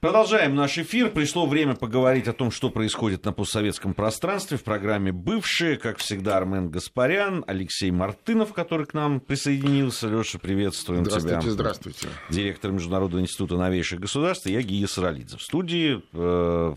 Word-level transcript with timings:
Продолжаем 0.00 0.54
наш 0.54 0.78
эфир. 0.78 1.10
Пришло 1.10 1.44
время 1.44 1.74
поговорить 1.74 2.26
о 2.26 2.32
том, 2.32 2.50
что 2.50 2.70
происходит 2.70 3.26
на 3.26 3.34
постсоветском 3.34 3.92
пространстве 3.92 4.56
в 4.56 4.64
программе 4.64 5.12
«Бывшие». 5.12 5.76
Как 5.76 5.98
всегда, 5.98 6.38
Армен 6.38 6.70
Гаспарян, 6.70 7.44
Алексей 7.46 7.90
Мартынов, 7.90 8.54
который 8.54 8.86
к 8.86 8.94
нам 8.94 9.20
присоединился. 9.20 10.08
Леша, 10.08 10.38
приветствуем 10.38 11.04
здравствуйте, 11.04 11.40
тебя. 11.42 11.50
Здравствуйте, 11.50 11.98
здравствуйте. 11.98 12.16
Директор 12.30 12.72
Международного 12.72 13.20
института 13.20 13.58
новейших 13.58 14.00
государств. 14.00 14.46
Я 14.46 14.62
Гия 14.62 14.86
Саралидзе. 14.86 15.36
В 15.36 15.42
студии 15.42 16.02
э, 16.14 16.74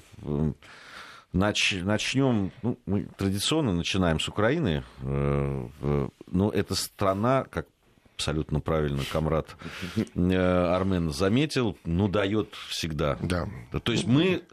нач, 1.31 1.75
начнем, 1.81 2.51
ну, 2.61 2.77
мы 2.85 3.07
традиционно 3.17 3.71
начинаем 3.71 4.19
с 4.19 4.27
Украины. 4.27 4.83
Э, 5.01 5.67
э, 5.81 6.07
но 6.29 6.49
эта 6.49 6.75
страна, 6.75 7.45
как 7.49 7.67
абсолютно 8.15 8.59
правильно 8.59 9.03
Камрад 9.11 9.55
э, 9.95 10.35
Армен 10.35 11.11
заметил, 11.11 11.77
ну, 11.85 12.07
дает 12.07 12.53
всегда. 12.69 13.17
Да. 13.21 13.49
То 13.83 13.91
есть 13.91 14.05
мы 14.05 14.43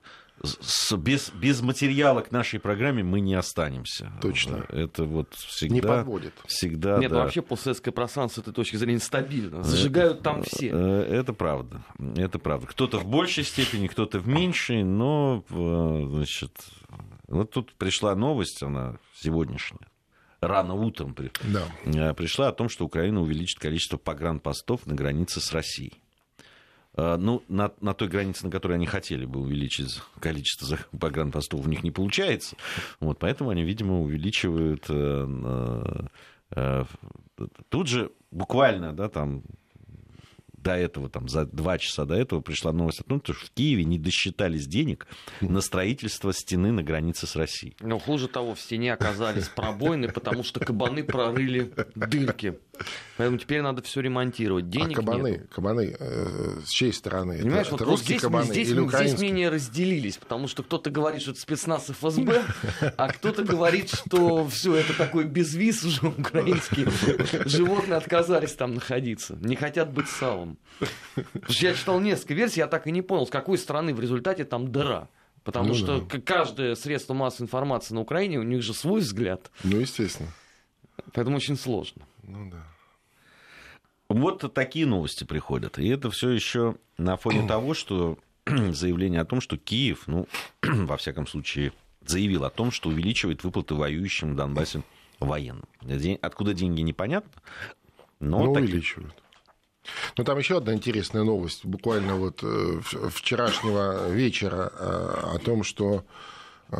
с, 0.42 0.96
без, 0.96 1.30
без 1.30 1.60
материала 1.60 2.22
к 2.22 2.32
нашей 2.32 2.60
программе 2.60 3.02
мы 3.02 3.20
не 3.20 3.34
останемся. 3.34 4.12
Точно. 4.22 4.64
Это 4.70 5.04
вот 5.04 5.34
всегда... 5.34 5.74
Не 5.74 5.80
подводит. 5.82 6.32
Всегда, 6.46 6.98
Нет, 6.98 7.10
да. 7.10 7.18
вообще 7.18 7.42
постсоветское 7.42 7.92
пространство 7.92 8.40
с 8.40 8.44
этой 8.44 8.54
точки 8.54 8.76
зрения 8.76 9.00
стабильно. 9.00 9.62
Зажигают 9.62 10.22
там 10.22 10.42
все. 10.42 10.70
Э, 10.72 11.20
Это 11.20 11.32
правда. 11.32 11.82
Это 12.16 12.38
правда. 12.38 12.66
Кто-то 12.66 12.98
в 12.98 13.06
большей 13.06 13.44
степени, 13.44 13.86
кто-то 13.86 14.18
в 14.18 14.26
меньшей, 14.26 14.82
но, 14.82 15.44
э, 15.50 16.06
значит, 16.08 16.52
вот 17.28 17.50
тут 17.50 17.74
пришла 17.74 18.14
новость, 18.14 18.62
она 18.62 18.96
сегодняшняя, 19.14 19.89
рано 20.40 20.74
утром 20.74 21.14
при- 21.14 21.30
Да. 21.52 21.62
э, 21.84 22.14
пришла 22.14 22.48
о 22.48 22.52
том, 22.52 22.68
что 22.68 22.84
Украина 22.86 23.20
увеличит 23.20 23.58
количество 23.58 23.96
погранпостов 23.98 24.86
на 24.86 24.94
границе 24.94 25.40
с 25.40 25.52
Россией. 25.52 25.94
Э, 26.96 27.16
Ну, 27.18 27.42
на, 27.48 27.70
на 27.80 27.94
той 27.94 28.08
границе, 28.08 28.46
на 28.46 28.50
которой 28.50 28.74
они 28.74 28.86
хотели 28.86 29.24
бы 29.24 29.40
увеличить 29.40 30.00
количество 30.18 30.78
погранпостов, 30.98 31.64
у 31.64 31.68
них 31.68 31.82
не 31.84 31.90
получается. 31.90 32.56
Вот, 33.00 33.18
поэтому 33.18 33.50
они, 33.50 33.62
видимо, 33.64 34.00
увеличивают. 34.00 34.86
э, 34.88 35.24
на- 35.26 36.10
э, 36.50 36.84
Тут 37.70 37.86
же 37.86 38.10
буквально, 38.30 38.92
да, 38.92 39.08
там 39.08 39.42
до 40.62 40.76
этого, 40.76 41.08
там, 41.08 41.28
за 41.28 41.46
два 41.46 41.78
часа 41.78 42.04
до 42.04 42.14
этого 42.14 42.40
пришла 42.40 42.72
новость 42.72 43.00
о 43.00 43.04
том, 43.04 43.20
что 43.22 43.32
в 43.32 43.50
Киеве 43.54 43.84
не 43.84 43.98
досчитались 43.98 44.66
денег 44.66 45.06
на 45.40 45.60
строительство 45.60 46.32
стены 46.32 46.72
на 46.72 46.82
границе 46.82 47.26
с 47.26 47.36
Россией. 47.36 47.76
Но 47.80 47.98
хуже 47.98 48.28
того, 48.28 48.54
в 48.54 48.60
стене 48.60 48.92
оказались 48.92 49.48
пробоины, 49.48 50.08
потому 50.08 50.42
что 50.42 50.60
кабаны 50.60 51.04
прорыли 51.04 51.72
дырки. 51.94 52.58
Поэтому 53.20 53.36
теперь 53.38 53.60
надо 53.60 53.82
все 53.82 54.00
ремонтировать. 54.00 54.70
Денег 54.70 54.98
а 54.98 55.02
кабаны, 55.02 55.28
нет. 55.32 55.48
кабаны 55.52 55.94
э, 56.00 56.60
с 56.64 56.70
чьей 56.70 56.90
стороны? 56.92 57.38
Понимаешь, 57.38 57.66
это, 57.66 57.76
вот, 57.76 57.82
русские 57.82 58.18
здесь, 58.18 58.22
мы- 58.22 58.28
кабаны 58.30 58.46
здесь, 58.46 58.68
или 58.68 58.74
мы- 58.80 58.80
здесь 58.86 58.94
украинские? 58.94 59.30
мнения 59.32 59.48
разделились, 59.50 60.16
потому 60.16 60.48
что 60.48 60.62
кто-то 60.62 60.90
говорит, 60.90 61.20
что 61.20 61.32
это 61.32 61.40
спецназ 61.40 61.90
ФСБ, 61.90 62.42
а 62.96 63.08
кто-то 63.08 63.44
говорит, 63.44 63.90
что 63.90 64.48
все 64.48 64.74
это 64.76 64.94
такой 64.96 65.24
безвиз 65.24 65.84
уже 65.84 66.06
украинский. 66.06 66.86
Животные 67.46 67.96
отказались 67.98 68.54
там 68.54 68.72
находиться, 68.74 69.36
не 69.42 69.54
хотят 69.54 69.92
быть 69.92 70.08
салом. 70.08 70.56
Я 71.48 71.74
читал 71.74 72.00
несколько 72.00 72.32
версий, 72.32 72.60
я 72.60 72.68
так 72.68 72.86
и 72.86 72.90
не 72.90 73.02
понял, 73.02 73.26
с 73.26 73.30
какой 73.30 73.58
стороны 73.58 73.92
в 73.92 74.00
результате 74.00 74.44
там 74.46 74.72
дыра. 74.72 75.08
Потому 75.44 75.68
Ну 75.68 75.74
что 75.74 76.00
да. 76.00 76.20
каждое 76.20 76.74
средство 76.74 77.12
массовой 77.12 77.44
информации 77.46 77.94
на 77.94 78.00
Украине, 78.00 78.38
у 78.38 78.42
них 78.42 78.62
же 78.62 78.72
свой 78.72 79.00
взгляд. 79.00 79.50
Ну, 79.64 79.78
естественно. 79.78 80.30
Поэтому 81.12 81.36
очень 81.36 81.56
сложно. 81.56 82.02
Ну 82.22 82.50
да. 82.50 82.66
Вот 84.10 84.52
такие 84.52 84.86
новости 84.86 85.24
приходят. 85.24 85.78
И 85.78 85.88
это 85.88 86.10
все 86.10 86.30
еще 86.30 86.76
на 86.98 87.16
фоне 87.16 87.46
того, 87.48 87.74
что 87.74 88.18
заявление 88.46 89.20
о 89.20 89.24
том, 89.24 89.40
что 89.40 89.56
Киев, 89.56 90.02
ну, 90.06 90.26
во 90.62 90.96
всяком 90.96 91.26
случае, 91.26 91.72
заявил 92.04 92.44
о 92.44 92.50
том, 92.50 92.70
что 92.72 92.88
увеличивает 92.88 93.44
выплаты 93.44 93.74
воюющим 93.74 94.32
в 94.32 94.36
Донбассе 94.36 94.82
военным. 95.20 95.64
Откуда 96.22 96.54
деньги, 96.54 96.80
непонятно. 96.80 97.30
Но 98.18 98.44
Ну, 98.44 98.54
таки- 98.54 98.66
увеличивают. 98.66 99.14
Ну, 100.16 100.24
там 100.24 100.38
еще 100.38 100.58
одна 100.58 100.74
интересная 100.74 101.22
новость, 101.22 101.64
буквально 101.64 102.16
вот 102.16 102.40
э, 102.42 102.80
вчерашнего 103.10 104.10
вечера, 104.10 104.70
э, 104.74 105.34
о 105.34 105.38
том, 105.38 105.62
что 105.64 106.04
э, 106.70 106.76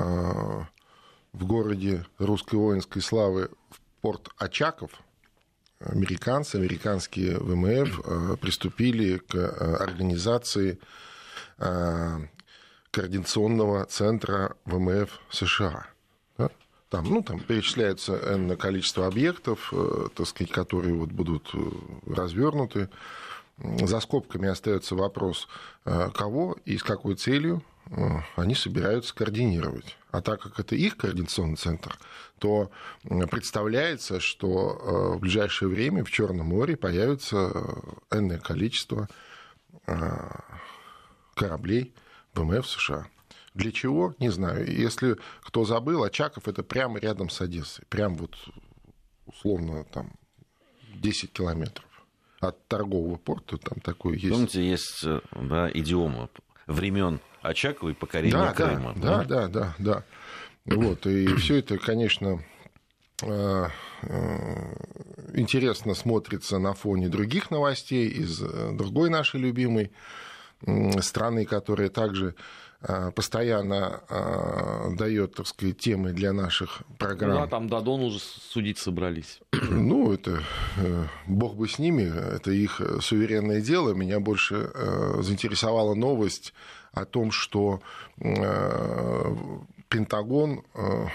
в 1.33 1.47
городе 1.47 2.05
русской 2.19 2.57
воинской 2.57 3.01
славы 3.01 3.51
в 3.71 3.81
порт 4.03 4.29
Очаков 4.37 4.91
американцы, 5.81 6.57
американские 6.57 7.39
ВМФ 7.39 8.01
э, 8.05 8.37
приступили 8.41 9.19
к 9.19 9.35
э, 9.35 9.77
организации 9.77 10.79
э, 11.59 12.19
координационного 12.91 13.87
центра 13.87 14.57
ВМФ 14.67 15.21
США. 15.31 15.87
Да? 16.37 16.51
Там, 16.91 17.05
ну, 17.07 17.23
там 17.23 17.41
перечисляется 17.41 18.17
энное 18.35 18.57
количество 18.57 19.07
объектов, 19.07 19.73
так 20.15 20.27
сказать, 20.27 20.53
которые 20.53 20.95
вот 20.95 21.11
будут 21.11 21.51
развернуты. 22.07 22.89
За 23.59 24.01
скобками 24.01 24.49
остается 24.49 24.97
вопрос, 24.97 25.47
кого 25.85 26.57
и 26.65 26.79
с 26.79 26.83
какой 26.83 27.15
целью 27.15 27.63
они 28.37 28.55
собираются 28.55 29.15
координировать. 29.15 29.97
А 30.11 30.21
так 30.21 30.41
как 30.41 30.59
это 30.61 30.75
их 30.75 30.97
координационный 30.97 31.57
центр, 31.57 31.97
то 32.39 32.71
представляется, 33.31 34.21
что 34.21 35.13
э, 35.13 35.17
в 35.17 35.21
ближайшее 35.21 35.69
время 35.69 36.05
в 36.05 36.11
Черном 36.11 36.47
море 36.47 36.77
появится 36.77 37.51
э, 37.53 38.17
энное 38.17 38.39
количество 38.39 39.09
э, 39.87 40.31
кораблей 41.35 41.95
ВМФ 42.35 42.67
США. 42.67 43.09
Для 43.55 43.73
чего? 43.73 44.15
Не 44.19 44.31
знаю. 44.31 44.71
Если 44.71 45.17
кто 45.43 45.65
забыл, 45.65 46.05
Очаков 46.05 46.47
это 46.49 46.63
прямо 46.63 46.99
рядом 46.99 47.29
с 47.29 47.41
Одессой. 47.41 47.85
Прям 47.89 48.17
вот 48.17 48.37
условно 49.27 49.85
там 49.85 50.13
10 50.95 51.33
километров 51.33 51.87
от 52.41 52.67
торгового 52.69 53.17
порта. 53.17 53.59
Там 53.59 53.81
такой 53.81 54.17
есть. 54.17 54.33
Помните, 54.33 54.65
есть 54.65 55.05
да, 55.33 55.71
идиома 55.73 56.31
времен 56.67 57.21
Очакова 57.43 57.91
и 57.91 57.95
покорения 57.95 58.37
да, 58.37 58.53
Крыма. 58.53 58.95
Да, 58.97 59.25
да, 59.25 59.25
да, 59.25 59.49
да, 59.49 59.75
да. 59.79 60.05
Вот, 60.67 61.07
и 61.07 61.27
все 61.37 61.59
это, 61.59 61.79
конечно, 61.79 62.43
э, 63.23 63.67
э, 64.03 64.75
интересно 65.35 65.95
смотрится 65.95 66.59
на 66.59 66.75
фоне 66.75 67.09
других 67.09 67.51
новостей 67.51 68.09
из 68.09 68.43
э, 68.43 68.73
другой 68.73 69.11
нашей 69.11 69.41
любимой 69.41 69.91
страны, 71.01 71.47
которая 71.47 71.89
также 71.89 72.35
постоянно 73.15 74.03
дает, 74.99 75.35
так 75.35 75.47
сказать, 75.47 75.79
темы 75.79 76.13
для 76.13 76.35
наших 76.35 76.83
программ. 76.99 77.35
да, 77.35 77.47
там 77.47 77.69
Дадон 77.69 78.03
уже 78.03 78.19
судить 78.19 78.77
собрались. 78.77 79.41
Ну, 79.71 80.13
это 80.13 80.43
бог 81.27 81.57
бы 81.57 81.67
с 81.67 81.79
ними, 81.79 82.03
это 82.03 82.51
их 82.51 82.81
суверенное 83.01 83.63
дело. 83.63 83.95
Меня 83.95 84.21
больше 84.21 84.71
заинтересовала 85.23 85.95
новость 85.95 86.53
о 86.93 87.05
том, 87.05 87.31
что 87.31 87.81
э, 88.19 89.37
Пентагон, 89.89 90.65
э, 90.75 91.07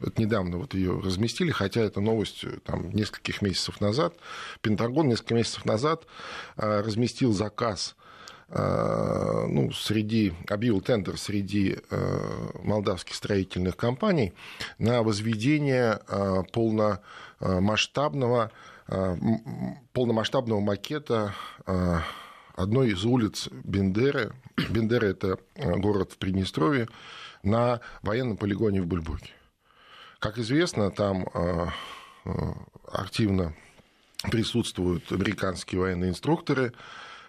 это 0.00 0.20
недавно 0.20 0.58
вот 0.58 0.74
ее 0.74 0.98
разместили, 1.00 1.50
хотя 1.50 1.80
это 1.82 2.00
новость 2.00 2.44
э, 2.44 2.58
там, 2.64 2.90
нескольких 2.90 3.42
месяцев 3.42 3.80
назад, 3.80 4.14
Пентагон 4.60 5.08
несколько 5.08 5.34
месяцев 5.34 5.64
назад 5.64 6.06
разместил 6.56 7.32
заказ 7.32 7.96
ну, 8.52 9.70
среди, 9.70 10.32
объявил 10.48 10.80
тендер 10.80 11.16
среди 11.16 11.78
молдавских 12.64 13.14
строительных 13.14 13.76
компаний 13.76 14.32
на 14.76 15.04
возведение 15.04 16.00
полномасштабного, 16.52 18.50
полномасштабного 19.92 20.58
макета 20.58 21.32
одной 22.60 22.90
из 22.90 23.04
улиц 23.04 23.48
Бендеры. 23.64 24.32
Бендера– 24.68 25.06
это 25.06 25.38
э, 25.54 25.76
город 25.76 26.12
в 26.12 26.18
Приднестровье, 26.18 26.88
на 27.42 27.80
военном 28.02 28.36
полигоне 28.36 28.82
в 28.82 28.86
Бульбоке. 28.86 29.32
Как 30.18 30.38
известно, 30.38 30.90
там 30.90 31.26
э, 31.32 31.66
э, 32.26 32.30
активно 32.92 33.54
присутствуют 34.30 35.10
американские 35.10 35.80
военные 35.80 36.10
инструкторы. 36.10 36.74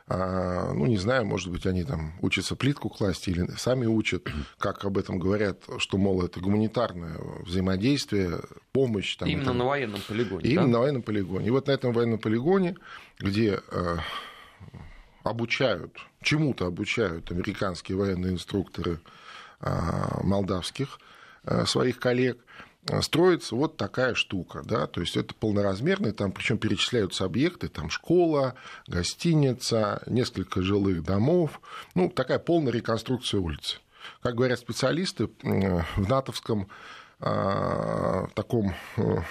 А, 0.08 0.74
Ну, 0.74 0.88
не 0.88 0.98
знаю, 0.98 1.26
может 1.26 1.50
быть, 1.50 1.66
они 1.66 1.86
там 1.86 2.14
учатся 2.20 2.58
плитку 2.58 2.90
класть 2.90 3.30
или 3.30 3.48
сами 3.58 3.86
учат, 3.86 4.28
как 4.58 4.84
об 4.84 4.98
этом 4.98 5.20
говорят, 5.20 5.64
что, 5.78 5.98
мол, 5.98 6.22
это 6.26 6.42
гуманитарное 6.42 7.18
взаимодействие, 7.46 8.42
помощь. 8.74 9.16
Там, 9.16 9.30
Именно 9.30 9.46
так 9.46 9.56
на 9.56 9.64
военном 9.64 10.02
полигоне. 10.06 10.50
Именно 10.50 10.66
да? 10.66 10.72
на 10.74 10.80
военном 10.80 11.02
полигоне. 11.02 11.48
И 11.48 11.50
вот 11.50 11.68
на 11.68 11.72
этом 11.72 11.94
военном 11.94 12.20
полигоне, 12.20 12.76
где 13.20 13.62
обучают, 15.24 15.98
чему-то 16.22 16.68
обучают 16.68 17.32
американские 17.32 17.98
военные 17.98 18.34
инструкторы 18.34 19.00
э, 19.60 19.70
молдавских 20.24 21.00
э, 21.44 21.66
своих 21.66 22.00
коллег, 22.00 22.38
строится 23.02 23.56
вот 23.56 23.78
такая 23.78 24.16
штука, 24.16 24.64
да, 24.66 24.88
то 24.88 25.02
есть 25.02 25.16
это 25.16 25.36
полноразмерный, 25.36 26.14
там 26.14 26.32
причем 26.32 26.58
перечисляются 26.58 27.26
объекты, 27.26 27.68
там 27.68 27.90
школа, 27.90 28.56
гостиница, 28.88 30.02
несколько 30.08 30.62
жилых 30.62 31.04
домов, 31.04 31.62
ну, 31.94 32.10
такая 32.10 32.40
полная 32.40 32.74
реконструкция 32.74 33.40
улицы. 33.40 33.78
Как 34.22 34.36
говорят 34.36 34.58
специалисты, 34.60 35.30
в 35.44 36.10
натовском 36.10 36.70
э, 37.20 38.26
таком, 38.34 38.74
э, 38.98 39.22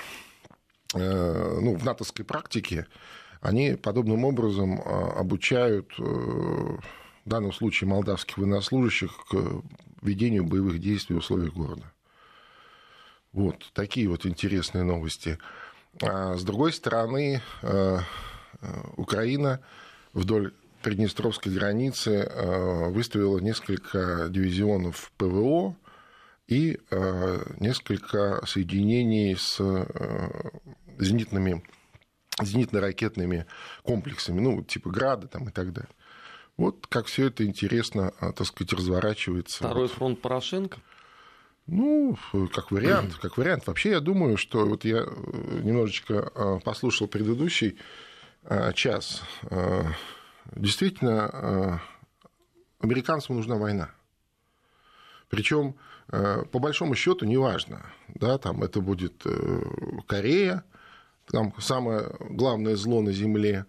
ну, 0.95 1.77
в 1.77 1.85
натовской 1.85 2.25
практике 2.25 2.87
они 3.41 3.75
подобным 3.75 4.25
образом 4.25 4.81
обучают 4.81 5.97
в 5.99 6.81
данном 7.25 7.53
случае 7.53 7.89
молдавских 7.89 8.39
военнослужащих 8.39 9.13
к 9.31 9.63
ведению 10.03 10.45
боевых 10.45 10.79
действий 10.81 11.17
в 11.17 11.19
условиях 11.19 11.53
города. 11.55 11.93
Вот 13.33 13.71
такие 13.75 14.09
вот 14.09 14.27
интересные 14.27 14.85
новости. 14.85 15.39
А 16.03 16.35
с 16.37 16.43
другой 16.43 16.73
стороны, 16.73 17.41
э, 17.63 17.99
э, 18.61 18.81
Украина 18.97 19.61
вдоль 20.13 20.53
Приднестровской 20.83 21.53
границы 21.53 22.11
э, 22.11 22.91
выставила 22.91 23.39
несколько 23.39 24.29
дивизионов 24.31 25.13
ПВО 25.17 25.77
и 26.49 26.81
несколько 27.61 28.45
соединений 28.45 29.37
с 29.37 29.61
зенитными, 30.99 31.63
зенитно-ракетными 32.43 33.47
комплексами, 33.83 34.41
ну, 34.41 34.63
типа 34.63 34.91
Града 34.91 35.27
там 35.29 35.49
и 35.49 35.53
так 35.53 35.73
далее. 35.73 35.91
Вот 36.57 36.87
как 36.89 37.07
все 37.07 37.27
это 37.27 37.47
интересно, 37.47 38.13
так 38.21 38.47
сказать, 38.47 38.73
разворачивается. 38.73 39.59
Второй 39.59 39.89
фронт 39.89 40.21
Порошенко? 40.21 40.79
Ну, 41.67 42.19
как 42.53 42.73
вариант, 42.73 43.15
как 43.15 43.39
вариант. 43.39 43.67
Вообще, 43.69 43.91
я 43.91 44.01
думаю, 44.01 44.37
что 44.37 44.67
вот 44.67 44.85
я 44.85 45.05
э, 45.07 45.61
немножечко 45.63 46.33
э, 46.35 46.59
послушал 46.65 47.07
предыдущий 47.07 47.79
э, 48.43 48.73
час. 48.73 49.23
Действительно, 50.57 51.81
американцам 52.81 53.37
нужна 53.37 53.57
война. 53.57 53.91
Причем, 55.29 55.77
по 56.09 56.59
большому 56.59 56.97
счету, 56.97 57.25
неважно, 57.25 57.87
да, 58.09 58.37
там 58.39 58.65
это 58.65 58.81
будет 58.81 59.23
Корея, 60.09 60.65
там 61.31 61.55
самое 61.59 62.11
главное 62.21 62.77
зло 62.77 63.03
на 63.03 63.13
Земле, 63.13 63.67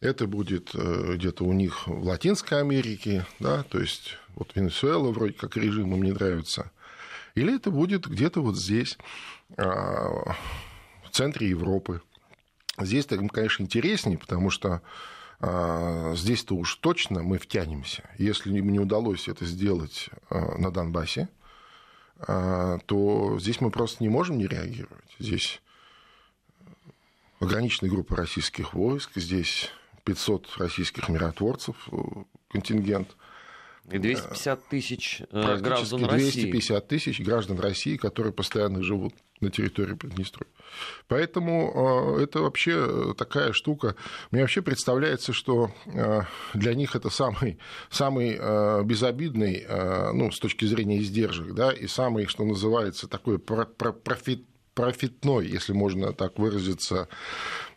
это 0.00 0.26
будет 0.26 0.74
где-то 0.74 1.44
у 1.44 1.52
них 1.52 1.86
в 1.86 2.04
Латинской 2.04 2.60
Америке, 2.60 3.26
да, 3.40 3.62
то 3.62 3.80
есть 3.80 4.18
вот 4.34 4.52
Венесуэла 4.54 5.10
вроде 5.12 5.32
как 5.32 5.56
режим 5.56 5.94
им 5.94 6.02
не 6.02 6.12
нравится– 6.12 6.70
или 7.34 7.56
это 7.56 7.70
будет 7.70 8.06
где-то 8.06 8.40
вот 8.40 8.56
здесь, 8.56 8.96
а, 9.56 10.34
в 11.04 11.10
центре 11.10 11.48
Европы. 11.48 12.00
Здесь, 12.78 13.06
конечно, 13.06 13.64
интереснее, 13.64 14.18
потому 14.18 14.50
что 14.50 14.82
а, 15.40 16.14
здесь-то 16.16 16.54
уж 16.54 16.76
точно 16.76 17.22
мы 17.22 17.38
втянемся. 17.38 18.08
Если 18.18 18.50
не 18.52 18.78
удалось 18.78 19.28
это 19.28 19.44
сделать 19.44 20.10
а, 20.30 20.56
на 20.58 20.70
Донбассе, 20.70 21.28
то 22.16 23.36
здесь 23.40 23.60
мы 23.60 23.72
просто 23.72 24.02
не 24.02 24.08
можем 24.08 24.38
не 24.38 24.46
реагировать. 24.46 25.16
Здесь 25.18 25.60
ограниченная 27.44 27.90
группа 27.90 28.16
российских 28.16 28.74
войск, 28.74 29.12
здесь 29.16 29.70
500 30.04 30.56
российских 30.58 31.08
миротворцев, 31.08 31.76
э, 31.92 31.96
контингент– 32.50 33.08
и 33.90 33.98
250 33.98 34.68
тысяч 34.68 35.22
э, 35.30 35.58
граждан 35.58 36.04
России. 36.06 36.50
250 36.50 36.88
тысяч 36.88 37.20
граждан 37.20 37.60
России, 37.60 37.96
которые 37.96 38.32
постоянно 38.32 38.82
живут 38.82 39.14
на 39.40 39.50
территории 39.50 39.94
Приднестровья. 39.94 40.50
Поэтому 41.06 42.16
э, 42.16 42.22
это 42.22 42.40
вообще 42.40 43.14
такая 43.14 43.52
штука. 43.52 43.94
Мне 44.30 44.40
вообще 44.40 44.62
представляется, 44.62 45.34
что 45.34 45.70
э, 45.84 46.22
для 46.54 46.74
них 46.74 46.96
это 46.96 47.10
самый, 47.10 47.58
самый 47.90 48.38
безобидный, 48.84 49.66
ну, 50.14 50.30
с 50.30 50.38
точки 50.38 50.64
зрения 50.64 50.98
издержек, 50.98 51.52
да, 51.52 51.70
и 51.70 51.86
самый, 51.86 52.26
что 52.26 52.44
называется, 52.44 53.06
такой 53.06 53.38
профит, 53.38 54.46
профитной, 54.74 55.46
если 55.46 55.72
можно 55.72 56.12
так 56.12 56.38
выразиться, 56.38 57.08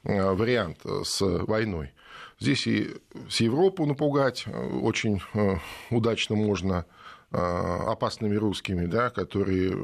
вариант 0.03 0.79
с 1.03 1.21
войной. 1.21 1.91
Здесь 2.39 2.67
и 2.67 2.95
с 3.29 3.39
Европу 3.41 3.85
напугать 3.85 4.44
э, 4.45 4.51
очень 4.51 5.21
э, 5.33 5.55
удачно 5.89 6.35
можно 6.35 6.85
э, 7.31 7.38
опасными 7.38 8.35
русскими, 8.35 8.85
да, 8.85 9.09
которые... 9.09 9.75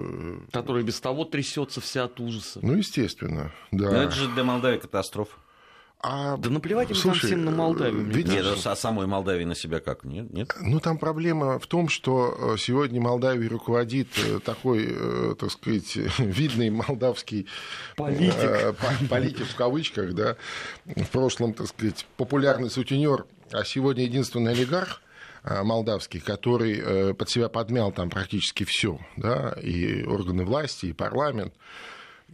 Которые 0.52 0.84
без 0.84 1.00
того 1.00 1.26
трясется 1.26 1.82
вся 1.82 2.04
от 2.04 2.20
ужаса. 2.20 2.60
Ну, 2.62 2.76
естественно, 2.76 3.52
да. 3.72 3.90
Но 3.90 4.04
это 4.04 4.12
же 4.12 4.28
для 4.30 4.44
Молдавии 4.44 4.78
катастрофа. 4.78 5.36
А, 6.06 6.36
да 6.36 6.50
наплевать 6.50 6.90
им 6.90 6.98
слушай, 6.98 7.22
там 7.22 7.28
всем 7.30 7.46
на 7.46 7.52
Молдавию. 7.52 8.04
Ведь... 8.04 8.28
Нет, 8.28 8.46
а 8.66 8.76
самой 8.76 9.08
Молдавии 9.08 9.46
на 9.46 9.56
себя 9.56 9.80
как? 9.80 10.04
Нет, 10.04 10.34
нет? 10.34 10.54
Ну, 10.60 10.82
там 10.82 10.98
проблема 10.98 11.60
в 11.60 11.66
том, 11.66 11.88
что 11.88 12.58
сегодня 12.58 13.00
Молдавией 13.00 13.48
руководит 13.48 14.10
такой, 14.44 14.94
так 15.40 15.50
сказать, 15.50 15.96
видный 16.20 16.70
молдавский 16.70 17.48
политик, 17.96 18.76
политик 19.10 19.48
в 19.48 19.56
кавычках, 19.56 20.14
да, 20.14 20.36
в 20.86 21.08
прошлом, 21.08 21.54
так 21.54 21.68
сказать, 21.68 22.06
популярный 22.18 22.70
сутенер, 22.70 23.26
а 23.54 23.64
сегодня 23.64 24.04
единственный 24.04 24.52
олигарх, 24.52 25.02
молдавский, 25.46 26.20
который 26.20 27.14
под 27.14 27.30
себя 27.30 27.48
подмял 27.48 27.94
там 27.94 28.10
практически 28.10 28.66
все, 28.68 29.00
да, 29.16 29.52
и 29.62 30.04
органы 30.04 30.44
власти, 30.44 30.88
и 30.88 30.94
парламент 30.94 31.54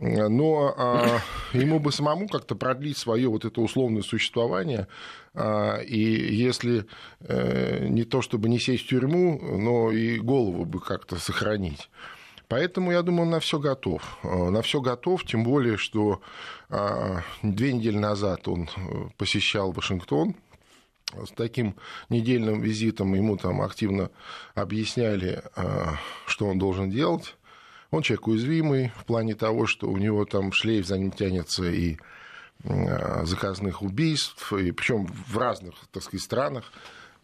но 0.01 0.73
а, 0.77 1.19
ему 1.51 1.79
бы 1.79 1.91
самому 1.91 2.27
как-то 2.27 2.55
продлить 2.55 2.97
свое 2.97 3.27
вот 3.27 3.43
это 3.43 3.59
условное 3.59 4.01
существование, 4.01 4.87
а, 5.33 5.77
и 5.77 5.99
если 5.99 6.85
э, 7.19 7.87
не 7.87 8.03
то 8.05 8.21
чтобы 8.21 8.47
не 8.47 8.59
сесть 8.59 8.85
в 8.85 8.89
тюрьму, 8.89 9.39
но 9.41 9.91
и 9.91 10.19
голову 10.19 10.65
бы 10.65 10.79
как-то 10.79 11.17
сохранить. 11.17 11.89
Поэтому, 12.47 12.91
я 12.91 13.03
думаю, 13.03 13.23
он 13.23 13.29
на 13.29 13.39
все 13.41 13.59
готов. 13.59 14.17
А, 14.23 14.49
на 14.49 14.61
все 14.61 14.79
готов, 14.79 15.25
тем 15.25 15.43
более, 15.43 15.77
что 15.77 16.21
две 17.41 17.73
недели 17.73 17.97
назад 17.97 18.47
он 18.47 18.69
э, 18.75 19.09
посещал 19.17 19.73
Вашингтон, 19.73 20.35
с 21.11 21.31
таким 21.31 21.75
недельным 22.09 22.61
визитом 22.61 23.15
ему 23.15 23.35
там 23.35 23.63
активно 23.63 24.11
объясняли, 24.53 25.41
что 26.27 26.45
он 26.45 26.59
должен 26.59 26.91
делать. 26.91 27.35
Он 27.91 28.01
человек 28.01 28.27
уязвимый 28.27 28.91
в 28.95 29.06
плане 29.06 29.36
того, 29.36 29.65
что 29.65 29.89
у 29.89 29.97
него 29.97 30.25
там 30.25 30.51
шлейф 30.51 30.86
за 30.86 30.97
ним 30.97 31.12
тянется 31.12 31.69
и 31.69 31.97
а, 32.63 33.25
заказных 33.25 33.81
убийств, 33.81 34.53
и 34.53 34.71
причем 34.71 35.07
в 35.07 35.38
разных, 35.38 35.75
так 35.91 36.03
сказать, 36.03 36.24
странах 36.24 36.71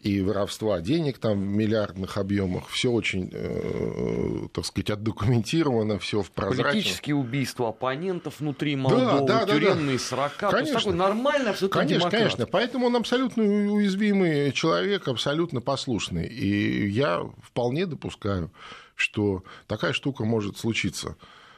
и 0.06 0.20
воровства 0.20 0.80
денег 0.80 1.18
там 1.18 1.40
в 1.40 1.56
миллиардных 1.56 2.16
объемах. 2.16 2.68
Все 2.68 2.90
очень, 2.90 3.28
э, 3.32 4.46
так 4.52 4.64
сказать, 4.64 4.90
отдокументировано, 4.90 5.98
все 5.98 6.22
в 6.22 6.30
прозрачном. 6.30 6.72
Политические 6.72 7.16
убийства 7.16 7.70
оппонентов 7.70 8.38
внутри 8.38 8.76
Молдовы, 8.76 9.26
да, 9.26 9.44
да, 9.44 9.52
тюремные 9.52 9.98
да, 9.98 10.16
да. 10.16 10.30
40. 10.30 10.36
Конечно, 10.36 10.50
То 10.50 10.58
есть 10.58 10.72
такой 10.72 10.94
нормальный 10.94 11.50
абсолютно 11.50 11.80
Конечно, 11.80 11.98
демократ. 11.98 12.20
конечно. 12.20 12.46
Поэтому 12.46 12.86
он 12.86 12.96
абсолютно 12.96 13.42
уязвимый 13.42 14.52
человек, 14.52 15.08
абсолютно 15.08 15.60
послушный. 15.60 16.26
И 16.26 16.88
я 16.88 17.28
вполне 17.42 17.86
допускаю, 17.86 18.52
что 18.94 19.42
такая 19.66 19.92
штука 19.92 20.24
может 20.24 20.56
случиться. 20.56 21.16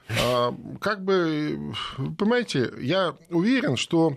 А, 0.08 0.54
как 0.80 1.04
бы, 1.04 1.74
понимаете, 2.16 2.72
я 2.80 3.14
уверен, 3.28 3.76
что 3.76 4.16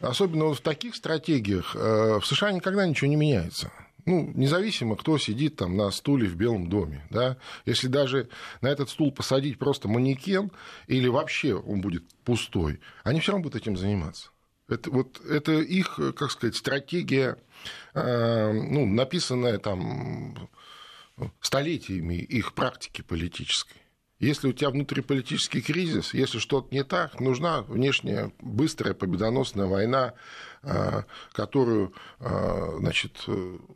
особенно 0.00 0.46
вот 0.46 0.58
в 0.58 0.62
таких 0.62 0.94
стратегиях 0.94 1.74
э, 1.74 2.18
в 2.20 2.26
США 2.26 2.52
никогда 2.52 2.86
ничего 2.86 3.08
не 3.08 3.16
меняется. 3.16 3.70
Ну, 4.04 4.30
независимо, 4.34 4.94
кто 4.94 5.18
сидит 5.18 5.56
там 5.56 5.76
на 5.76 5.90
стуле 5.90 6.28
в 6.28 6.36
Белом 6.36 6.68
доме, 6.68 7.04
да, 7.10 7.38
если 7.64 7.88
даже 7.88 8.28
на 8.60 8.68
этот 8.68 8.88
стул 8.88 9.10
посадить 9.10 9.58
просто 9.58 9.88
манекен 9.88 10.52
или 10.86 11.08
вообще 11.08 11.54
он 11.54 11.80
будет 11.80 12.04
пустой, 12.24 12.80
они 13.02 13.18
все 13.18 13.32
равно 13.32 13.42
будут 13.42 13.60
этим 13.60 13.76
заниматься. 13.76 14.30
Это, 14.68 14.90
вот, 14.90 15.20
это 15.24 15.52
их, 15.52 15.98
как 16.16 16.30
сказать, 16.30 16.54
стратегия, 16.54 17.36
э, 17.94 18.52
ну, 18.52 18.86
написанная 18.86 19.58
там 19.58 20.50
столетиями 21.40 22.14
их 22.14 22.54
практики 22.54 23.02
политической. 23.02 23.85
Если 24.18 24.48
у 24.48 24.52
тебя 24.52 24.70
внутриполитический 24.70 25.60
кризис, 25.60 26.14
если 26.14 26.38
что-то 26.38 26.74
не 26.74 26.84
так, 26.84 27.20
нужна 27.20 27.62
внешняя 27.62 28.32
быстрая 28.40 28.94
победоносная 28.94 29.66
война, 29.66 30.14
а, 30.62 31.04
которую 31.32 31.92
а, 32.18 32.76
значит, 32.78 33.26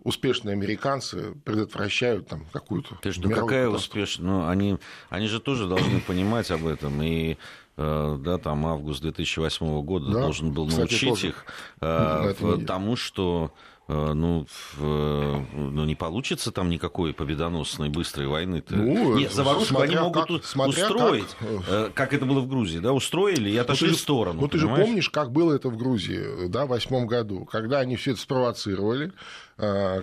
успешные 0.02 0.54
американцы 0.54 1.34
предотвращают 1.44 2.28
там 2.28 2.46
какую-то. 2.52 2.96
Ты 3.02 3.12
что, 3.12 3.28
какая 3.28 3.68
успешная? 3.68 4.26
Ну, 4.26 4.48
они, 4.48 4.78
они 5.10 5.26
же 5.26 5.40
тоже 5.40 5.68
должны 5.68 6.00
понимать 6.06 6.50
об 6.50 6.66
этом. 6.66 7.02
И 7.02 7.36
э, 7.76 8.18
да, 8.20 8.38
там 8.38 8.64
август 8.66 9.02
2008 9.02 9.82
года 9.82 10.10
да, 10.10 10.20
должен 10.20 10.52
был 10.52 10.66
научить 10.66 11.12
кстати, 11.12 11.26
их 11.26 11.44
э, 11.82 12.58
тому, 12.66 12.96
что 12.96 13.52
э, 13.54 13.69
ну, 13.90 14.46
ну, 14.78 15.84
не 15.84 15.94
получится 15.94 16.52
там 16.52 16.68
никакой 16.68 17.12
победоносной 17.12 17.88
быстрой 17.88 18.26
войны. 18.26 18.56
-то. 18.56 18.76
Ну, 18.76 19.18
Нет, 19.18 19.32
заварушку 19.32 19.80
они 19.80 19.96
могут 19.96 20.26
как, 20.26 20.68
устроить, 20.68 21.36
как... 21.66 21.94
как 21.94 22.12
это 22.12 22.24
было 22.24 22.40
в 22.40 22.48
Грузии, 22.48 22.78
да, 22.78 22.92
устроили 22.92 23.50
и 23.50 23.56
отошли 23.56 23.88
ну, 23.88 23.94
в 23.94 23.98
сторону. 23.98 24.40
Ну, 24.42 24.48
ты 24.48 24.58
же 24.58 24.68
помнишь, 24.68 25.10
как 25.10 25.32
было 25.32 25.54
это 25.54 25.68
в 25.68 25.76
Грузии, 25.76 26.48
да, 26.48 26.66
в 26.66 26.68
восьмом 26.68 27.06
году, 27.06 27.44
когда 27.44 27.80
они 27.80 27.96
все 27.96 28.12
это 28.12 28.20
спровоцировали, 28.20 29.12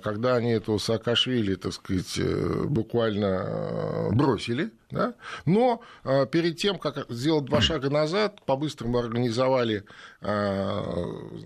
когда 0.03 0.35
они 0.35 0.51
этого 0.51 0.77
Саакашвили, 0.77 1.55
так 1.55 1.73
сказать, 1.73 2.19
э, 2.19 2.63
буквально 2.65 3.25
э, 3.25 4.09
бросили, 4.11 4.71
да? 4.91 5.15
но 5.45 5.81
а, 6.03 6.25
перед 6.25 6.57
тем, 6.57 6.77
как 6.77 7.09
сделать 7.09 7.45
два 7.45 7.59
шага 7.59 7.89
назад, 7.89 8.45
по-быстрому 8.45 8.99
организовали 8.99 9.83
а, 10.21 10.83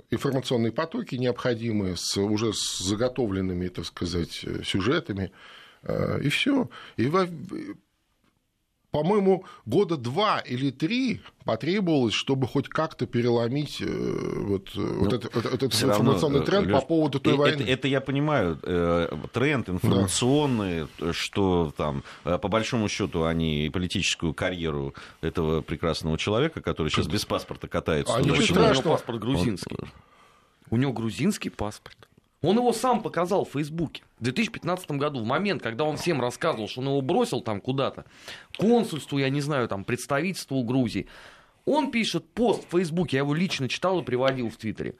информационные 0.09 0.71
потоки 0.71 1.15
необходимые 1.15 1.95
с 1.95 2.17
уже 2.17 2.53
с 2.53 2.79
заготовленными, 2.79 3.67
так 3.69 3.85
сказать, 3.85 4.45
сюжетами, 4.63 5.31
и 6.21 6.29
все. 6.29 6.69
И 6.97 7.07
по-моему, 8.91 9.45
года 9.65 9.95
два 9.95 10.39
или 10.39 10.69
три 10.69 11.21
потребовалось, 11.45 12.13
чтобы 12.13 12.45
хоть 12.47 12.67
как-то 12.67 13.07
переломить 13.07 13.81
э, 13.81 13.85
вот, 13.87 14.69
э, 14.75 14.79
ну, 14.79 15.05
вот 15.05 15.13
этот, 15.13 15.35
этот 15.35 15.73
информационный 15.73 16.39
равно, 16.39 16.45
тренд 16.45 16.67
Леш, 16.67 16.81
по 16.81 16.85
поводу 16.85 17.19
той 17.19 17.33
это, 17.33 17.41
войны. 17.41 17.63
Это 17.63 17.87
я 17.87 18.01
понимаю. 18.01 18.57
Тренд 19.31 19.69
информационный, 19.69 20.87
да. 20.99 21.13
что 21.13 21.73
там, 21.77 22.03
по 22.23 22.47
большому 22.47 22.89
счету, 22.89 23.23
они 23.23 23.69
политическую 23.73 24.33
карьеру 24.33 24.93
этого 25.21 25.61
прекрасного 25.61 26.17
человека, 26.17 26.61
который 26.61 26.89
сейчас 26.89 27.07
без 27.07 27.25
паспорта 27.25 27.67
катается. 27.67 28.13
А 28.13 28.21
ничего 28.21 28.41
страшного. 28.41 28.69
У 28.69 28.73
него 28.73 28.91
паспорт 28.91 29.19
грузинский. 29.19 29.75
Он... 29.79 29.89
У 30.69 30.77
него 30.77 30.93
грузинский 30.93 31.49
паспорт. 31.49 32.07
Он 32.41 32.57
его 32.57 32.73
сам 32.73 33.03
показал 33.03 33.45
в 33.45 33.51
Фейсбуке 33.51 34.03
в 34.19 34.23
2015 34.23 34.91
году, 34.91 35.19
в 35.19 35.25
момент, 35.25 35.61
когда 35.61 35.83
он 35.83 35.97
всем 35.97 36.19
рассказывал, 36.19 36.67
что 36.67 36.81
он 36.81 36.87
его 36.87 37.01
бросил 37.01 37.41
там 37.41 37.61
куда-то, 37.61 38.05
консульству, 38.57 39.19
я 39.19 39.29
не 39.29 39.41
знаю, 39.41 39.67
там, 39.67 39.83
представительству 39.83 40.63
Грузии. 40.63 41.07
Он 41.65 41.91
пишет 41.91 42.27
пост 42.29 42.65
в 42.67 42.71
Фейсбуке, 42.71 43.17
я 43.17 43.21
его 43.21 43.35
лично 43.35 43.69
читал 43.69 43.99
и 43.99 44.03
приводил 44.03 44.49
в 44.49 44.57
Твиттере. 44.57 44.95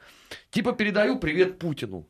Типа 0.52 0.74
передаю 0.74 1.18
привет 1.18 1.58
Путину. 1.58 2.06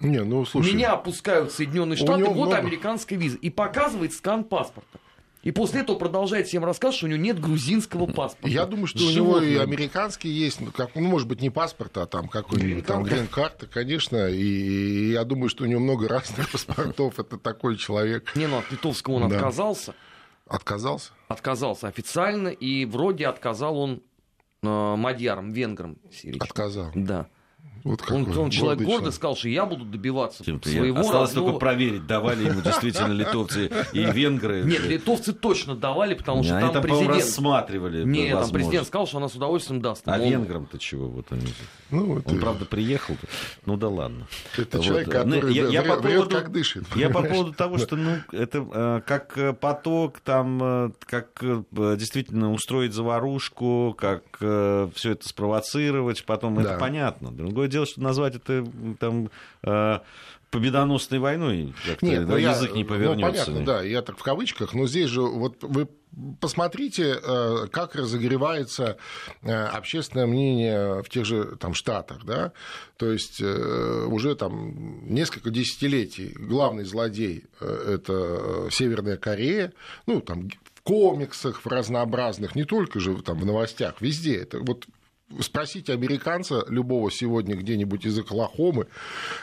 Не, 0.00 0.22
ну, 0.22 0.44
слушай, 0.44 0.74
Меня 0.74 0.92
опускают 0.92 1.50
Соединенные 1.50 1.96
Штаты, 1.96 2.24
вот 2.24 2.34
много... 2.34 2.56
американская 2.56 3.18
виза. 3.18 3.36
И 3.38 3.50
показывает 3.50 4.12
скан 4.12 4.44
паспорта. 4.44 5.00
И 5.42 5.52
после 5.52 5.80
этого 5.80 5.96
продолжает 5.96 6.48
всем 6.48 6.64
рассказывать, 6.64 6.96
что 6.96 7.06
у 7.06 7.08
него 7.10 7.22
нет 7.22 7.40
грузинского 7.40 8.06
паспорта. 8.06 8.48
Я 8.48 8.66
думаю, 8.66 8.86
что 8.86 8.98
Животное. 8.98 9.40
у 9.40 9.44
него 9.44 9.60
и 9.60 9.62
американский 9.62 10.28
есть, 10.28 10.60
ну, 10.60 10.72
как, 10.72 10.94
ну, 10.94 11.02
может 11.02 11.28
быть, 11.28 11.40
не 11.40 11.50
паспорт, 11.50 11.96
а 11.96 12.06
там 12.06 12.28
какой-нибудь 12.28 12.84
там 12.84 13.04
грин-карта, 13.04 13.66
конечно. 13.66 14.28
И 14.28 15.12
я 15.12 15.24
думаю, 15.24 15.48
что 15.48 15.64
у 15.64 15.66
него 15.66 15.80
много 15.80 16.08
разных 16.08 16.50
паспортов. 16.50 17.18
Это 17.18 17.38
такой 17.38 17.76
человек. 17.76 18.34
Не, 18.34 18.46
ну 18.46 18.58
от 18.58 18.70
литовского 18.70 19.14
он 19.14 19.32
отказался. 19.32 19.94
Отказался? 20.46 21.12
Отказался 21.28 21.88
официально, 21.88 22.48
и 22.48 22.84
вроде 22.86 23.26
отказал 23.26 23.78
он 23.78 24.02
э, 24.62 24.66
мадьярам, 24.96 25.52
венграм 25.52 25.98
сирийским. 26.10 26.42
Отказал? 26.42 26.90
Да. 26.94 27.28
Вот 27.84 28.02
он, 28.10 28.38
он 28.38 28.50
человек 28.50 28.86
гордо 28.86 29.10
сказал, 29.10 29.36
что 29.36 29.48
я 29.48 29.66
буду 29.66 29.84
добиваться 29.84 30.44
Тем 30.44 30.62
своего 30.62 31.00
Осталось 31.00 31.30
родного... 31.30 31.52
только 31.52 31.60
проверить, 31.60 32.06
давали 32.06 32.48
ему 32.48 32.60
действительно 32.60 33.12
литовцы 33.12 33.70
и 33.92 34.04
венгры. 34.04 34.62
Нет, 34.62 34.86
литовцы 34.86 35.32
точно 35.32 35.76
давали, 35.76 36.14
потому 36.14 36.42
что 36.42 36.56
они 36.56 36.72
там, 36.72 36.82
президент... 36.82 37.14
рассматривали 37.14 38.04
Нет, 38.04 38.38
там 38.40 38.50
президент 38.50 38.86
сказал, 38.86 39.06
что 39.06 39.18
она 39.18 39.28
с 39.28 39.34
удовольствием 39.34 39.80
даст. 39.80 40.02
А 40.06 40.18
венграм-то 40.18 40.78
чего? 40.78 41.08
Вот 41.08 41.26
они... 41.30 41.46
Ну, 41.90 42.14
вот 42.14 42.26
он, 42.26 42.36
и... 42.36 42.40
правда, 42.40 42.64
приехал. 42.64 43.16
Ну 43.64 43.76
да 43.76 43.88
ладно. 43.88 44.26
Это 44.56 44.78
вот. 44.78 44.86
человек, 44.86 45.10
который 45.10 45.52
я, 45.52 45.68
я 45.68 45.82
по 45.82 45.96
поводу, 45.96 46.30
как 46.30 46.52
дышит. 46.52 46.84
Я 46.96 47.10
по 47.10 47.22
поводу 47.22 47.52
того, 47.52 47.78
что 47.78 47.96
ну, 47.96 48.16
это 48.32 48.66
э, 48.72 49.00
как 49.06 49.36
э, 49.38 49.52
поток, 49.52 50.20
там, 50.20 50.60
э, 50.62 50.90
как 51.00 51.42
действительно 51.70 52.52
устроить 52.52 52.92
заварушку, 52.92 53.94
как 53.98 54.22
все 54.38 55.12
это 55.12 55.28
спровоцировать, 55.28 56.24
потом 56.24 56.56
да. 56.56 56.62
это 56.62 56.78
понятно. 56.78 57.30
Другое 57.30 57.67
дело, 57.68 57.86
что 57.86 58.00
назвать 58.00 58.36
это 58.36 58.66
там 58.98 59.30
э, 59.62 59.98
победоносной 60.50 61.18
войной, 61.18 61.74
Нет, 62.00 62.26
ну, 62.26 62.36
язык 62.36 62.74
не 62.74 62.84
повернется. 62.84 63.50
Ну, 63.50 63.56
понятно, 63.56 63.64
да, 63.64 63.82
я 63.82 64.02
так 64.02 64.18
в 64.18 64.22
кавычках, 64.22 64.74
но 64.74 64.86
здесь 64.86 65.10
же 65.10 65.22
вот 65.22 65.62
вы 65.62 65.88
посмотрите, 66.40 67.18
э, 67.22 67.66
как 67.70 67.94
разогревается 67.94 68.96
э, 69.42 69.52
общественное 69.52 70.26
мнение 70.26 71.02
в 71.02 71.08
тех 71.08 71.24
же 71.24 71.56
там, 71.56 71.74
Штатах. 71.74 72.24
Да? 72.24 72.52
То 72.96 73.12
есть 73.12 73.40
уже 73.40 74.34
там 74.34 75.04
несколько 75.12 75.50
десятилетий 75.50 76.34
главный 76.38 76.84
злодей– 76.84 77.44
это 77.60 78.68
Северная 78.70 79.16
Корея, 79.16 79.72
ну, 80.06 80.20
там, 80.20 80.48
в 80.74 80.82
комиксах, 80.82 81.64
в 81.64 81.66
разнообразных, 81.66 82.54
не 82.54 82.64
только 82.64 82.98
же 82.98 83.22
там 83.22 83.38
в 83.38 83.44
новостях, 83.44 84.00
везде. 84.00 84.38
Это 84.38 84.58
вот 84.60 84.86
Спросите 85.40 85.92
американца 85.92 86.64
любого 86.68 87.10
сегодня 87.10 87.54
где-нибудь 87.54 88.06
из 88.06 88.18
Оклахомы, 88.18 88.86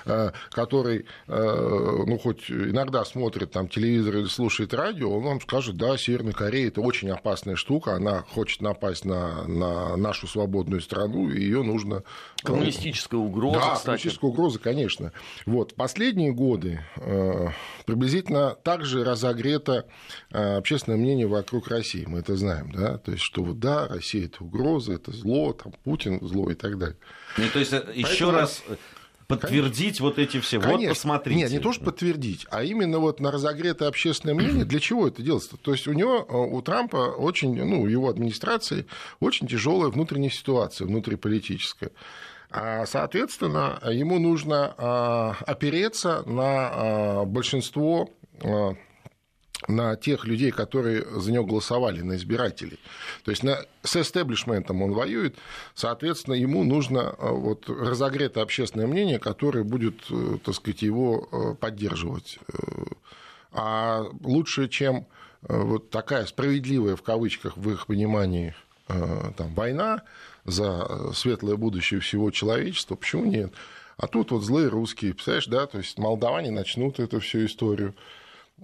э, 0.05 0.31
который, 0.49 1.05
э, 1.27 2.03
ну, 2.07 2.17
хоть 2.17 2.49
иногда 2.49 3.05
смотрит 3.05 3.51
там 3.51 3.67
телевизор 3.67 4.17
или 4.17 4.25
слушает 4.25 4.73
радио, 4.73 5.15
он 5.15 5.23
вам 5.23 5.41
скажет, 5.41 5.77
да, 5.77 5.95
Северная 5.95 6.33
Корея– 6.33 6.67
это 6.69 6.81
очень 6.81 7.11
опасная 7.11 7.55
штука, 7.55 7.93
она 7.93 8.23
хочет 8.23 8.61
напасть 8.61 9.05
на, 9.05 9.47
на 9.47 9.95
нашу 9.95 10.27
свободную 10.27 10.81
страну, 10.81 11.29
и 11.29 11.39
ее 11.39 11.61
нужно... 11.61 12.03
Э, 12.45 12.53
коммунистическая 12.53 13.17
угроза, 13.17 13.59
да, 13.59 13.75
кстати. 13.75 13.85
коммунистическая 13.85 14.27
угроза, 14.27 14.59
конечно. 14.59 15.11
Вот, 15.45 15.75
последние 15.75 16.31
годы 16.31 16.81
приблизительно 17.85 18.55
так 18.63 18.85
же 18.85 19.03
разогрето 19.03 19.85
общественное 20.29 20.97
мнение 20.97 21.27
вокруг 21.27 21.67
России, 21.67 22.05
мы 22.07 22.19
это 22.19 22.35
знаем, 22.35 22.71
да, 22.71 22.97
то 22.97 23.11
есть, 23.11 23.23
что 23.23 23.43
вот, 23.43 23.59
да, 23.59 23.87
Россия– 23.87 24.25
это 24.27 24.43
угроза, 24.43 24.93
это 24.93 25.11
зло, 25.11 25.53
там, 25.53 25.73
Путин 25.83 26.19
зло 26.21 26.49
и 26.49 26.55
так 26.55 26.77
далее. 26.77 26.97
Ну, 27.37 27.45
то 27.51 27.59
есть 27.59 27.73
э, 27.73 27.83
еще 27.93 28.31
раз 28.31 28.63
подтвердить 29.27 29.97
Конечно. 29.97 30.05
вот 30.05 30.19
эти 30.19 30.39
все. 30.39 30.59
Конечно. 30.59 30.81
Вот 30.81 30.89
посмотрите. 30.89 31.39
Нет, 31.39 31.51
не 31.51 31.59
то, 31.59 31.73
что 31.73 31.85
подтвердить, 31.85 32.45
а 32.51 32.63
именно 32.63 32.99
вот 32.99 33.19
на 33.19 33.31
разогретое 33.31 33.87
общественное 33.87 34.35
мнение. 34.35 34.65
Для 34.65 34.79
чего 34.79 35.07
это 35.07 35.21
делается? 35.21 35.57
То 35.57 35.71
есть 35.71 35.87
у 35.87 35.93
него, 35.93 36.25
э, 36.27 36.33
у 36.33 36.61
Трампа 36.61 36.97
очень, 36.97 37.55
ну, 37.63 37.87
его 37.87 38.09
администрации 38.09 38.85
очень 39.19 39.47
тяжелая 39.47 39.89
внутренняя 39.89 40.31
ситуация, 40.31 40.87
внутриполитическая. 40.87 41.91
А, 42.57 42.85
соответственно, 42.85 43.81
ему 43.91 44.17
нужно 44.17 44.73
а, 44.77 45.35
опереться 45.45 46.23
на 46.25 46.69
а, 46.71 47.25
большинство 47.25 48.09
на 49.67 49.95
тех 49.95 50.25
людей, 50.25 50.51
которые 50.51 51.03
за 51.19 51.31
него 51.31 51.45
голосовали, 51.45 52.01
на 52.01 52.15
избирателей. 52.17 52.77
То 53.23 53.31
есть 53.31 53.41
на, 53.41 53.57
с 53.83 53.95
эстеблишментом 53.95 54.81
он 54.83 54.91
воюет, 54.91 55.37
соответственно, 55.73 56.35
ему 56.35 56.63
нужно 56.63 57.15
э, 57.17 57.29
вот, 57.31 57.67
разогретое 57.69 58.43
общественное 58.43 58.85
мнение, 58.85 59.17
которое 59.17 59.63
будет, 59.63 60.03
э, 60.11 60.37
так 60.43 60.55
сказать, 60.55 60.81
его 60.81 61.27
э, 61.31 61.55
поддерживать. 61.55 62.37
А 63.51 64.03
лучше, 64.21 64.67
чем 64.67 65.07
вот 65.41 65.89
такая 65.89 66.25
справедливая, 66.25 66.95
в 66.95 67.01
кавычках, 67.01 67.55
в 67.55 67.71
их 67.71 67.87
понимании, 67.87 68.53
там, 68.87 69.53
война 69.55 70.03
за 70.45 71.11
светлое 71.13 71.57
будущее 71.57 71.99
всего 71.99 72.31
человечества, 72.31 72.95
почему 72.95 73.25
нет? 73.25 73.53
А 73.97 74.07
тут 74.07 74.31
вот 74.31 74.43
злые 74.43 74.67
русские, 74.67 75.13
представляешь, 75.13 75.47
да, 75.47 75.67
то 75.67 75.77
есть 75.77 75.97
молдаване 75.97 76.51
начнут 76.51 76.99
эту 76.99 77.19
всю 77.19 77.45
историю, 77.45 77.95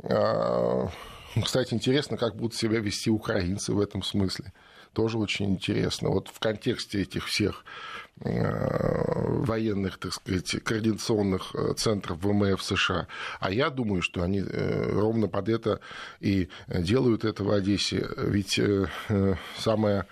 а, 0.03 0.89
кстати, 1.43 1.73
интересно, 1.73 2.17
как 2.17 2.35
будут 2.35 2.55
себя 2.55 2.79
вести 2.79 3.09
украинцы 3.09 3.73
в 3.73 3.79
этом 3.79 4.03
смысле. 4.03 4.53
Тоже 4.93 5.17
очень 5.17 5.51
интересно. 5.51 6.09
Вот 6.09 6.27
в 6.27 6.39
контексте 6.39 7.01
этих 7.01 7.25
всех 7.27 7.63
а, 8.23 9.39
военных, 9.41 9.97
так 9.97 10.13
сказать, 10.13 10.61
координационных 10.63 11.55
э, 11.55 11.73
центров 11.77 12.17
ВМФ 12.21 12.61
США. 12.61 13.07
А 13.39 13.51
я 13.51 13.69
думаю, 13.69 14.01
что 14.01 14.21
они 14.21 14.41
э, 14.41 14.91
ровно 14.91 15.27
под 15.27 15.47
это 15.47 15.79
и 16.19 16.49
делают 16.67 17.23
это 17.23 17.43
в 17.45 17.51
Одессе. 17.51 18.05
Ведь 18.17 18.59
э, 18.59 18.87
самое 19.57 20.05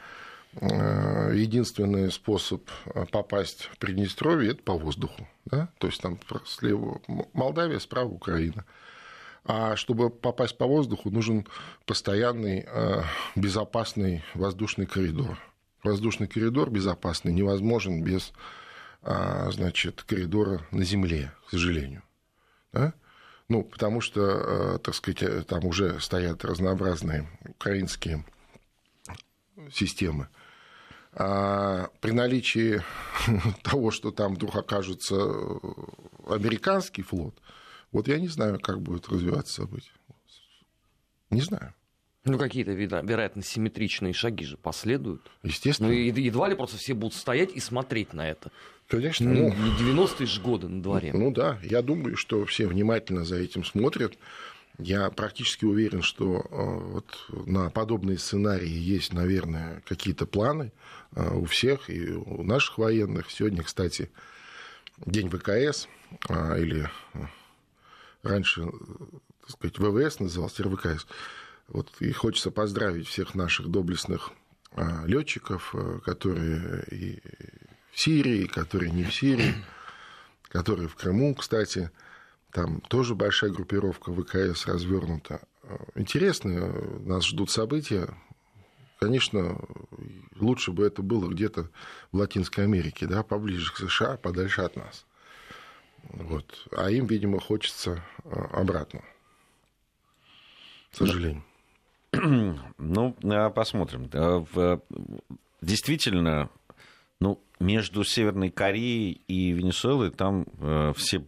единственный 0.54 2.12
способ 2.12 2.70
попасть 3.12 3.64
в 3.72 3.78
Приднестровье– 3.78 4.52
это 4.52 4.64
по 4.64 4.74
воздуху. 4.74 5.28
Да? 5.46 5.70
То 5.78 5.88
есть 5.88 6.02
там 6.02 6.20
слева 6.46 7.02
Молдавия, 7.34 7.80
справа 7.80 8.10
Украина. 8.10 8.66
А 9.46 9.76
чтобы 9.76 10.10
попасть 10.10 10.58
по 10.58 10.66
воздуху, 10.66 11.10
нужен 11.10 11.48
постоянный 11.86 12.66
э, 12.68 13.04
безопасный 13.36 14.24
воздушный 14.34 14.86
коридор. 14.86 15.40
Воздушный 15.84 16.28
коридор 16.28 16.70
безопасный 16.70 17.32
невозможен 17.34 18.04
без 18.04 18.34
значит, 19.02 20.04
коридора 20.04 20.62
на 20.72 20.84
земле, 20.84 21.32
к 21.48 21.52
сожалению. 21.52 22.04
Да? 22.74 22.94
Ну, 23.48 23.64
потому 23.64 24.02
что, 24.02 24.22
э, 24.22 24.80
так 24.80 24.94
сказать, 24.94 25.24
э, 25.24 25.42
там 25.42 25.66
уже 25.66 26.00
стоят 26.00 26.46
разнообразные 26.46 27.28
украинские 27.46 28.24
системы 29.74 30.28
при 31.12 32.12
наличии 32.12 32.82
того, 33.64 33.92
что 33.92 34.12
там 34.12 34.36
вдруг 34.36 34.56
окажется 34.56 35.16
американский 36.28 37.02
флот, 37.02 37.36
вот 37.92 38.08
я 38.08 38.20
не 38.20 38.28
знаю, 38.28 38.60
как 38.60 38.82
будет 38.82 39.10
развиваться 39.10 39.54
событие. 39.54 39.94
Не 41.32 41.42
знаю. 41.42 41.74
Ну, 42.26 42.38
какие-то, 42.38 42.72
вероятно, 42.72 43.42
симметричные 43.42 44.14
шаги 44.14 44.46
же 44.46 44.58
последуют. 44.58 45.22
Естественно. 45.42 45.90
Ну, 45.90 45.96
едва 45.96 46.50
ли 46.50 46.56
просто 46.56 46.78
все 46.78 46.94
будут 46.94 47.16
стоять 47.16 47.52
и 47.54 47.60
смотреть 47.60 48.14
на 48.14 48.30
это. 48.30 48.52
Конечно. 48.88 49.30
Ну, 49.30 49.54
не 49.54 49.94
90-е 49.94 50.28
же 50.28 50.42
годы 50.42 50.68
на 50.68 50.82
дворе. 50.82 51.12
Ну, 51.14 51.26
ну 51.26 51.32
да, 51.32 51.60
я 51.64 51.82
думаю, 51.82 52.18
что 52.18 52.46
все 52.46 52.68
внимательно 52.68 53.24
за 53.24 53.38
этим 53.38 53.64
смотрят. 53.64 54.18
Я 54.80 55.10
практически 55.10 55.66
уверен, 55.66 56.02
что 56.02 56.40
э, 56.40 56.46
вот 56.50 57.26
на 57.46 57.70
подобные 57.70 58.18
сценарии 58.18 58.70
есть, 58.70 59.12
наверное, 59.12 59.84
какие-то 59.86 60.26
планы 60.26 60.72
э, 61.16 61.36
у 61.36 61.44
всех, 61.44 61.90
и 61.90 62.14
у 62.14 62.44
наших 62.44 62.78
военных. 62.78 63.30
Сегодня, 63.30 63.62
кстати, 63.62 64.10
день 65.06 65.30
ВКС, 65.30 65.90
а, 66.30 66.56
или 66.58 66.90
э, 67.14 67.20
раньше, 68.24 68.72
так 69.42 69.50
сказать, 69.50 69.80
ВВС 69.80 70.20
назывался, 70.22 70.64
РВКС. 70.64 71.06
Вот, 71.68 71.92
и 72.00 72.14
хочется 72.14 72.50
поздравить 72.50 73.08
всех 73.08 73.36
наших 73.36 73.68
доблестных 73.68 74.32
а, 74.72 75.04
летчиков, 75.06 75.76
которые 76.06 76.86
и 76.90 77.22
в 77.92 78.00
Сирии, 78.00 78.46
которые 78.46 78.92
не 78.92 79.04
в 79.04 79.14
Сирии, 79.14 79.56
которые 80.44 80.88
в 80.88 80.96
Крыму, 80.96 81.36
кстати. 81.36 81.92
Там 82.52 82.82
тоже 82.82 83.16
большая 83.16 83.52
группировка 83.52 84.12
ВКС 84.12 84.66
развернута. 84.66 85.42
Интересные 85.96 86.72
нас 87.06 87.26
ждут 87.26 87.52
события. 87.52 88.10
Конечно, 89.00 89.58
лучше 90.36 90.72
бы 90.72 90.86
это 90.86 91.02
было 91.02 91.30
где-то 91.30 91.70
в 92.12 92.18
Латинской 92.18 92.66
Америке, 92.66 93.06
да, 93.08 93.24
поближе 93.24 93.72
к 93.72 93.78
США, 93.78 94.18
подальше 94.18 94.62
от 94.62 94.76
нас. 94.76 95.06
Вот. 96.04 96.68
А 96.72 96.90
им, 96.90 97.06
видимо, 97.06 97.40
хочется 97.40 98.04
а, 98.26 98.62
обратно. 98.62 99.02
К 100.92 100.98
сожалению. 100.98 101.44
Ну, 102.78 103.16
а, 103.24 103.50
посмотрим. 103.52 104.10
Действительно, 105.62 106.50
ну, 107.20 107.42
между 107.60 108.04
Северной 108.04 108.50
Кореей 108.50 109.22
и 109.28 109.52
Венесуэлой 109.52 110.10
там 110.10 110.46
все 110.96 111.24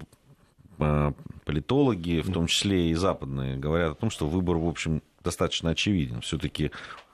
политологи, 1.45 2.21
в 2.21 2.31
том 2.31 2.47
числе 2.47 2.89
и 2.89 2.93
западные, 2.93 3.57
говорят 3.57 3.91
о 3.91 3.95
том, 3.95 4.09
что 4.09 4.27
выбор, 4.27 4.57
в 4.57 4.67
общем, 4.67 5.01
достаточно 5.23 5.71
очевиден. 5.71 6.21
Все-таки 6.21 6.71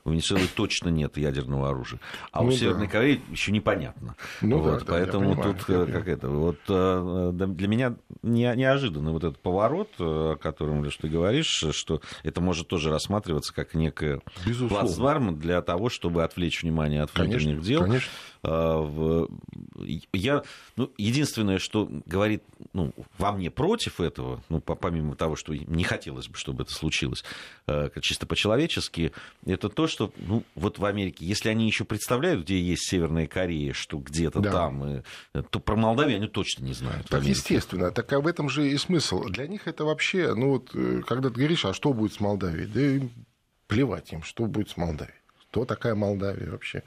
у 0.07 0.11
Венесуэлы 0.11 0.47
точно 0.55 0.87
нет 0.87 1.17
ядерного 1.17 1.69
оружия. 1.69 1.99
А 2.31 2.41
ну, 2.41 2.47
у 2.47 2.51
Северной 2.51 2.85
да. 2.85 2.93
Кореи 2.93 3.21
еще 3.29 3.51
непонятно. 3.51 4.15
Ну, 4.41 4.59
вот, 4.59 4.79
да, 4.79 4.85
поэтому 4.87 5.35
да, 5.35 5.43
тут 5.43 5.65
понимаю, 5.65 5.91
как 5.91 6.07
это. 6.07 6.29
Вот 6.29 6.59
э, 6.69 7.31
для 7.33 7.67
меня 7.67 7.95
не, 8.21 8.49
неожиданно 8.55 9.11
вот 9.11 9.25
этот 9.25 9.39
поворот, 9.39 9.89
э, 9.99 10.03
о 10.03 10.37
котором 10.37 10.85
лишь 10.85 10.95
ты 10.95 11.09
говоришь, 11.09 11.65
что 11.71 11.99
это 12.23 12.39
может 12.39 12.69
тоже 12.69 12.89
рассматриваться 12.89 13.53
как 13.53 13.73
некая 13.73 14.21
плацдарм 14.69 15.37
для 15.37 15.61
того, 15.61 15.89
чтобы 15.89 16.23
отвлечь 16.23 16.63
внимание 16.63 17.01
от 17.01 17.13
внутренних 17.13 17.61
дел. 17.61 17.81
Конечно. 17.81 18.09
А, 18.49 19.27
я, 20.13 20.43
ну, 20.75 20.91
единственное, 20.97 21.59
что 21.59 21.89
говорит 22.05 22.43
ну, 22.73 22.93
во 23.17 23.31
мне 23.33 23.51
против 23.51 23.99
этого, 23.99 24.41
ну, 24.49 24.61
помимо 24.61 25.15
того, 25.15 25.35
что 25.35 25.53
не 25.53 25.83
хотелось 25.83 26.27
бы, 26.27 26.37
чтобы 26.37 26.63
это 26.63 26.73
случилось, 26.73 27.23
э, 27.67 27.89
чисто 28.01 28.25
по-человечески, 28.25 29.11
это 29.45 29.69
то, 29.69 29.87
что 29.87 30.13
ну, 30.17 30.43
вот 30.55 30.79
в 30.79 30.85
Америке, 30.85 31.25
если 31.25 31.49
они 31.49 31.67
еще 31.67 31.83
представляют, 31.83 32.43
где 32.43 32.59
есть 32.59 32.89
Северная 32.89 33.27
Корея, 33.27 33.73
что 33.73 33.97
где-то 33.97 34.39
да. 34.39 34.51
там, 34.51 35.03
то 35.49 35.59
про 35.59 35.75
Молдавию 35.75 36.17
они 36.17 36.27
точно 36.27 36.63
не 36.63 36.73
знают. 36.73 37.07
Так, 37.07 37.23
естественно. 37.23 37.91
Так 37.91 38.11
а 38.13 38.21
в 38.21 38.27
этом 38.27 38.49
же 38.49 38.69
и 38.69 38.77
смысл. 38.77 39.23
Для 39.25 39.47
них 39.47 39.67
это 39.67 39.83
вообще, 39.83 40.33
ну 40.33 40.51
вот, 40.51 40.71
э, 40.73 41.01
когда 41.05 41.29
ты 41.29 41.35
говоришь, 41.35 41.65
а 41.65 41.73
что 41.73 41.93
будет 41.93 42.13
с 42.13 42.19
Молдавией? 42.19 42.67
Да 42.67 43.07
плевать 43.67 44.11
им, 44.13 44.23
что 44.23 44.45
будет 44.45 44.69
с 44.69 44.77
Молдавией. 44.77 45.17
Кто 45.49 45.65
такая 45.65 45.95
Молдавия 45.95 46.49
вообще? 46.49 46.83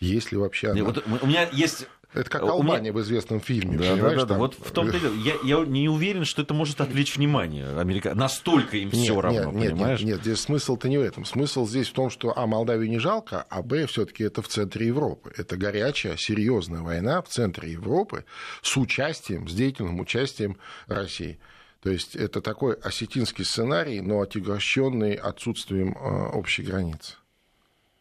Есть 0.00 0.32
ли 0.32 0.38
вообще 0.38 0.70
она? 0.70 0.84
Вот 0.84 1.04
у 1.22 1.26
меня 1.26 1.48
есть 1.52 1.86
это 2.14 2.30
как 2.30 2.42
Албания 2.42 2.90
меня... 2.90 2.92
в 2.94 3.00
известном 3.02 3.40
фильме. 3.40 3.76
Да, 3.76 3.96
да, 3.96 4.14
да, 4.14 4.24
да. 4.24 4.38
Вот 4.38 4.54
в 4.54 4.70
том-то 4.70 4.96
я, 4.96 5.34
я 5.42 5.64
не 5.66 5.88
уверен, 5.88 6.24
что 6.24 6.40
это 6.40 6.54
может 6.54 6.80
отвлечь 6.80 7.16
внимание 7.16 7.78
Америка. 7.78 8.14
Настолько 8.14 8.78
им 8.78 8.90
все 8.90 9.20
равно, 9.20 9.52
нет, 9.52 9.72
понимаешь? 9.72 10.00
Нет, 10.00 10.08
нет, 10.08 10.20
здесь 10.22 10.40
смысл-то 10.40 10.88
не 10.88 10.96
в 10.96 11.02
этом. 11.02 11.26
Смысл 11.26 11.66
здесь 11.66 11.88
в 11.88 11.92
том, 11.92 12.08
что 12.08 12.36
а 12.36 12.46
Молдавию 12.46 12.88
не 12.88 12.98
жалко, 12.98 13.44
а 13.50 13.62
б 13.62 13.86
все-таки 13.86 14.24
это 14.24 14.40
в 14.40 14.48
центре 14.48 14.86
Европы. 14.86 15.32
Это 15.36 15.56
горячая, 15.56 16.16
серьезная 16.16 16.80
война 16.80 17.20
в 17.20 17.28
центре 17.28 17.72
Европы 17.72 18.24
с 18.62 18.74
участием, 18.76 19.46
с 19.46 19.52
деятельным 19.52 20.00
участием 20.00 20.56
России. 20.86 21.38
То 21.82 21.90
есть 21.90 22.16
это 22.16 22.40
такой 22.40 22.74
осетинский 22.74 23.44
сценарий, 23.44 24.00
но 24.00 24.22
отягощенный 24.22 25.14
отсутствием 25.14 25.92
э, 25.92 26.30
общей 26.30 26.62
границы 26.62 27.16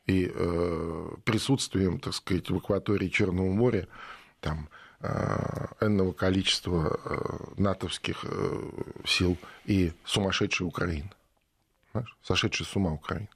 и 0.08 0.32
э, 0.34 1.10
присутствием, 1.26 2.00
так 2.00 2.14
сказать, 2.14 2.50
в 2.50 2.56
акватории 2.56 3.10
Черного 3.10 3.52
моря 3.52 3.88
там 4.40 4.70
э, 5.02 5.68
энного 5.82 6.14
количества 6.14 7.00
э, 7.04 7.62
натовских 7.62 8.24
э, 8.24 8.62
сил 9.06 9.38
и 9.66 9.92
сумасшедшей 10.06 10.66
Украины. 10.66 11.12
Знаешь? 11.92 12.18
Сошедшей 12.24 12.66
с 12.66 12.76
ума 12.76 12.94
Украины. 12.94 13.28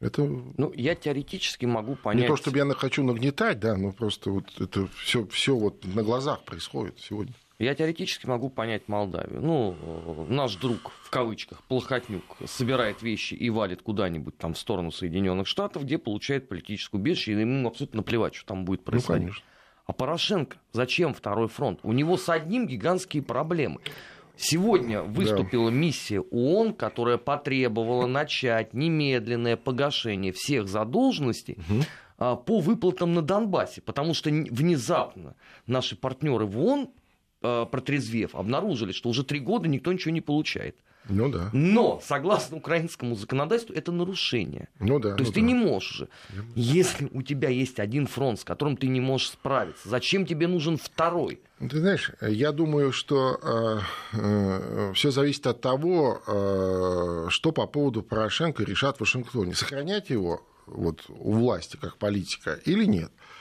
Это... 0.00 0.22
Ну, 0.22 0.72
я 0.74 0.94
теоретически 0.94 1.66
могу 1.66 1.96
понять... 1.96 2.22
Не 2.22 2.28
то, 2.28 2.36
чтобы 2.36 2.58
я 2.58 2.74
хочу 2.74 3.02
нагнетать, 3.02 3.58
да, 3.58 3.76
но 3.76 3.90
просто 3.90 4.30
вот 4.30 4.60
это 4.60 4.86
все, 5.02 5.26
все 5.26 5.56
вот 5.56 5.84
на 5.84 6.04
глазах 6.04 6.44
происходит 6.44 7.00
сегодня. 7.00 7.34
Я 7.58 7.74
теоретически 7.74 8.26
могу 8.26 8.50
понять 8.50 8.86
Молдавию. 8.86 9.40
Ну, 9.40 10.26
наш 10.28 10.54
друг, 10.56 10.92
в 11.02 11.10
кавычках, 11.10 11.60
Плохотнюк, 11.64 12.22
собирает 12.46 13.02
вещи 13.02 13.34
и 13.34 13.50
валит 13.50 13.82
куда-нибудь 13.82 14.38
там 14.38 14.54
в 14.54 14.58
сторону 14.58 14.92
Соединенных 14.92 15.48
Штатов, 15.48 15.82
где 15.82 15.98
получает 15.98 16.48
политическую 16.48 17.00
убежище, 17.00 17.32
и 17.32 17.40
ему 17.40 17.66
абсолютно 17.66 17.98
наплевать, 17.98 18.36
что 18.36 18.46
там 18.46 18.64
будет 18.64 18.80
ну, 18.80 18.92
происходить. 18.92 19.28
Ну, 19.28 19.34
а 19.86 19.92
Порошенко, 19.92 20.58
зачем 20.70 21.14
второй 21.14 21.48
фронт? 21.48 21.80
У 21.82 21.92
него 21.92 22.16
с 22.16 22.28
одним 22.28 22.68
гигантские 22.68 23.24
проблемы. 23.24 23.80
Сегодня 24.36 25.02
выступила 25.02 25.68
да. 25.68 25.76
миссия 25.76 26.20
ООН, 26.20 26.74
которая 26.74 27.18
потребовала 27.18 28.06
начать 28.06 28.72
немедленное 28.72 29.56
погашение 29.56 30.30
всех 30.30 30.68
задолженностей 30.68 31.58
угу. 31.68 32.36
по 32.36 32.60
выплатам 32.60 33.14
на 33.14 33.22
Донбассе, 33.22 33.80
потому 33.80 34.14
что 34.14 34.30
внезапно 34.30 35.34
наши 35.66 35.96
партнеры 35.96 36.46
в 36.46 36.56
ООН 36.60 36.90
Э, 36.90 36.97
протрезвев, 37.40 38.34
обнаружили, 38.34 38.92
что 38.92 39.08
уже 39.08 39.24
три 39.24 39.40
года 39.40 39.68
никто 39.68 39.92
ничего 39.92 40.12
не 40.12 40.20
получает. 40.20 40.76
Ну 41.08 41.30
да. 41.30 41.48
Но, 41.52 42.00
согласно 42.04 42.58
украинскому 42.58 43.14
законодательству, 43.14 43.74
это 43.74 43.92
нарушение. 43.92 44.68
Ну 44.78 44.98
да. 44.98 45.14
То 45.14 45.22
есть 45.22 45.30
ну 45.30 45.34
ты 45.34 45.40
да. 45.40 45.46
не 45.46 45.54
можешь 45.54 45.92
же. 45.92 46.08
Если 46.54 47.08
у 47.12 47.22
тебя 47.22 47.48
есть 47.48 47.80
один 47.80 48.06
фронт, 48.06 48.40
с 48.40 48.44
которым 48.44 48.76
ты 48.76 48.88
не 48.88 49.00
можешь 49.00 49.30
справиться, 49.30 49.88
зачем 49.88 50.26
тебе 50.26 50.46
нужен 50.46 50.76
второй? 50.76 51.40
Ты 51.58 51.80
знаешь, 51.80 52.12
я 52.20 52.52
думаю, 52.52 52.92
что 52.92 53.40
э, 53.42 54.18
э, 54.18 54.92
все 54.94 55.10
зависит 55.10 55.46
от 55.46 55.60
того, 55.60 56.22
э, 56.26 57.26
что 57.30 57.52
по 57.52 57.66
поводу 57.66 58.02
Порошенко 58.02 58.62
решат 58.62 58.98
в 58.98 59.00
Вашингтоне. 59.00 59.54
Сохранять 59.54 60.10
его 60.10 60.42
вот, 60.66 61.04
у 61.08 61.32
власти 61.32 61.78
как 61.80 61.96
политика 61.96 62.60
или 62.64 62.84
нет. 62.84 63.10
Э, 63.10 63.38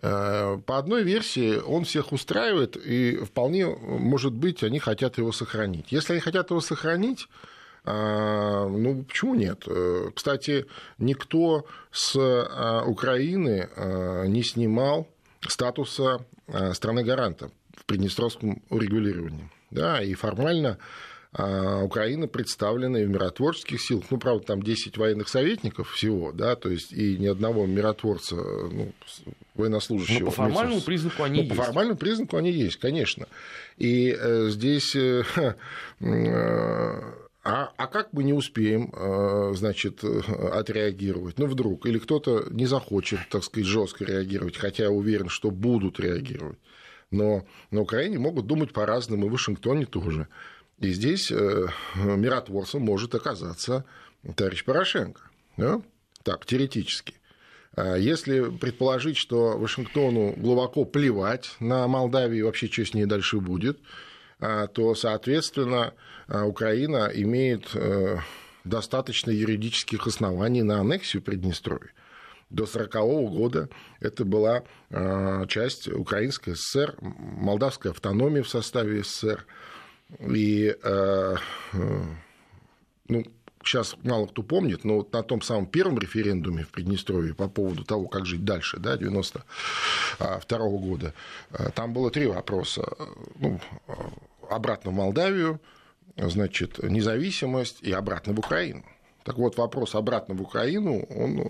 по 0.00 0.78
одной 0.78 1.02
версии 1.02 1.56
он 1.56 1.84
всех 1.84 2.12
устраивает, 2.12 2.76
и 2.76 3.16
вполне, 3.24 3.66
может 3.66 4.32
быть, 4.32 4.62
они 4.62 4.78
хотят 4.78 5.18
его 5.18 5.32
сохранить. 5.32 5.92
Если 5.92 6.12
они 6.12 6.20
хотят 6.20 6.50
его 6.50 6.60
сохранить, 6.60 7.28
э, 7.84 8.68
ну, 8.68 9.04
почему 9.04 9.34
нет? 9.34 9.64
Э, 9.66 10.10
кстати, 10.14 10.66
никто 10.98 11.66
с 11.92 12.16
Украины 12.86 13.68
не 14.26 14.42
снимал 14.42 15.08
статуса 15.46 16.26
страны-гаранта 16.72 17.50
в 17.76 17.84
Приднестровском 17.84 18.62
урегулировании. 18.70 19.50
Да, 19.70 20.02
и 20.02 20.14
формально 20.14 20.78
Украина 21.36 22.28
представлена 22.28 23.00
и 23.00 23.06
в 23.06 23.10
миротворческих 23.10 23.80
силах. 23.80 24.04
Ну, 24.10 24.18
правда, 24.18 24.46
там 24.46 24.62
10 24.62 24.96
военных 24.96 25.28
советников 25.28 25.90
всего, 25.90 26.30
да, 26.30 26.54
то 26.54 26.70
есть 26.70 26.92
и 26.92 27.18
ни 27.18 27.26
одного 27.26 27.66
миротворца, 27.66 28.36
ну, 28.36 28.92
военнослужащего. 29.56 30.20
Но 30.20 30.26
по 30.26 30.30
формальному 30.30 30.80
признаку 30.80 31.22
они 31.24 31.38
ну, 31.38 31.44
есть. 31.44 31.56
По 31.56 31.62
формальному 31.64 31.98
признаку 31.98 32.36
они 32.36 32.52
есть, 32.52 32.76
конечно. 32.76 33.26
И 33.78 34.16
э, 34.16 34.48
здесь... 34.50 34.94
Э, 34.94 35.24
э, 36.00 37.00
а, 37.46 37.72
а 37.76 37.86
как 37.88 38.12
мы 38.12 38.24
не 38.24 38.32
успеем, 38.32 38.90
э, 38.94 39.52
значит, 39.54 40.02
отреагировать? 40.02 41.38
Ну, 41.38 41.46
вдруг. 41.46 41.84
Или 41.84 41.98
кто-то 41.98 42.46
не 42.50 42.66
захочет, 42.66 43.18
так 43.28 43.44
сказать, 43.44 43.66
жестко 43.66 44.04
реагировать, 44.04 44.56
хотя 44.56 44.84
я 44.84 44.90
уверен, 44.90 45.28
что 45.28 45.50
будут 45.50 46.00
реагировать. 46.00 46.58
Но 47.10 47.44
на 47.70 47.82
Украине 47.82 48.18
могут 48.18 48.46
думать 48.46 48.72
по-разному, 48.72 49.26
и 49.26 49.28
в 49.28 49.32
Вашингтоне 49.32 49.84
тоже. 49.84 50.28
И 50.80 50.92
здесь 50.92 51.30
э, 51.30 51.66
миротворцем 51.94 52.82
может 52.82 53.14
оказаться 53.14 53.84
товарищ 54.36 54.64
Порошенко. 54.64 55.22
Да? 55.56 55.82
Так, 56.22 56.46
теоретически. 56.46 57.14
Если 57.76 58.56
предположить, 58.56 59.16
что 59.16 59.58
Вашингтону 59.58 60.32
глубоко 60.36 60.84
плевать 60.84 61.56
на 61.58 61.88
Молдавию 61.88 62.38
и 62.38 62.42
вообще, 62.42 62.68
что 62.68 62.84
с 62.84 62.94
ней 62.94 63.04
дальше 63.04 63.38
будет, 63.38 63.80
то, 64.38 64.94
соответственно, 64.94 65.92
Украина 66.28 67.10
имеет 67.12 67.76
достаточно 68.62 69.32
юридических 69.32 70.06
оснований 70.06 70.62
на 70.62 70.80
аннексию 70.80 71.20
Приднестровья. 71.20 71.90
До 72.48 72.62
1940 72.62 73.32
года 73.32 73.68
это 73.98 74.24
была 74.24 74.62
часть 75.48 75.88
Украинской 75.88 76.54
ССР, 76.54 76.94
молдавская 77.00 77.90
автономия 77.90 78.44
в 78.44 78.48
составе 78.48 79.02
СССр. 79.02 79.44
И 80.20 80.76
ну, 83.08 83.24
сейчас 83.62 83.96
мало 84.02 84.26
кто 84.26 84.42
помнит, 84.42 84.84
но 84.84 84.96
вот 84.96 85.12
на 85.12 85.22
том 85.22 85.42
самом 85.42 85.66
первом 85.66 85.98
референдуме 85.98 86.64
в 86.64 86.68
Приднестровье 86.68 87.34
по 87.34 87.48
поводу 87.48 87.84
того, 87.84 88.06
как 88.06 88.26
жить 88.26 88.44
дальше, 88.44 88.78
да, 88.78 88.96
92 88.96 90.58
года, 90.58 91.14
там 91.74 91.92
было 91.92 92.10
три 92.10 92.26
вопроса. 92.26 92.86
Ну, 93.36 93.60
обратно 94.48 94.90
в 94.90 94.94
Молдавию, 94.94 95.60
значит, 96.16 96.82
независимость 96.82 97.82
и 97.82 97.92
обратно 97.92 98.32
в 98.34 98.38
Украину. 98.38 98.84
Так 99.24 99.38
вот, 99.38 99.56
вопрос 99.56 99.94
обратно 99.94 100.34
в 100.34 100.42
Украину, 100.42 101.02
он 101.08 101.40
э, 101.40 101.44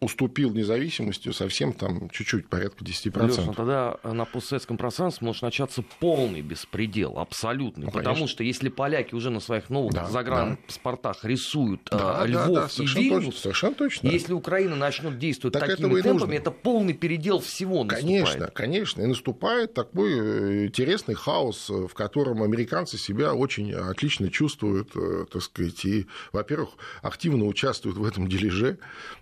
уступил 0.00 0.52
независимостью 0.52 1.32
совсем 1.32 1.72
там 1.72 2.10
чуть-чуть, 2.10 2.46
порядка 2.46 2.84
10%. 2.84 3.26
Леша, 3.26 3.52
тогда 3.54 3.96
на 4.04 4.26
постсоветском 4.26 4.76
пространстве 4.76 5.26
может 5.26 5.40
начаться 5.40 5.82
полный 5.98 6.42
беспредел, 6.42 7.18
абсолютный. 7.18 7.86
Ну, 7.86 7.90
потому 7.90 8.26
что 8.26 8.44
если 8.44 8.68
поляки 8.68 9.14
уже 9.14 9.30
на 9.30 9.40
своих 9.40 9.70
новых 9.70 9.94
да, 9.94 10.04
загранпаспортах 10.04 11.20
да. 11.22 11.28
рисуют 11.28 11.88
да, 11.90 12.22
э, 12.22 12.28
Львов 12.28 12.48
да, 12.48 12.68
да, 12.76 12.84
и 12.84 12.86
Вильнюс, 12.86 13.24
точно, 13.24 13.40
совершенно 13.40 13.74
точно. 13.74 14.08
если 14.08 14.34
Украина 14.34 14.76
начнет 14.76 15.18
действовать 15.18 15.54
так 15.54 15.68
такими 15.68 16.02
темпами, 16.02 16.36
это 16.36 16.50
полный 16.50 16.92
передел 16.92 17.40
всего 17.40 17.82
наступает. 17.82 18.26
Конечно, 18.26 18.46
конечно. 18.48 19.00
И 19.00 19.06
наступает 19.06 19.72
такой 19.72 20.12
э, 20.12 20.66
интересный 20.66 21.14
хаос, 21.14 21.70
в 21.70 21.94
котором 21.94 22.42
американцы 22.42 22.98
себя 22.98 23.32
очень 23.32 23.72
отлично 23.72 24.28
чувствуют, 24.28 24.92
так 25.32 25.40
сказать, 25.40 25.82
и, 25.86 26.06
во-первых, 26.34 26.70
активно 27.06 27.44
участвуют 27.44 27.96
в 27.96 28.04
этом 28.04 28.28
дележе, 28.28 28.78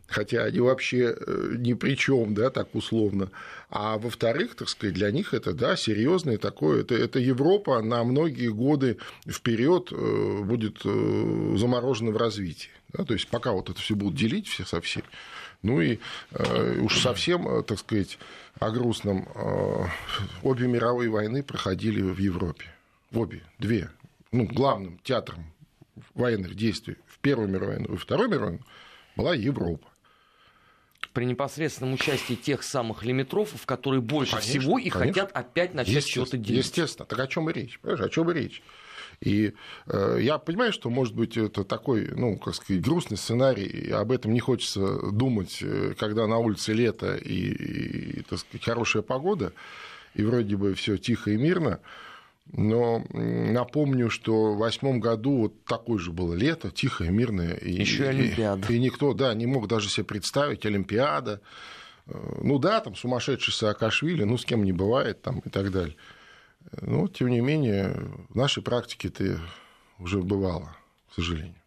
хотя 0.07 0.45
они 0.45 0.61
вообще 0.61 1.15
э, 1.17 1.55
ни 1.59 1.75
при 1.75 1.97
чем, 1.97 2.35
да, 2.35 2.51
так 2.51 2.75
условно. 2.75 3.31
А 3.71 3.99
во-вторых, 3.99 4.55
так 4.55 4.69
сказать, 4.69 4.95
для 4.95 5.11
них 5.11 5.35
это, 5.35 5.53
да, 5.53 5.77
серьезное 5.77 6.39
такое, 6.39 6.81
это, 6.81 6.95
это 6.95 7.19
Европа 7.19 7.83
на 7.83 8.03
многие 8.05 8.49
годы 8.49 8.99
вперед 9.27 9.89
э, 9.93 10.41
будет 10.43 10.81
э, 10.85 11.55
заморожена 11.57 12.11
в 12.11 12.17
развитии. 12.17 12.71
Да, 12.93 13.05
то 13.05 13.15
есть 13.15 13.29
пока 13.29 13.53
вот 13.53 13.71
это 13.71 13.81
все 13.81 13.95
будут 13.95 14.15
делить 14.15 14.47
все 14.47 14.65
со 14.65 14.81
всеми, 14.81 15.07
ну 15.63 15.81
и 15.81 15.99
уж 16.81 17.01
совсем, 17.01 17.65
так 17.65 17.79
сказать, 17.79 18.19
о 18.61 18.71
грустном, 18.71 19.27
обе 20.43 20.69
мировые 20.69 21.11
войны 21.11 21.43
проходили 21.43 22.03
в 22.03 22.19
Европе. 22.19 22.67
Обе, 23.13 23.43
две. 23.59 23.91
Ну, 24.31 24.47
главным 24.47 25.01
театром 25.03 25.47
военных 26.15 26.55
действий 26.55 26.97
Первую 27.25 27.49
мировую 27.49 27.79
войну 27.79 27.95
и 27.95 27.97
Вторую 27.97 28.29
мировую 28.29 28.51
войну 28.51 28.65
была 29.17 29.35
Европа 29.35 29.89
при 31.15 31.25
непосредственном 31.27 31.95
участии 31.95 32.35
тех 32.35 32.63
самых 32.63 33.05
лимитрофов, 33.05 33.65
которые 33.67 34.01
больше 34.01 34.33
конечно, 34.33 34.61
всего 34.61 34.79
и 34.79 34.91
конечно. 34.91 35.23
хотят 35.23 35.33
опять 35.33 35.73
начать 35.73 36.07
что-то 36.07 36.37
делать. 36.37 36.67
Естественно. 36.67 37.07
Так 37.07 37.19
о 37.21 37.27
чем 37.29 37.49
и 37.49 37.53
речь? 37.53 37.79
Понимаешь, 37.79 38.05
о 38.05 38.09
чем 38.09 38.31
и 38.31 38.35
речь? 38.35 38.63
И 39.21 39.55
э, 39.87 40.19
я 40.21 40.39
понимаю, 40.39 40.73
что, 40.73 40.91
может 40.91 41.15
быть, 41.15 41.37
это 41.37 41.63
такой, 41.63 42.09
ну, 42.09 42.37
как 42.37 42.57
сказать, 42.57 42.83
грустный 42.83 43.17
сценарий, 43.17 43.65
и 43.67 43.91
об 43.93 44.11
этом 44.11 44.33
не 44.33 44.41
хочется 44.41 45.13
думать, 45.13 45.59
э, 45.63 45.95
когда 45.97 46.27
на 46.27 46.39
улице 46.39 46.73
лето 46.73 47.15
и, 47.15 48.19
и 48.19 48.23
так 48.23 48.41
сказать, 48.41 48.65
хорошая 48.65 49.03
погода, 49.05 49.53
и 50.15 50.25
вроде 50.25 50.57
бы 50.57 50.75
все 50.75 50.97
тихо 50.97 51.31
и 51.31 51.37
мирно. 51.37 51.81
Но 52.53 53.05
напомню, 53.13 54.11
что 54.11 54.55
в 54.55 54.59
восьмом 54.59 55.01
году 55.01 55.39
вот 55.43 55.65
такое 55.65 55.99
же 55.99 56.13
было 56.13 56.35
лето, 56.35 56.71
тихое, 56.71 57.11
мирное. 57.11 57.55
И, 57.55 57.73
Еще 57.73 58.09
Олимпиада. 58.09 58.73
И, 58.73 58.77
и 58.77 58.79
никто, 58.79 59.15
да, 59.15 59.35
не 59.35 59.47
мог 59.47 59.67
даже 59.67 59.89
себе 59.89 60.05
представить 60.05 60.67
Олимпиада. 60.67 61.41
Э, 62.07 62.39
ну 62.43 62.59
да, 62.59 62.81
там 62.81 62.95
сумасшедший 62.95 63.53
Саакашвили, 63.53 64.25
ну 64.25 64.37
с 64.37 64.45
кем 64.45 64.65
не 64.65 64.73
бывает 64.73 65.23
там 65.23 65.41
и 65.41 65.49
так 65.49 65.71
далее. 65.71 65.97
Но, 66.81 67.09
тем 67.09 67.29
не 67.29 67.41
менее, 67.41 67.95
в 68.29 68.37
нашей 68.37 68.63
практике 68.63 69.09
это 69.09 69.41
уже 69.99 70.21
бывало, 70.21 70.77
к 71.11 71.15
сожалению. 71.15 71.61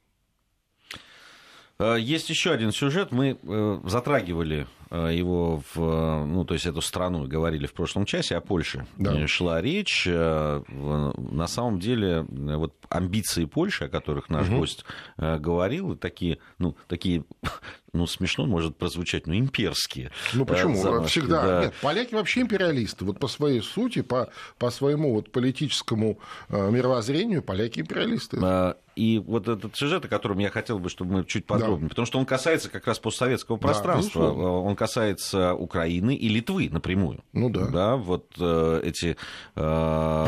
Э, 1.80 1.98
есть 2.00 2.30
еще 2.30 2.52
один 2.52 2.72
сюжет. 2.72 3.12
Мы 3.12 3.38
э, 3.42 3.80
затрагивали 3.86 4.68
его 4.92 5.62
в, 5.74 6.26
ну, 6.26 6.46
то 6.46 6.54
есть 6.54 6.66
эту 6.66 6.82
страну, 6.82 7.28
говорили 7.28 7.68
в 7.68 7.74
прошлом 7.74 8.06
часе 8.06 8.38
о 8.38 8.42
Польше. 8.42 8.86
Да. 8.98 9.28
Шла 9.28 9.62
речь. 9.62 10.06
На 10.08 11.48
самом 11.48 11.80
деле, 11.80 12.26
вот 12.30 12.74
амбиции 12.90 13.46
Польши, 13.46 13.86
о 13.86 13.90
которых 13.90 14.30
наш 14.30 14.48
угу. 14.48 14.60
гость 14.60 14.86
говорил, 15.18 15.96
такие, 15.96 16.40
ну, 16.58 16.76
такие 16.88 17.24
ну, 17.94 18.08
смешно 18.08 18.46
может 18.46 18.78
прозвучать, 18.78 19.28
но 19.28 19.36
имперские. 19.36 20.12
Ну, 20.34 20.46
почему? 20.46 20.82
Замашки, 20.82 21.20
Всегда. 21.20 21.46
Да. 21.46 21.66
Нет, 21.66 21.74
поляки 21.82 22.14
вообще 22.14 22.42
империалисты. 22.42 23.06
Вот 23.06 23.20
по 23.20 23.28
своей 23.28 23.62
сути, 23.62 24.02
по, 24.02 24.30
по 24.58 24.70
своему 24.72 25.14
вот 25.14 25.32
политическому 25.32 26.20
мировоззрению, 26.50 27.42
поляки 27.42 27.80
империалисты. 27.80 28.40
А, 28.42 28.78
и 28.96 29.20
вот 29.20 29.48
этот 29.48 29.76
сюжет, 29.76 30.06
о 30.06 30.08
котором 30.08 30.40
я 30.40 30.50
хотел 30.50 30.80
бы, 30.80 30.90
чтобы 30.90 31.14
мы 31.14 31.26
чуть 31.26 31.46
подробнее, 31.46 31.88
да. 31.88 31.90
потому 31.90 32.06
что 32.06 32.20
он 32.20 32.26
касается 32.26 32.70
как 32.70 32.88
раз 32.88 33.00
постсоветского 33.00 33.58
пространства, 33.58 34.28
да, 34.28 34.34
он 34.34 34.76
касается 34.78 35.54
Украины 35.54 36.16
и 36.16 36.30
Литвы 36.30 36.70
напрямую. 36.72 37.24
Ну 37.34 37.50
да. 37.50 37.68
Да, 37.68 37.96
вот 37.98 38.34
э, 38.40 38.82
эти 38.84 39.18
э, 39.56 40.26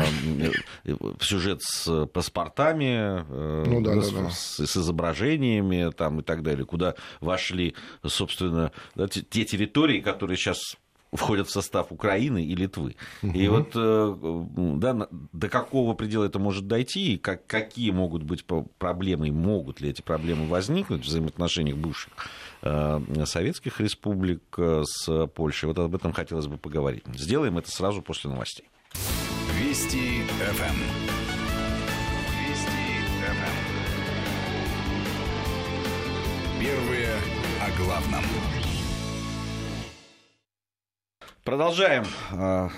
сюжет 1.20 1.62
с 1.62 2.06
паспортами, 2.06 3.24
э, 3.26 3.64
ну, 3.66 3.80
да, 3.80 4.00
с, 4.00 4.10
да, 4.10 4.22
да. 4.22 4.30
С, 4.30 4.66
с 4.66 4.76
изображениями 4.76 5.90
там 5.92 6.20
и 6.20 6.22
так 6.22 6.42
далее, 6.42 6.66
куда 6.66 6.94
вошли, 7.20 7.74
собственно, 8.04 8.72
да, 8.94 9.08
те 9.08 9.44
территории, 9.44 10.00
которые 10.00 10.36
сейчас 10.36 10.76
входят 11.12 11.48
в 11.48 11.50
состав 11.50 11.90
Украины 11.90 12.44
и 12.44 12.54
Литвы. 12.54 12.96
Угу. 13.22 13.32
И 13.32 13.48
вот 13.48 13.72
э, 13.74 14.46
да, 14.76 15.08
до 15.32 15.48
какого 15.48 15.94
предела 15.94 16.24
это 16.24 16.38
может 16.38 16.66
дойти, 16.66 17.14
и 17.14 17.18
как, 17.18 17.46
какие 17.46 17.90
могут 17.90 18.22
быть 18.22 18.44
проблемы, 18.78 19.28
и 19.28 19.30
могут 19.30 19.80
ли 19.80 19.90
эти 19.90 20.02
проблемы 20.02 20.46
возникнуть 20.46 21.02
в 21.02 21.06
взаимоотношениях 21.06 21.76
бывших 21.76 22.12
э, 22.62 23.00
советских 23.24 23.80
республик 23.80 24.42
э, 24.56 24.82
с 24.84 25.26
Польшей. 25.28 25.68
Вот 25.68 25.78
об 25.78 25.94
этом 25.94 26.12
хотелось 26.12 26.46
бы 26.46 26.58
поговорить. 26.58 27.04
Сделаем 27.14 27.58
это 27.58 27.70
сразу 27.70 28.02
после 28.02 28.30
новостей. 28.30 28.66
Вести 29.58 30.22
ФМ. 30.38 30.78
Вести 32.40 33.04
ФМ. 33.20 33.70
Первые 36.60 37.16
о 37.60 37.82
главном. 37.82 38.24
Продолжаем 41.44 42.04
а, 42.32 42.68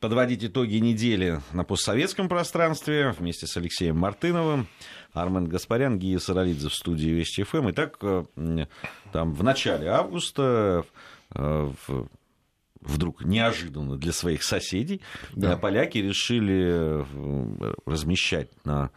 подводить 0.00 0.42
итоги 0.42 0.76
недели 0.76 1.40
на 1.52 1.64
постсоветском 1.64 2.30
пространстве 2.30 3.14
вместе 3.18 3.46
с 3.46 3.56
Алексеем 3.58 3.98
Мартыновым. 3.98 4.68
Армен 5.12 5.46
Гаспарян, 5.46 5.98
Гия 5.98 6.18
Саралидзе 6.18 6.68
в 6.68 6.74
студии 6.74 7.10
Вести 7.10 7.42
ФМ. 7.42 7.70
Итак, 7.70 7.98
э, 8.00 8.24
там 9.12 9.34
в 9.34 9.42
начале 9.42 9.88
августа 9.88 10.84
э, 11.34 11.70
вдруг 12.80 13.22
неожиданно 13.24 13.96
для 13.96 14.12
своих 14.12 14.42
соседей 14.42 15.02
да. 15.34 15.58
Поляки 15.58 15.98
решили 15.98 17.04
размещать 17.86 18.48
на 18.64 18.90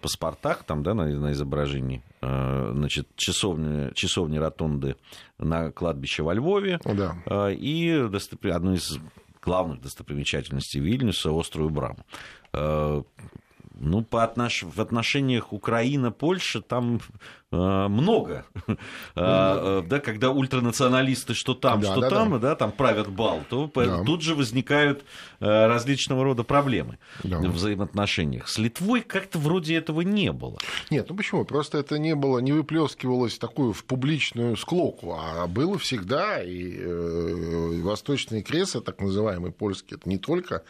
паспортах, 0.00 0.64
там, 0.64 0.82
да, 0.82 0.94
на, 0.94 1.06
на 1.06 1.32
изображении, 1.32 2.02
значит, 2.20 3.08
часовни, 3.16 3.92
часовни 3.94 4.38
ротонды 4.38 4.96
на 5.38 5.72
кладбище 5.72 6.22
во 6.22 6.34
Львове. 6.34 6.80
Да. 6.84 7.50
И 7.50 8.08
достопри... 8.10 8.50
одну 8.50 8.74
из 8.74 8.98
главных 9.42 9.80
достопримечательностей 9.80 10.80
Вильнюса, 10.80 11.30
острую 11.38 11.70
Браму. 11.70 12.04
Ну, 12.52 14.02
по 14.04 14.22
отнош... 14.22 14.62
в 14.62 14.80
отношениях 14.80 15.52
Украина-Польша 15.52 16.60
там 16.60 16.96
э, 16.96 17.00
много. 17.50 18.44
Mm-hmm. 18.54 18.78
э, 19.16 19.82
да, 19.86 20.00
когда 20.00 20.30
ультранационалисты 20.30 21.34
что 21.34 21.54
там, 21.54 21.80
да, 21.80 21.92
что 21.92 22.00
да, 22.00 22.10
там, 22.10 22.32
да. 22.32 22.38
Да, 22.38 22.56
там 22.56 22.72
правят 22.72 23.08
бал, 23.08 23.42
то 23.48 23.70
да. 23.74 24.02
тут 24.04 24.22
же 24.22 24.34
возникают 24.34 25.04
э, 25.40 25.66
различного 25.66 26.24
рода 26.24 26.42
проблемы 26.42 26.98
да. 27.22 27.38
в 27.38 27.52
взаимоотношениях. 27.52 28.48
С 28.48 28.58
Литвой 28.58 29.02
как-то 29.02 29.38
вроде 29.38 29.76
этого 29.76 30.00
не 30.00 30.32
было. 30.32 30.58
Нет, 30.90 31.06
ну 31.08 31.16
почему? 31.16 31.44
Просто 31.44 31.78
это 31.78 31.98
не 31.98 32.14
было, 32.14 32.38
не 32.38 32.52
выплескивалось 32.52 33.38
такую 33.38 33.72
в 33.72 33.84
публичную 33.84 34.56
склоку, 34.56 35.16
а 35.18 35.46
было 35.46 35.78
всегда, 35.78 36.42
и 36.42 36.76
э, 36.78 37.80
Восточные 37.82 38.42
Кресы, 38.42 38.80
так 38.80 39.00
называемые 39.00 39.52
польские, 39.52 39.98
это 39.98 40.08
не 40.08 40.18
только 40.18 40.62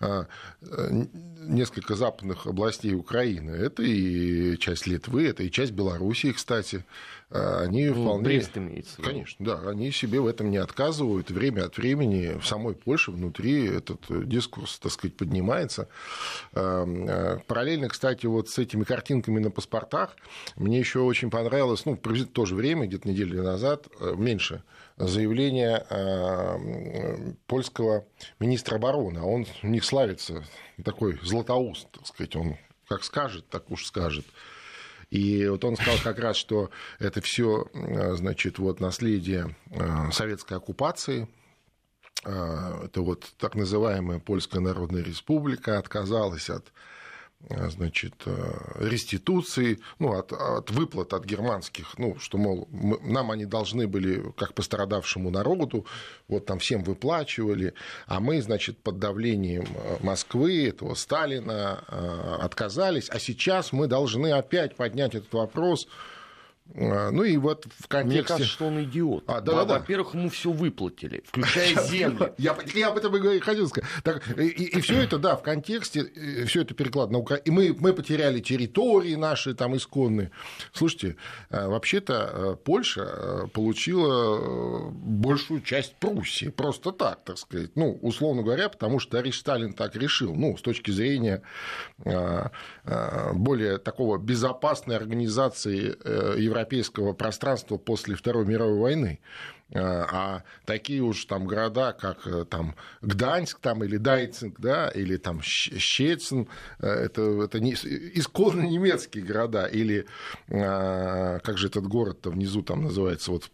э, 0.00 0.24
несколько 1.46 1.94
западных 1.94 2.46
областей 2.46 2.94
Украины. 2.94 3.50
Это 3.50 3.82
и 3.82 4.56
часть 4.58 4.86
Литвы, 4.86 5.28
это 5.28 5.42
и 5.42 5.50
часть 5.50 5.72
Белоруссии, 6.04 6.32
кстати. 6.32 6.84
А, 7.30 7.62
они 7.62 7.86
Ну, 7.86 8.02
вполне... 8.02 8.24
Брест 8.24 8.56
имеется. 8.56 9.00
Конечно, 9.00 9.44
да, 9.44 9.70
они 9.70 9.90
себе 9.90 10.20
в 10.20 10.26
этом 10.26 10.50
не 10.50 10.58
отказывают. 10.58 11.30
Время 11.30 11.64
от 11.64 11.78
времени 11.78 12.38
в 12.38 12.46
самой 12.46 12.74
Польше 12.74 13.10
внутри 13.10 13.66
этот 13.66 14.02
э, 14.10 14.22
дискурс, 14.24 14.78
так 14.78 14.92
сказать, 14.92 15.16
поднимается. 15.16 15.88
Эм, 16.52 17.08
э, 17.08 17.38
Параллельно, 17.46 17.88
кстати, 17.88 18.26
вот 18.26 18.50
с 18.50 18.58
этими 18.58 18.84
картинками 18.84 19.40
на 19.40 19.50
паспортах 19.50 20.16
мне 20.56 20.78
еще 20.78 21.00
очень 21.00 21.30
понравилось, 21.30 21.86
ну, 21.86 21.98
в 22.02 22.26
то 22.26 22.44
же 22.44 22.54
время, 22.54 22.86
где-то 22.86 23.08
неделю 23.08 23.42
назад, 23.42 23.88
э, 24.00 24.14
меньше, 24.16 24.62
заявление 24.96 25.84
э, 25.88 27.32
польского 27.46 28.04
министра 28.38 28.76
обороны. 28.76 29.18
А 29.18 29.24
он 29.24 29.46
у 29.62 29.66
них 29.66 29.84
славится 29.84 30.44
такой 30.84 31.18
златоуст, 31.22 31.90
так 31.90 32.06
сказать, 32.06 32.36
он 32.36 32.56
как 32.86 33.02
скажет, 33.04 33.48
так 33.48 33.70
уж 33.70 33.86
скажет. 33.86 34.26
И 35.14 35.46
вот 35.46 35.64
он 35.64 35.76
сказал 35.76 35.98
как 36.02 36.18
раз, 36.18 36.36
что 36.36 36.70
это 36.98 37.20
все, 37.20 37.66
значит, 38.14 38.58
вот 38.58 38.80
наследие 38.80 39.54
э, 39.70 40.10
советской 40.10 40.56
оккупации. 40.56 41.28
Э, 42.24 42.86
Это 42.86 43.00
вот 43.00 43.32
так 43.38 43.54
называемая 43.54 44.18
Польская 44.18 44.58
Народная 44.58 45.04
Республика 45.04 45.78
отказалась 45.78 46.50
от 46.50 46.66
э, 46.66 46.70
значит, 47.50 48.14
э, 48.26 48.54
реституции, 48.78 49.78
ну, 49.98 50.16
от, 50.18 50.32
от 50.32 50.70
выплат 50.70 51.12
от 51.12 51.24
германских, 51.24 51.94
ну, 51.98 52.16
что, 52.18 52.38
мол, 52.38 52.68
мы- 52.70 52.98
нам 53.00 53.30
они 53.30 53.44
должны 53.44 53.86
были, 53.86 54.32
как 54.36 54.54
пострадавшему 54.54 55.30
народу, 55.30 55.86
вот 56.28 56.46
там 56.46 56.58
всем 56.58 56.82
выплачивали, 56.82 57.74
а 58.06 58.20
мы, 58.20 58.40
значит, 58.40 58.78
под 58.78 58.98
давлением 58.98 59.66
э, 59.74 59.96
Москвы, 60.00 60.68
этого 60.68 60.94
Сталина 60.94 61.84
э, 61.88 62.36
отказались, 62.40 63.10
а 63.10 63.18
сейчас 63.18 63.72
мы 63.72 63.86
должны 63.86 64.32
опять 64.32 64.76
поднять 64.76 65.14
этот 65.14 65.32
вопрос. 65.32 65.86
Э, 66.72 67.10
Ну 67.10 67.22
и 67.24 67.36
вот 67.36 67.64
в 67.64 67.68
Мне 67.68 67.88
контексте... 67.88 68.28
кажется, 68.28 68.52
что 68.52 68.66
он 68.66 68.82
идиот. 68.84 69.24
А, 69.26 69.40
да-да-да. 69.40 69.78
Во-первых, 69.78 70.14
ему 70.14 70.30
все 70.30 70.50
выплатили, 70.50 71.22
включая 71.26 71.74
земли. 71.88 72.32
Я, 72.38 72.56
я 72.74 72.88
об 72.88 72.96
этом 72.96 73.14
и 73.16 73.38
хотел 73.40 73.68
сказать. 73.68 73.88
Так, 74.02 74.26
и, 74.38 74.80
все 74.80 75.02
это, 75.02 75.18
да, 75.18 75.36
в 75.36 75.42
контексте, 75.42 76.10
все 76.46 76.62
это 76.62 76.74
переклад 76.74 77.10
на 77.10 77.18
Украину. 77.18 77.44
И 77.44 77.50
мы, 77.50 77.76
мы 77.78 77.92
потеряли 77.92 78.40
территории 78.40 79.14
наши 79.14 79.54
там 79.54 79.76
исконные. 79.76 80.30
Слушайте, 80.72 81.16
э, 81.50 81.66
вообще-то 81.68 82.30
э, 82.32 82.56
Польша 82.64 83.02
э, 83.04 83.46
получила 83.52 84.38
э, 84.38 84.90
большую 84.90 85.60
часть 85.60 85.94
Пруссии. 85.96 86.48
Просто 86.48 86.92
так, 86.92 87.24
так 87.24 87.38
сказать. 87.38 87.70
Ну, 87.74 87.98
условно 88.02 88.42
говоря, 88.42 88.68
потому 88.68 88.98
что 88.98 89.12
товарищ 89.12 89.38
Сталин 89.38 89.74
так 89.74 89.96
решил. 89.96 90.34
Ну, 90.34 90.56
с 90.56 90.62
точки 90.62 90.90
зрения 90.90 91.42
э, 92.04 92.48
э, 92.84 93.32
более 93.34 93.78
такого 93.78 94.18
безопасной 94.18 94.96
организации 94.96 95.94
э, 96.02 96.36
европейского 96.54 97.12
пространства 97.12 97.76
после 97.76 98.14
Второй 98.14 98.46
мировой 98.46 98.78
войны. 98.78 99.20
Э, 99.70 99.80
А 99.80 100.42
такие 100.64 101.02
уж 101.02 101.24
там 101.24 101.46
города, 101.46 101.92
как 101.92 102.26
э, 102.26 102.44
там 102.44 102.76
Гданьск 103.02 103.58
там, 103.60 103.82
или 103.82 103.96
Дайцинг, 103.96 104.60
да, 104.60 104.88
или 104.88 105.16
там 105.16 105.42
Щецин, 105.42 106.48
э, 106.80 106.86
это, 106.86 107.22
это 107.42 107.60
не, 107.60 107.72
исконно 107.72 108.62
немецкие 108.62 109.24
города, 109.24 109.66
или 109.66 110.06
э, 110.48 111.38
как 111.40 111.58
же 111.58 111.66
этот 111.66 111.86
город-то 111.86 112.30
внизу 112.30 112.62
там 112.62 112.82
называется, 112.84 113.32
вот 113.32 113.50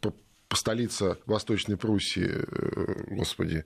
столица 0.52 1.16
Восточной 1.26 1.76
Пруссии, 1.76 2.28
э, 2.28 3.14
господи, 3.14 3.64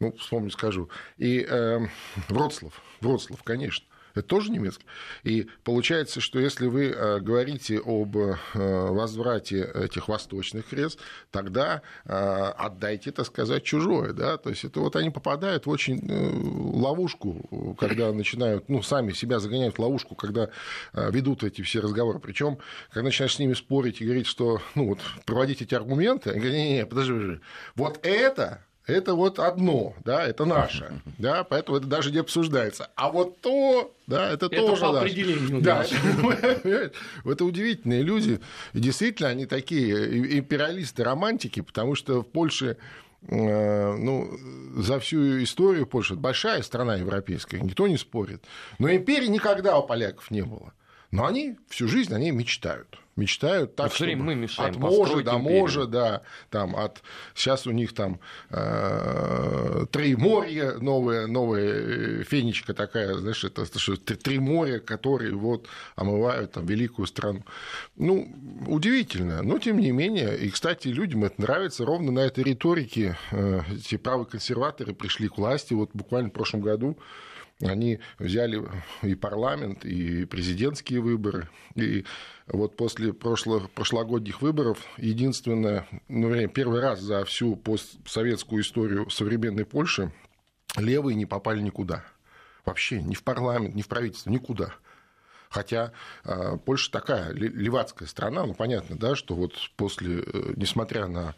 ну, 0.00 0.12
вспомню, 0.16 0.50
скажу. 0.50 0.90
И 1.16 1.46
э, 1.48 1.80
Вроцлав, 2.28 2.82
Вроцлав, 3.00 3.42
конечно. 3.42 3.86
Это 4.16 4.26
тоже 4.26 4.50
немецкий. 4.50 4.84
И 5.22 5.46
получается, 5.62 6.20
что 6.20 6.40
если 6.40 6.66
вы 6.66 6.86
э, 6.86 7.20
говорите 7.20 7.78
об 7.78 8.16
э, 8.16 8.36
возврате 8.54 9.70
этих 9.74 10.08
восточных 10.08 10.66
крест, 10.66 10.98
тогда 11.30 11.82
э, 12.04 12.12
отдайте, 12.12 13.12
так 13.12 13.26
сказать, 13.26 13.62
чужое. 13.62 14.12
Да? 14.12 14.36
То 14.36 14.50
есть 14.50 14.64
это 14.64 14.80
вот 14.80 14.96
они 14.96 15.10
попадают 15.10 15.66
в 15.66 15.70
очень 15.70 16.00
ловушку, 16.06 17.76
когда 17.78 18.12
начинают, 18.12 18.68
ну, 18.68 18.82
сами 18.82 19.12
себя 19.12 19.38
загоняют 19.38 19.76
в 19.76 19.80
ловушку, 19.80 20.14
когда 20.14 20.48
ведут 20.94 21.44
эти 21.44 21.62
все 21.62 21.80
разговоры. 21.80 22.18
Причем, 22.18 22.58
когда 22.90 23.04
начинаешь 23.04 23.36
с 23.36 23.38
ними 23.38 23.54
спорить 23.54 24.00
и 24.00 24.04
говорить, 24.04 24.26
что, 24.26 24.60
ну, 24.74 24.88
вот, 24.88 24.98
проводить 25.24 25.62
эти 25.62 25.74
аргументы, 25.74 26.30
они 26.30 26.40
говорят, 26.40 26.56
не-не, 26.56 26.86
подожди, 26.86 27.12
подожди, 27.12 27.40
вот 27.74 28.00
это 28.04 28.65
это 28.86 29.14
вот 29.14 29.38
одно, 29.38 29.94
да, 30.04 30.24
это 30.24 30.44
наше, 30.44 31.00
да, 31.18 31.44
поэтому 31.44 31.78
это 31.78 31.86
даже 31.86 32.12
не 32.12 32.18
обсуждается. 32.18 32.88
А 32.94 33.10
вот 33.10 33.40
то, 33.40 33.92
да, 34.06 34.30
это, 34.30 34.46
Это 34.46 34.56
тоже 34.56 34.82
по 34.82 34.92
наше. 34.92 35.06
определению 35.06 35.60
да, 35.60 35.84
это, 35.84 36.92
это 37.24 37.44
удивительные 37.44 38.02
люди, 38.02 38.40
и 38.72 38.78
действительно 38.80 39.28
они 39.28 39.46
такие 39.46 40.38
империалисты, 40.38 41.02
романтики, 41.02 41.60
потому 41.60 41.96
что 41.96 42.22
в 42.22 42.26
Польше 42.26 42.76
э, 43.28 43.96
ну, 43.96 44.30
за 44.76 45.00
всю 45.00 45.42
историю 45.42 45.86
Польши, 45.86 46.14
большая 46.14 46.62
страна 46.62 46.96
европейская, 46.96 47.60
никто 47.60 47.88
не 47.88 47.96
спорит. 47.96 48.44
Но 48.78 48.90
империи 48.90 49.26
никогда 49.26 49.78
у 49.78 49.86
поляков 49.86 50.30
не 50.30 50.42
было. 50.42 50.72
Но 51.10 51.26
они 51.26 51.56
всю 51.68 51.88
жизнь 51.88 52.14
о 52.14 52.18
ней 52.18 52.30
мечтают. 52.30 52.98
Мечтают 53.16 53.76
так, 53.76 53.86
Ну, 53.86 53.94
всё 53.94 54.04
время 54.04 54.18
чтобы 54.18 54.34
мы 54.34 54.34
мешаем 54.42 54.74
от 54.74 54.76
можа 54.78 55.22
до 55.22 55.38
можа, 55.38 55.86
да, 55.86 56.22
там 56.50 56.76
от 56.76 57.02
сейчас 57.34 57.66
у 57.66 57.70
них 57.70 57.94
там 57.94 58.20
э, 58.50 59.86
три 59.90 60.16
моря, 60.16 60.74
новая, 60.80 61.26
новая 61.26 62.24
фенечка 62.24 62.74
такая, 62.74 63.14
знаешь, 63.14 63.42
это 63.42 63.64
три- 63.96 64.16
три 64.16 64.38
моря, 64.38 64.80
которые 64.80 65.32
вот 65.34 65.66
омывают 65.94 66.52
там 66.52 66.66
великую 66.66 67.06
страну. 67.06 67.42
Ну, 67.96 68.28
удивительно, 68.66 69.42
но 69.42 69.58
тем 69.58 69.78
не 69.78 69.92
менее, 69.92 70.36
и, 70.36 70.50
кстати, 70.50 70.88
людям 70.88 71.24
это 71.24 71.40
нравится, 71.40 71.86
ровно 71.86 72.12
на 72.12 72.20
этой 72.20 72.44
риторике 72.44 73.16
э, 73.30 73.62
эти 73.72 73.96
правые 73.96 74.26
консерваторы 74.26 74.92
пришли 74.94 75.28
к 75.28 75.38
власти, 75.38 75.72
вот 75.72 75.88
буквально 75.94 76.28
в 76.28 76.32
прошлом 76.32 76.60
году 76.60 76.98
они 77.60 78.00
взяли 78.18 78.62
и 79.02 79.14
парламент, 79.14 79.84
и 79.84 80.24
президентские 80.26 81.00
выборы. 81.00 81.48
И 81.74 82.04
вот 82.46 82.76
после 82.76 83.12
прошлых, 83.12 83.70
прошлогодних 83.70 84.42
выборов 84.42 84.78
единственное, 84.98 85.86
ну, 86.08 86.28
вернее, 86.28 86.48
первый 86.48 86.80
раз 86.80 87.00
за 87.00 87.24
всю 87.24 87.56
постсоветскую 87.56 88.62
историю 88.62 89.08
современной 89.10 89.64
Польши 89.64 90.12
левые 90.76 91.14
не 91.14 91.26
попали 91.26 91.60
никуда. 91.60 92.04
Вообще 92.64 93.00
ни 93.00 93.14
в 93.14 93.22
парламент, 93.22 93.74
ни 93.74 93.82
в 93.82 93.88
правительство, 93.88 94.30
никуда. 94.30 94.74
Хотя 95.48 95.92
э, 96.24 96.56
Польша 96.64 96.90
такая 96.90 97.32
ле- 97.32 97.48
левацкая 97.48 98.08
страна, 98.08 98.44
ну 98.44 98.54
понятно, 98.54 98.96
да, 98.98 99.14
что 99.14 99.34
вот 99.34 99.54
после, 99.76 100.20
э, 100.20 100.52
несмотря 100.56 101.06
на 101.06 101.34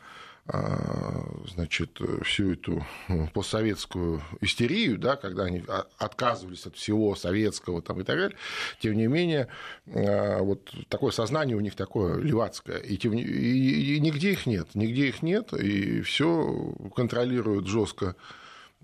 значит, 1.47 2.01
э, 2.01 2.23
всю 2.25 2.53
эту 2.53 2.85
э, 3.09 3.27
постсоветскую 3.35 4.23
истерию, 4.41 4.99
да, 4.99 5.17
когда 5.17 5.45
они 5.45 5.63
а- 5.69 5.87
отказывались 5.99 6.65
от 6.67 6.77
всего 6.77 7.15
советского 7.15 7.83
там, 7.83 8.01
и 8.01 8.05
так 8.05 8.17
далее, 8.17 8.37
тем 8.81 8.97
не 8.97 9.07
менее, 9.07 9.49
э, 9.87 10.41
вот 10.41 10.73
такое 10.89 11.11
сознание 11.13 11.57
у 11.57 11.61
них 11.61 11.75
такое 11.75 12.19
левацкое, 12.19 12.79
и, 12.79 12.97
тем 12.97 13.13
не- 13.13 13.23
и- 13.23 13.97
и 13.97 14.01
нигде 14.01 14.33
их 14.33 14.47
нет, 14.47 14.69
нигде 14.75 15.09
их 15.09 15.23
нет, 15.23 15.53
и 15.53 16.01
все 16.01 16.75
контролирует 16.97 17.67
жестко 17.67 18.17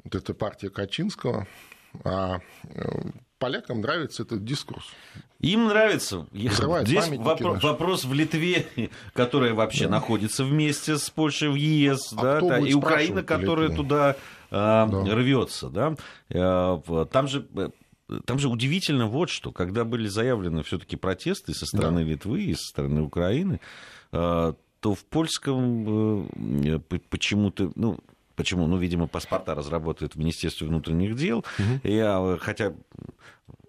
вот 0.03 0.15
эта 0.15 0.35
партия 0.35 0.69
Качинского, 0.71 1.47
а 2.05 2.41
э, 2.65 3.03
полякам 3.45 3.83
нравится 3.83 4.23
этот 4.23 4.43
дискурс. 4.43 4.87
Им 5.41 5.67
нравится. 5.69 6.27
Взрывают 6.33 6.89
Здесь 6.89 7.09
вопро- 7.09 7.61
вопрос 7.61 8.07
в 8.07 8.15
Литве, 8.15 8.67
которая 9.13 9.53
вообще 9.53 9.87
находится 9.87 10.45
вместе 10.45 10.97
с 10.97 11.11
Польшей 11.11 11.51
в 11.51 11.55
ЕС, 11.55 12.15
А 12.17 12.23
да, 12.23 12.41
да, 12.41 12.59
и 12.59 12.73
Украина, 12.73 13.23
которая 13.23 13.69
Литве? 13.69 13.83
туда 13.83 14.17
рвется, 14.51 15.69
да. 15.69 15.95
Э, 16.31 17.07
Там 17.13 17.29
же 17.29 17.47
э, 17.55 17.69
там 18.25 18.39
же 18.39 18.49
удивительно 18.49 19.07
вот 19.09 19.29
что, 19.29 19.53
когда 19.53 19.85
были 19.85 20.07
заявлены 20.09 20.63
все-таки 20.63 20.97
протесты 20.97 21.53
со 21.53 21.67
стороны 21.67 22.01
Литвы 22.01 22.45
и 22.45 22.55
со 22.55 22.65
стороны 22.69 23.03
Украины, 23.03 23.61
э, 24.13 24.55
то 24.81 24.95
в 24.95 25.05
польском 25.05 26.29
почему-то, 27.11 27.73
ну, 27.75 27.99
почему, 28.37 28.67
ну, 28.67 28.77
видимо, 28.79 29.07
паспорта 29.07 29.55
разработает 29.55 30.15
в 30.15 30.19
Министерстве 30.19 30.67
внутренних 30.67 31.17
дел, 31.17 31.45
Я, 31.83 32.37
хотя 32.41 32.73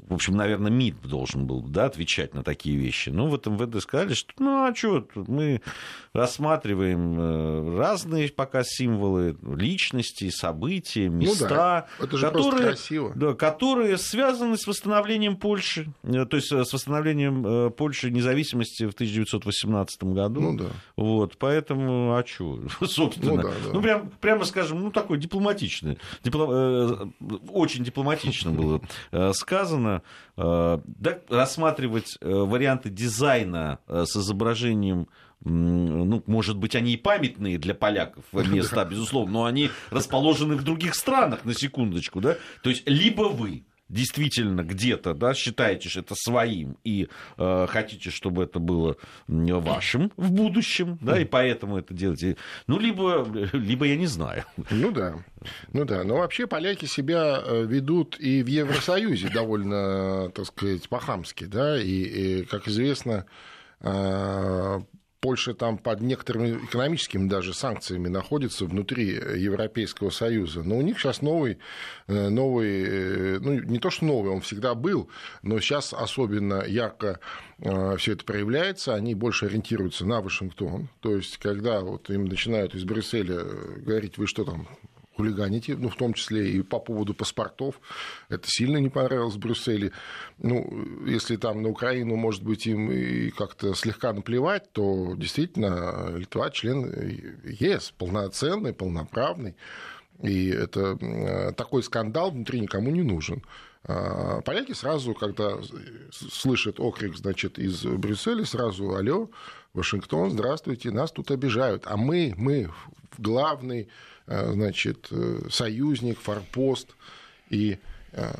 в 0.08 0.14
общем, 0.14 0.36
наверное, 0.36 0.72
МИД 0.72 1.02
должен 1.02 1.48
был 1.48 1.62
да, 1.62 1.86
отвечать 1.86 2.34
на 2.34 2.44
такие 2.44 2.78
вещи. 2.78 3.10
Но 3.10 3.28
вот 3.28 3.48
МВД 3.48 3.82
сказали, 3.82 4.14
что 4.14 4.34
ну 4.38 4.66
а 4.66 4.76
что, 4.76 5.08
мы 5.16 5.62
рассматриваем 6.14 7.20
э, 7.20 7.78
разные 7.78 8.30
пока 8.30 8.64
символы 8.64 9.36
личности, 9.44 10.30
события, 10.30 11.10
места, 11.10 11.88
Ну 12.00 12.06
это 12.06 12.18
же 12.18 12.32
просто 12.32 12.52
которые, 12.52 13.12
да, 13.16 13.34
которые 13.34 13.98
связаны 13.98 14.58
с 14.58 14.68
восстановлением 14.68 15.38
Польши, 15.38 15.92
э, 16.04 16.26
то 16.26 16.38
есть 16.38 16.52
э, 16.52 16.64
с 16.64 16.72
восстановлением 16.72 17.72
Польши 17.72 18.12
независимости 18.12 18.84
в 18.84 18.94
1918 18.94 20.04
году. 20.04 20.42
Ну 20.42 20.58
да. 20.58 20.66
Вот, 20.96 21.38
поэтому, 21.38 22.16
а 22.16 22.24
что, 22.26 22.62
собственно. 22.86 23.36
Ну 23.36 23.42
да, 23.42 23.50
да. 23.50 23.74
Ну, 23.74 23.82
прям, 23.82 24.12
прямо 24.22 24.46
скажем, 24.46 24.82
ну, 24.82 24.92
такой 24.92 25.18
дипломатичный. 25.18 25.98
дипло- 26.24 27.12
очень 27.50 27.84
дипломатично 27.84 28.52
было 28.52 28.82
сказано. 29.34 29.95
Можно 29.96 30.02
э, 30.38 30.80
да, 30.86 31.20
рассматривать 31.30 32.18
э, 32.22 32.30
варианты 32.30 32.90
дизайна 32.90 33.80
э, 33.88 34.06
с 34.06 34.16
изображением 34.16 35.08
ну, 35.48 36.24
может 36.26 36.58
быть, 36.58 36.76
они 36.76 36.94
и 36.94 36.98
памятные 36.98 37.60
для 37.60 37.76
поляков 37.76 38.24
места, 38.34 38.84
безусловно, 38.90 39.34
но 39.34 39.46
они 39.46 39.70
расположены 39.92 40.56
в 40.56 40.64
других 40.64 40.96
странах, 40.96 41.46
на 41.46 41.54
секундочку, 41.54 42.20
да? 42.20 42.38
То 42.64 42.72
есть, 42.72 42.90
либо 42.90 43.24
вы 43.24 43.64
действительно 43.90 44.62
где-то 44.62 45.14
да, 45.14 45.34
считаете 45.34 45.90
что 45.90 46.00
это 46.00 46.16
своим 46.16 46.78
и 46.84 47.08
э, 47.38 47.68
хотите, 47.70 48.10
чтобы 48.10 48.44
это 48.44 48.60
было 48.60 48.98
вашим 49.28 50.12
в 50.18 50.32
будущем, 50.32 50.98
да, 51.02 51.20
и 51.20 51.26
поэтому 51.26 51.78
это 51.78 51.94
делаете, 51.94 52.38
ну, 52.68 52.80
либо, 52.80 53.28
либо 53.54 53.86
я 53.86 53.96
не 53.96 54.08
знаю. 54.08 54.46
Ну 54.72 54.92
да, 54.92 55.24
ну 55.74 55.86
да, 55.86 56.04
но 56.04 56.18
вообще 56.18 56.48
поляки 56.48 56.86
себя 56.86 57.42
э, 57.44 57.66
ведут 57.66 58.20
и 58.20 58.44
в 58.44 58.48
Евросоюзе 58.48 59.30
довольно, 59.30 60.32
так 60.32 60.46
сказать, 60.46 60.90
по-хамски, 60.90 61.46
да, 61.46 61.80
и, 61.80 61.86
и 61.86 62.46
как 62.46 62.68
известно, 62.68 63.26
э, 63.82 64.80
Польша 65.20 65.54
там 65.54 65.78
под 65.78 66.02
некоторыми 66.02 66.66
экономическими 66.66 67.28
даже 67.28 67.54
санкциями 67.54 68.08
находится 68.08 68.66
внутри 68.66 69.08
Европейского 69.08 70.10
Союза. 70.10 70.64
Но 70.64 70.78
у 70.78 70.82
них 70.82 71.00
сейчас 71.00 71.22
новый, 71.22 71.58
э, 72.08 72.30
новый, 72.30 72.84
э, 72.86 73.40
ну 73.40 73.54
не 73.54 73.80
то 73.80 73.90
что 73.90 74.06
новый, 74.06 74.32
он 74.32 74.42
всегда 74.42 74.76
был, 74.76 75.10
но 75.42 75.60
сейчас 75.60 75.94
особенно 75.94 76.64
ярко 76.66 77.20
э, 77.60 77.98
все 77.98 78.14
это 78.14 78.24
проявляется, 78.26 78.94
они 78.94 79.16
больше 79.16 79.48
ориентируются 79.48 80.06
на 80.06 80.22
Вашингтон. 80.22 80.90
То 81.02 81.16
есть, 81.16 81.38
когда 81.38 81.82
вот 81.82 82.10
им 82.10 82.26
начинают 82.26 82.76
из 82.76 82.84
Брюсселя 82.84 83.44
говорить, 83.78 84.18
вы 84.18 84.28
что 84.28 84.44
там, 84.44 84.68
хулиганите, 85.16 85.76
ну, 85.76 85.90
в 85.90 85.96
том 85.96 86.14
числе 86.14 86.52
и 86.52 86.62
по 86.62 86.80
поводу 86.80 87.14
паспортов. 87.14 87.80
Это 88.30 88.48
сильно 88.48 88.78
не 88.78 88.90
понравилось 88.90 89.36
в 89.36 89.40
Брюсселе. 89.40 89.92
Ну, 90.38 91.06
если 91.06 91.38
там 91.38 91.62
на 91.62 91.70
Украину, 91.70 92.16
может 92.16 92.44
быть, 92.44 92.68
им 92.68 92.92
и 92.92 93.30
как-то 93.30 93.74
слегка 93.74 94.14
наплевать, 94.14 94.72
то 94.72 95.14
действительно 95.16 96.16
Литва 96.18 96.50
член 96.50 96.86
ЕС, 97.44 97.94
полноценный, 97.98 98.74
полноправный. 98.74 99.56
И 100.22 100.48
это 100.48 101.54
такой 101.54 101.84
скандал 101.84 102.32
внутри 102.32 102.62
никому 102.62 102.90
не 102.90 103.04
нужен. 103.04 103.44
А 103.88 104.42
поляки 104.42 104.74
сразу, 104.74 105.14
когда 105.14 105.58
слышат 106.12 106.80
окрик, 106.80 107.16
значит, 107.16 107.60
из 107.60 107.84
Брюсселя, 107.84 108.44
сразу, 108.46 108.96
алло, 108.96 109.30
Вашингтон, 109.74 110.32
здравствуйте, 110.32 110.90
нас 110.90 111.12
тут 111.12 111.32
обижают. 111.32 111.84
А 111.86 111.96
мы, 111.96 112.34
мы 112.38 112.72
главный 113.18 113.84
Э, 113.84 113.90
значит, 114.28 115.08
э, 115.12 115.48
союзник, 115.50 116.20
форпост 116.20 116.96
и 117.50 117.78
э, 118.12 118.32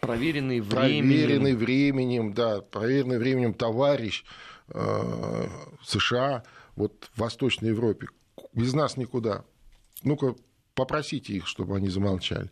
проверенный 0.00 0.60
временем. 0.60 1.08
Проверенный 1.08 1.54
временем, 1.54 2.34
да, 2.34 2.60
проверенный 2.60 3.18
временем 3.18 3.54
товарищ 3.54 4.24
США, 5.84 6.42
вот 6.74 7.10
в 7.12 7.20
Восточной 7.20 7.68
Европе. 7.68 8.06
Без 8.54 8.72
нас 8.72 8.96
никуда. 8.96 9.44
Ну-ка, 10.02 10.34
попросите 10.74 11.34
их, 11.34 11.46
чтобы 11.46 11.76
они 11.76 11.90
замолчали. 11.90 12.50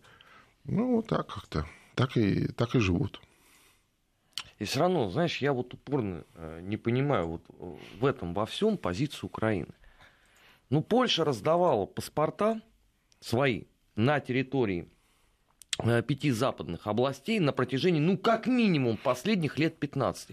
Ну, 0.65 0.97
вот 0.97 1.07
так 1.07 1.27
как-то. 1.27 1.67
Так 1.95 2.19
и, 2.19 2.49
так 2.49 2.75
и 2.75 2.81
живут. 2.81 3.21
И 4.59 4.65
все 4.65 4.81
равно, 4.81 5.09
знаешь, 5.09 5.39
я 5.39 5.55
вот 5.55 5.73
упорно 5.73 6.25
не 6.61 6.77
понимаю 6.77 7.29
вот 7.29 7.43
в 7.99 8.05
этом 8.05 8.35
во 8.35 8.45
всем 8.45 8.77
позицию 8.77 9.29
Украины. 9.29 9.73
Ну, 10.73 10.81
Польша 10.81 11.23
раздавала 11.23 11.85
паспорта 11.85 12.63
свои 13.21 13.65
на 13.95 14.21
территории 14.21 14.89
э, 15.79 16.01
пяти 16.01 16.31
западных 16.31 16.87
областей 16.87 17.41
на 17.41 17.53
протяжении, 17.53 18.01
ну, 18.01 18.17
как 18.17 18.47
минимум, 18.47 18.97
последних 18.97 19.59
лет 19.59 19.79
15. 19.79 20.31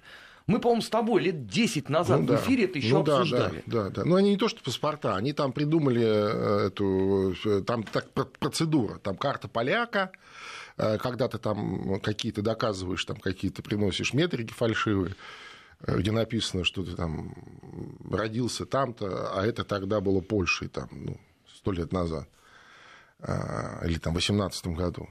Мы, 0.48 0.60
по-моему, 0.60 0.82
с 0.82 0.90
тобой 0.90 1.24
лет 1.24 1.46
10 1.46 1.90
назад 1.90 2.22
ну, 2.22 2.28
в 2.28 2.36
эфире 2.38 2.64
это 2.64 2.78
еще 2.78 2.94
ну, 2.94 3.02
обсуждали. 3.02 3.64
Да, 3.66 3.84
да, 3.84 3.90
да. 3.90 4.06
Но 4.06 4.16
они 4.16 4.30
не 4.30 4.38
то, 4.38 4.48
что 4.48 4.64
паспорта, 4.64 5.18
они 5.18 5.34
там 5.34 5.52
придумали 5.52 6.06
э, 6.06 6.68
эту, 6.68 7.36
э, 7.44 7.62
там 7.68 7.84
так 7.84 8.10
процедура, 8.14 8.98
там 8.98 9.18
карта 9.18 9.50
поляка, 9.50 10.14
когда 10.78 11.28
ты 11.28 11.38
там 11.38 12.00
какие-то 12.00 12.42
доказываешь, 12.42 13.04
там 13.04 13.18
какие-то 13.18 13.62
приносишь 13.62 14.14
метрики 14.14 14.54
фальшивые, 14.54 15.16
где 15.86 16.12
написано, 16.12 16.64
что 16.64 16.84
ты 16.84 16.96
там 16.96 17.34
родился 18.10 18.66
там-то, 18.66 19.32
а 19.34 19.46
это 19.46 19.64
тогда 19.64 20.02
было 20.02 20.22
Польшей, 20.22 20.68
там, 20.68 20.90
ну, 20.92 21.20
сто 21.56 21.72
лет 21.72 21.92
назад, 21.94 22.28
а, 23.20 23.82
или 23.86 23.98
там 23.98 24.14
в 24.14 24.16
18 24.18 24.68
году. 24.68 25.08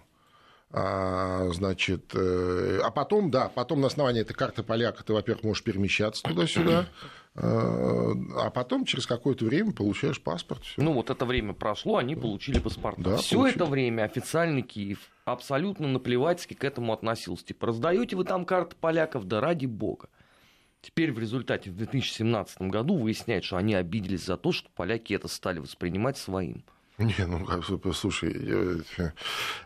А, 0.71 1.49
значит, 1.53 2.13
э, 2.15 2.81
а 2.85 2.91
потом, 2.91 3.31
да, 3.31 3.49
потом 3.49 3.81
на 3.81 3.87
основании 3.87 4.21
этой 4.21 4.35
карты 4.35 4.63
поляка 4.63 5.03
ты, 5.03 5.15
во-первых, 5.15 5.43
можешь 5.43 5.65
перемещаться 5.65 6.23
туда-сюда, 6.23 6.87
а, 7.35 8.13
а 8.37 8.51
потом 8.51 8.85
через 8.85 9.07
какое-то 9.07 9.47
время 9.47 9.73
получаешь 9.73 10.21
паспорт. 10.21 10.63
Всё. 10.65 10.83
Ну, 10.83 10.93
вот 10.93 11.09
это 11.09 11.25
время 11.25 11.55
прошло, 11.55 11.97
они 11.97 12.17
получили 12.17 12.59
паспорт. 12.59 12.99
Да, 12.99 13.17
Все 13.17 13.47
это 13.47 13.65
время 13.65 14.03
официальный 14.03 14.61
Киев 14.61 14.99
абсолютно 15.25 15.89
наплевательски 15.89 16.53
к 16.53 16.65
этому 16.65 16.93
относился. 16.93 17.47
Типа, 17.47 17.69
раздаете 17.69 18.17
вы 18.17 18.25
там 18.25 18.45
карты 18.45 18.77
поляков, 18.79 19.25
да 19.25 19.41
ради 19.41 19.65
бога. 19.65 20.11
Теперь 20.81 21.12
в 21.12 21.19
результате 21.19 21.71
в 21.71 21.77
2017 21.77 22.62
году 22.62 22.97
выясняют, 22.97 23.45
что 23.45 23.57
они 23.57 23.75
обиделись 23.75 24.25
за 24.25 24.37
то, 24.37 24.53
что 24.53 24.71
поляки 24.71 25.12
это 25.12 25.29
стали 25.29 25.59
воспринимать 25.59 26.17
своим. 26.17 26.64
Не, 26.99 27.15
ну, 27.27 27.47
слушай, 27.93 28.83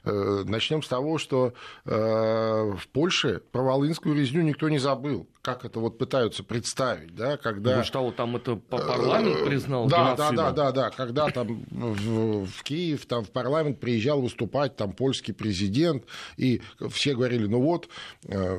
э, 0.05 0.45
начнем 0.45 0.83
с 0.83 0.89
того, 0.89 1.17
что 1.17 1.55
э, 1.87 1.91
в 1.91 2.87
Польше 2.89 3.41
про 3.51 3.63
Волынскую 3.63 4.15
резню 4.15 4.43
никто 4.43 4.69
не 4.69 4.79
забыл. 4.79 5.27
Как 5.41 5.65
это 5.65 5.81
вот 5.81 5.97
пытаются 5.97 6.45
представить, 6.45 7.15
да, 7.15 7.39
когда... 7.39 7.79
Ну 7.79 7.85
что, 7.85 8.11
там 8.13 8.37
это 8.37 8.57
парламент 8.57 9.39
э, 9.41 9.47
признал 9.47 9.87
Да, 9.87 10.15
да, 10.15 10.31
да, 10.33 10.51
да, 10.53 10.73
да, 10.73 10.91
когда 10.91 11.31
там 11.31 11.65
в, 11.71 12.45
в 12.45 12.63
Киев, 12.65 13.07
там 13.07 13.25
в 13.25 13.31
парламент 13.31 13.81
приезжал 13.81 14.21
выступать 14.21 14.77
там 14.77 14.93
польский 14.93 15.33
президент, 15.33 16.05
и 16.37 16.61
все 16.91 17.15
говорили, 17.15 17.47
ну 17.47 17.63
вот, 17.63 17.89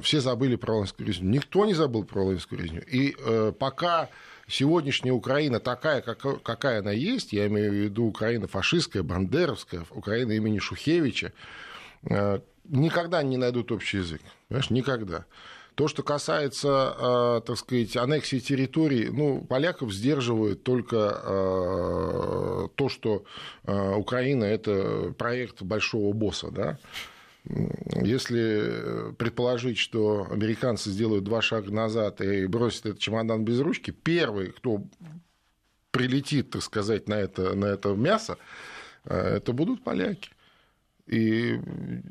все 0.01 0.19
забыли 0.19 0.55
про 0.55 0.73
Волынскую 0.73 1.07
резню. 1.07 1.29
Никто 1.29 1.65
не 1.65 1.75
забыл 1.75 2.05
про 2.05 2.23
Волынскую 2.23 2.63
резню. 2.63 2.81
И 2.81 3.15
пока 3.59 4.09
сегодняшняя 4.47 5.11
Украина 5.11 5.59
такая, 5.59 6.01
как, 6.01 6.43
какая 6.43 6.79
она 6.79 6.91
есть, 6.91 7.33
я 7.33 7.47
имею 7.47 7.71
в 7.71 7.75
виду 7.75 8.05
Украина 8.05 8.47
фашистская, 8.47 9.03
бандеровская, 9.03 9.85
Украина 9.91 10.31
имени 10.33 10.59
Шухевича, 10.59 11.33
э, 12.09 12.39
никогда 12.65 13.23
не 13.23 13.37
найдут 13.37 13.71
общий 13.71 13.97
язык. 13.97 14.21
Понимаешь, 14.47 14.69
никогда. 14.69 15.25
То, 15.75 15.87
что 15.87 16.03
касается, 16.03 16.95
э, 16.97 17.41
так 17.47 17.57
сказать, 17.57 17.97
аннексии 17.97 18.39
территорий, 18.39 19.09
ну, 19.09 19.41
поляков 19.41 19.91
сдерживает 19.91 20.63
только 20.63 21.19
э, 21.23 22.67
то, 22.75 22.89
что 22.89 23.25
Украина– 23.65 24.43
это 24.45 25.13
проект 25.17 25.61
большого 25.61 26.13
босса, 26.13 26.51
да, 26.51 26.77
если 27.45 29.13
предположить, 29.17 29.77
что 29.77 30.27
американцы 30.31 30.89
сделают 30.89 31.25
два 31.25 31.41
шага 31.41 31.71
назад 31.71 32.21
и 32.21 32.47
бросят 32.47 32.85
этот 32.85 32.99
чемодан 32.99 33.43
без 33.43 33.59
ручки, 33.59 33.91
первый, 33.91 34.51
кто 34.51 34.83
прилетит, 35.91 36.51
так 36.51 36.63
сказать, 36.63 37.07
на 37.07 37.15
это, 37.15 37.53
на 37.53 37.65
это 37.65 37.89
мясо, 37.93 38.37
э, 39.05 39.35
это 39.37 39.53
будут 39.53 39.83
поляки. 39.83 40.31
И 41.05 41.59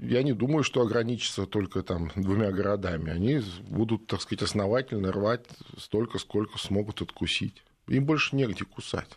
я 0.03 0.23
не 0.23 0.35
думаю, 0.35 0.63
что 0.63 0.83
ограничится 0.83 1.47
только 1.47 1.83
там 1.83 2.11
двумя 2.15 2.53
городами. 2.53 3.11
Они 3.11 3.41
будут, 3.63 4.07
так 4.07 4.21
сказать, 4.21 4.43
основательно 4.43 5.11
рвать 5.11 5.47
столько, 5.79 6.19
сколько 6.19 6.59
смогут 6.59 7.01
откусить. 7.01 7.63
Им 7.89 8.05
больше 8.05 8.37
негде 8.37 8.65
кусать. 8.65 9.09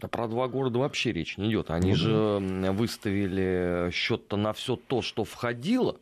Да 0.00 0.08
про 0.08 0.26
два 0.26 0.48
города 0.48 0.80
вообще 0.80 1.12
речь 1.12 1.38
не 1.38 1.50
идет. 1.50 1.70
Они 1.70 1.92
угу. 1.92 1.98
же 1.98 2.72
выставили 2.72 3.90
счет-то 3.92 4.36
на 4.36 4.52
все 4.52 4.76
то, 4.76 5.02
что 5.02 5.24
входило. 5.24 5.96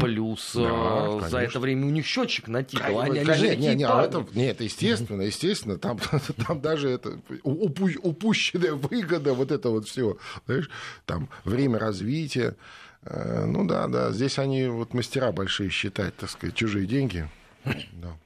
Плюс 0.00 0.52
да, 0.54 1.20
э, 1.22 1.28
за 1.28 1.38
это 1.38 1.60
время 1.60 1.86
у 1.86 1.90
них 1.90 2.06
счетчик 2.06 2.48
натикал. 2.48 3.00
Они, 3.00 3.18
они 3.18 3.26
конечно, 3.26 3.56
не, 3.56 3.74
не, 3.76 3.84
а 3.84 4.02
это, 4.02 4.26
не, 4.34 4.46
это 4.46 4.64
естественно, 4.64 5.22
естественно. 5.22 5.78
Там, 5.78 5.98
там 6.46 6.60
даже 6.60 6.90
это 6.90 7.18
упущенная 7.42 8.74
выгода, 8.74 9.34
вот 9.34 9.50
это 9.50 9.70
вот 9.70 9.86
все. 9.86 10.18
Знаешь, 10.46 10.70
там 11.06 11.28
время 11.44 11.78
развития. 11.78 12.56
Э, 13.04 13.44
ну 13.46 13.66
да, 13.66 13.86
да, 13.88 14.12
здесь 14.12 14.38
они 14.38 14.66
вот 14.66 14.94
мастера 14.94 15.32
большие 15.32 15.70
считать, 15.70 16.16
так 16.16 16.30
сказать, 16.30 16.54
чужие 16.54 16.86
деньги. 16.86 17.28
Да. 17.92 18.16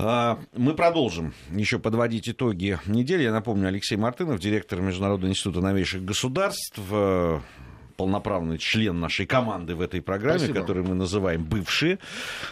А, 0.00 0.38
мы 0.56 0.74
продолжим 0.74 1.34
еще 1.50 1.80
подводить 1.80 2.28
итоги 2.28 2.78
недели. 2.86 3.24
Я 3.24 3.32
напомню, 3.32 3.66
Алексей 3.66 3.96
Мартынов, 3.96 4.38
директор 4.38 4.80
Международного 4.80 5.30
института 5.30 5.60
новейших 5.60 6.04
государств. 6.04 6.78
Полноправный 7.98 8.58
член 8.58 9.00
нашей 9.00 9.26
команды 9.26 9.74
в 9.74 9.80
этой 9.80 10.00
программе, 10.00 10.38
Спасибо. 10.38 10.60
которую 10.60 10.86
мы 10.86 10.94
называем 10.94 11.42
«Бывшие». 11.42 11.98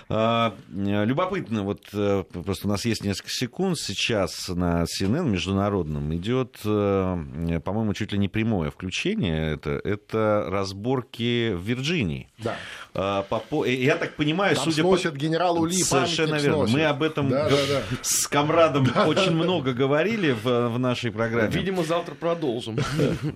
А, 0.08 0.52
Любопытно, 0.74 1.62
вот 1.62 1.82
э, 1.92 2.24
просто 2.44 2.66
у 2.66 2.70
нас 2.70 2.84
есть 2.84 3.04
несколько 3.04 3.30
секунд. 3.30 3.78
Сейчас 3.78 4.48
на 4.48 4.82
CNN 4.82 5.28
международном 5.28 6.12
идет, 6.16 6.56
э, 6.64 7.60
по-моему, 7.64 7.94
чуть 7.94 8.10
ли 8.10 8.18
не 8.18 8.26
прямое 8.28 8.72
включение. 8.72 9.52
Это, 9.52 9.80
это 9.84 10.46
разборки 10.50 11.52
в 11.52 11.60
Вирджинии. 11.62 12.28
Да. 12.38 12.56
А, 12.92 13.22
по 13.22 13.38
по- 13.38 13.64
Я 13.66 13.94
так 13.98 14.16
понимаю, 14.16 14.56
Там 14.56 14.64
судя 14.64 14.82
сносят 14.82 15.14
генералу 15.14 15.64
Ли 15.64 15.76
Совершенно 15.76 16.34
верно. 16.36 16.66
сносят. 16.66 16.74
Мы 16.74 16.82
об 16.86 17.02
этом 17.04 17.28
Да, 17.28 17.48
г- 17.48 17.50
да, 17.54 17.82
да. 17.88 17.96
с 18.02 18.26
комрадом 18.26 18.88
очень 19.06 19.30
много 19.30 19.72
говорили 19.74 20.32
в, 20.32 20.70
в 20.70 20.78
нашей 20.80 21.12
программе. 21.12 21.50
Видимо, 21.52 21.84
завтра 21.84 22.16
продолжим. 22.16 22.78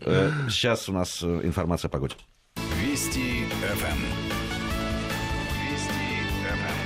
Э, 0.04 0.30
Сейчас 0.48 0.88
у 0.88 0.92
нас 0.92 1.22
информация 1.22 1.88
о 1.88 1.99
погоде. 2.00 2.16
Вести 2.78 3.44
ФМ. 3.60 4.00
Вести 5.60 6.08
ФМ. 6.46 6.78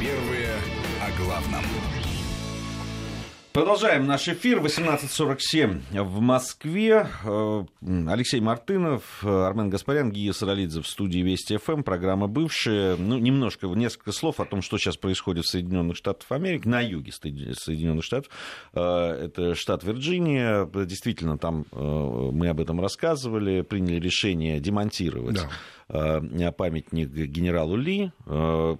Первые 0.00 0.54
о 1.00 1.22
главном. 1.22 1.64
Продолжаем 3.58 4.06
наш 4.06 4.28
эфир. 4.28 4.60
18.47 4.60 6.00
в 6.04 6.20
Москве. 6.20 7.08
Э, 7.24 7.64
Алексей 8.06 8.40
Мартынов, 8.40 9.24
Армен 9.24 9.68
Гаспарян, 9.68 10.12
Гия 10.12 10.32
Саралидзе 10.32 10.80
в 10.80 10.86
студии 10.86 11.18
Вести 11.18 11.56
ФМ. 11.56 11.82
Программа 11.82 12.28
бывшая. 12.28 12.94
Ну, 12.94 13.18
немножко, 13.18 13.66
несколько 13.66 14.12
слов 14.12 14.38
о 14.38 14.44
том, 14.44 14.62
что 14.62 14.78
сейчас 14.78 14.96
происходит 14.96 15.44
в 15.44 15.48
Соединенных 15.48 15.96
Штатах 15.96 16.30
Америки, 16.30 16.68
на 16.68 16.80
юге 16.80 17.10
Соедин- 17.10 17.54
Соединенных 17.54 18.04
Штатов. 18.04 18.30
Э, 18.74 19.24
Это 19.24 19.56
штат 19.56 19.82
Вирджиния. 19.82 20.64
Действительно, 20.84 21.36
там 21.36 21.66
э, 21.72 21.76
мы 22.32 22.46
об 22.50 22.60
этом 22.60 22.80
рассказывали. 22.80 23.62
Приняли 23.62 23.98
решение 23.98 24.60
демонтировать 24.60 25.34
Да. 25.34 25.48
Э, 25.88 26.52
памятник 26.52 27.08
генералу 27.10 27.76
Ли. 27.76 28.12
Э, 28.26 28.76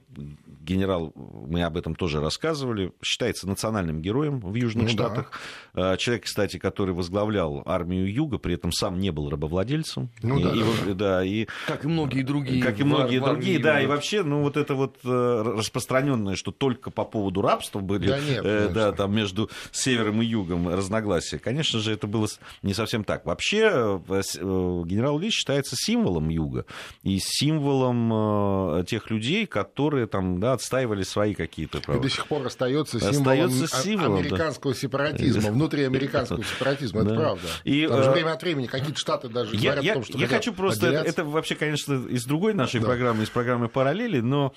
Генерал, 0.61 1.15
мы 1.15 1.63
об 1.63 1.79
этом 1.79 1.95
тоже 1.95 2.21
рассказывали, 2.21 2.93
считается 3.03 3.49
национальным 3.49 4.03
героем 4.03 4.39
в 4.41 4.55
Южных 4.55 4.91
Ну 4.91 4.97
да. 4.99 5.05
Штатах. 5.07 5.33
Э, 5.75 5.97
Человек, 5.97 6.25
кстати, 6.25 6.59
который 6.59 6.93
возглавлял 6.93 7.63
армию 7.65 8.13
Юга, 8.13 8.37
при 8.37 8.53
этом 8.55 8.71
сам 8.71 8.99
не 9.01 9.09
был 9.11 9.31
рабовладельцем. 9.31 10.11
Ну 10.23 10.39
И- 10.39 10.43
да, 10.43 10.51
и 10.53 10.59
да, 10.89 10.95
да, 10.95 11.25
и 11.25 11.47
Как 11.67 11.87
и 11.87 11.89
многие 11.89 12.21
другие. 12.23 12.63
как 12.63 12.79
и 12.79 12.83
в- 12.83 12.87
многие 12.87 13.19
в 13.19 13.25
другие, 13.25 13.59
да, 13.59 13.81
и 13.81 13.87
вообще, 13.87 14.23
ну 14.23 14.43
вот 14.43 14.59
это 14.59 14.75
вот 14.75 14.99
распространенное, 15.05 16.37
что 16.37 16.51
только 16.53 16.91
по 16.91 17.05
поводу 17.05 17.41
рабства 17.41 17.81
были, 17.81 18.09
Да 18.09 18.19
нет, 18.21 18.45
э, 18.45 18.69
да, 18.69 18.93
там 18.93 19.15
между 19.15 19.49
севером 19.73 20.21
и 20.21 20.27
югом 20.27 20.69
разногласия. 20.69 21.39
Конечно 21.39 21.79
же, 21.81 21.93
это 21.93 22.07
было 22.07 22.29
не 22.63 22.75
совсем 22.75 23.05
так. 23.05 23.25
Вообще, 23.25 24.01
генерал 24.09 25.19
Ли 25.19 25.31
считается 25.31 25.77
символом 25.79 26.29
юга 26.29 26.67
и 27.03 27.19
символом 27.21 28.81
э, 28.81 28.85
тех 28.85 29.11
людей, 29.11 29.47
которые 29.47 30.07
там, 30.07 30.41
да, 30.41 30.53
отстаивали 30.55 31.03
свои 31.03 31.35
какие-то 31.35 31.79
И 31.79 31.81
права. 31.81 32.01
до 32.03 32.09
сих 32.11 32.27
пор 32.27 32.47
остается 32.47 32.99
символом, 33.01 33.47
Остаётся 33.47 33.77
а- 33.77 33.83
символом, 33.83 34.13
да. 34.23 34.29
американского 34.29 34.75
сепаратизма, 34.75 35.51
внутриамериканского 35.53 36.43
сепаратизма, 36.59 37.01
это 37.03 37.11
Да. 37.11 37.17
правда. 37.17 37.49
И, 37.65 37.83
э, 37.85 38.11
время 38.13 38.33
от 38.33 38.43
времени 38.43 38.67
какие-то 38.67 38.99
штаты 38.99 39.29
даже 39.29 39.55
Я, 39.57 39.61
говорят 39.73 39.85
я- 39.85 39.93
о 39.93 39.95
том, 39.95 40.05
что 40.05 40.19
я 40.19 40.27
хочу 40.27 40.53
просто, 40.53 40.87
это, 40.87 41.01
отделяться. 41.01 41.23
это 41.23 41.31
вообще, 41.31 41.55
конечно, 41.55 42.07
из 42.09 42.25
другой 42.27 42.55
нашей 42.55 42.81
Да. 42.81 42.87
программы, 42.87 43.23
из 43.23 43.31
программы 43.31 43.69
«Параллели», 43.69 44.21
но 44.21 44.53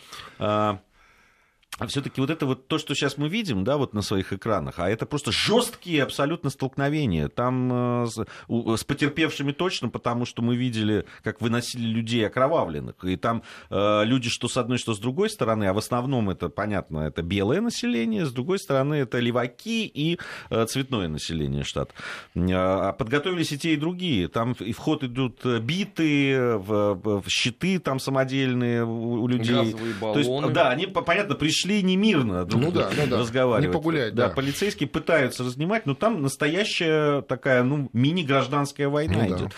все-таки 1.88 2.22
вот 2.22 2.30
это 2.30 2.46
вот 2.46 2.68
то, 2.68 2.78
что 2.78 2.94
сейчас 2.96 3.18
мы 3.18 3.30
видим, 3.30 3.64
да, 3.64 3.78
вот 3.78 3.94
на 3.94 4.02
своих 4.02 4.34
экранах, 4.34 4.76
а 4.80 4.90
это 4.90 5.06
просто 5.06 5.32
жесткие 5.32 6.04
абсолютно 6.04 6.50
столкновения. 6.50 7.28
Там 7.28 8.04
э, 8.04 8.08
с, 8.08 8.26
у- 8.48 8.76
с 8.78 8.84
потерпевшими 8.84 9.52
точно, 9.52 9.90
потому 9.90 10.26
что 10.26 10.42
мы 10.42 10.56
видели, 10.56 11.06
как 11.24 11.42
выносили 11.42 11.84
людей 11.88 12.26
окровавленных. 12.28 12.96
И 13.04 13.16
там 13.16 13.44
э, 13.70 14.02
люди, 14.06 14.30
что 14.30 14.48
с 14.48 14.58
одной, 14.58 14.78
что 14.78 14.94
с 14.94 15.00
другой 15.00 15.30
стороны, 15.30 15.66
а 15.66 15.74
в 15.74 15.78
основном 15.78 16.30
это, 16.30 16.50
понятно, 16.50 17.00
это 17.00 17.22
белое 17.22 17.62
население, 17.62 18.26
с 18.26 18.32
другой 18.32 18.60
стороны 18.60 18.96
это 18.96 19.20
леваки 19.20 19.86
и 19.86 20.20
э, 20.50 20.66
цветное 20.66 21.08
население 21.08 21.64
штата. 21.64 21.94
А 22.36 22.94
подготовились 22.94 23.52
и 23.52 23.58
те, 23.58 23.74
и 23.74 23.78
другие. 23.78 24.28
Там 24.28 24.54
и 24.60 24.72
в 24.74 24.78
ход 24.78 25.04
идут 25.04 25.40
э, 25.46 25.60
биты, 25.60 26.58
в, 26.58 27.22
в 27.22 27.24
щиты 27.30 27.80
там 27.80 28.00
самодельные 28.00 28.84
у, 28.86 29.22
у 29.24 29.28
людей. 29.28 29.56
Газовые 29.56 29.94
То 30.00 30.18
есть, 30.18 30.30
баллоны. 30.30 30.54
да, 30.54 30.70
они, 30.70 30.88
по- 30.88 31.02
понятно, 31.02 31.36
пришли 31.36 31.71
не 31.80 31.96
мирно 31.96 32.46
друг 32.46 32.62
Ну 32.62 32.72
да, 32.72 32.90
ну 32.96 33.08
да. 33.08 33.20
разговаривать. 33.20 33.68
Не 33.68 33.74
погулять, 33.74 34.14
да. 34.14 34.28
да. 34.28 34.34
полицейские 34.34 34.90
пытаются 34.90 35.44
разнимать, 35.44 35.86
но 35.86 35.96
там 35.96 36.22
настоящая 36.22 37.22
такая, 37.22 37.64
ну, 37.64 37.90
мини-гражданская 37.94 38.90
война 38.90 39.24
Ну 39.24 39.30
да. 39.30 39.38
идет. 39.38 39.52
Э, 39.52 39.56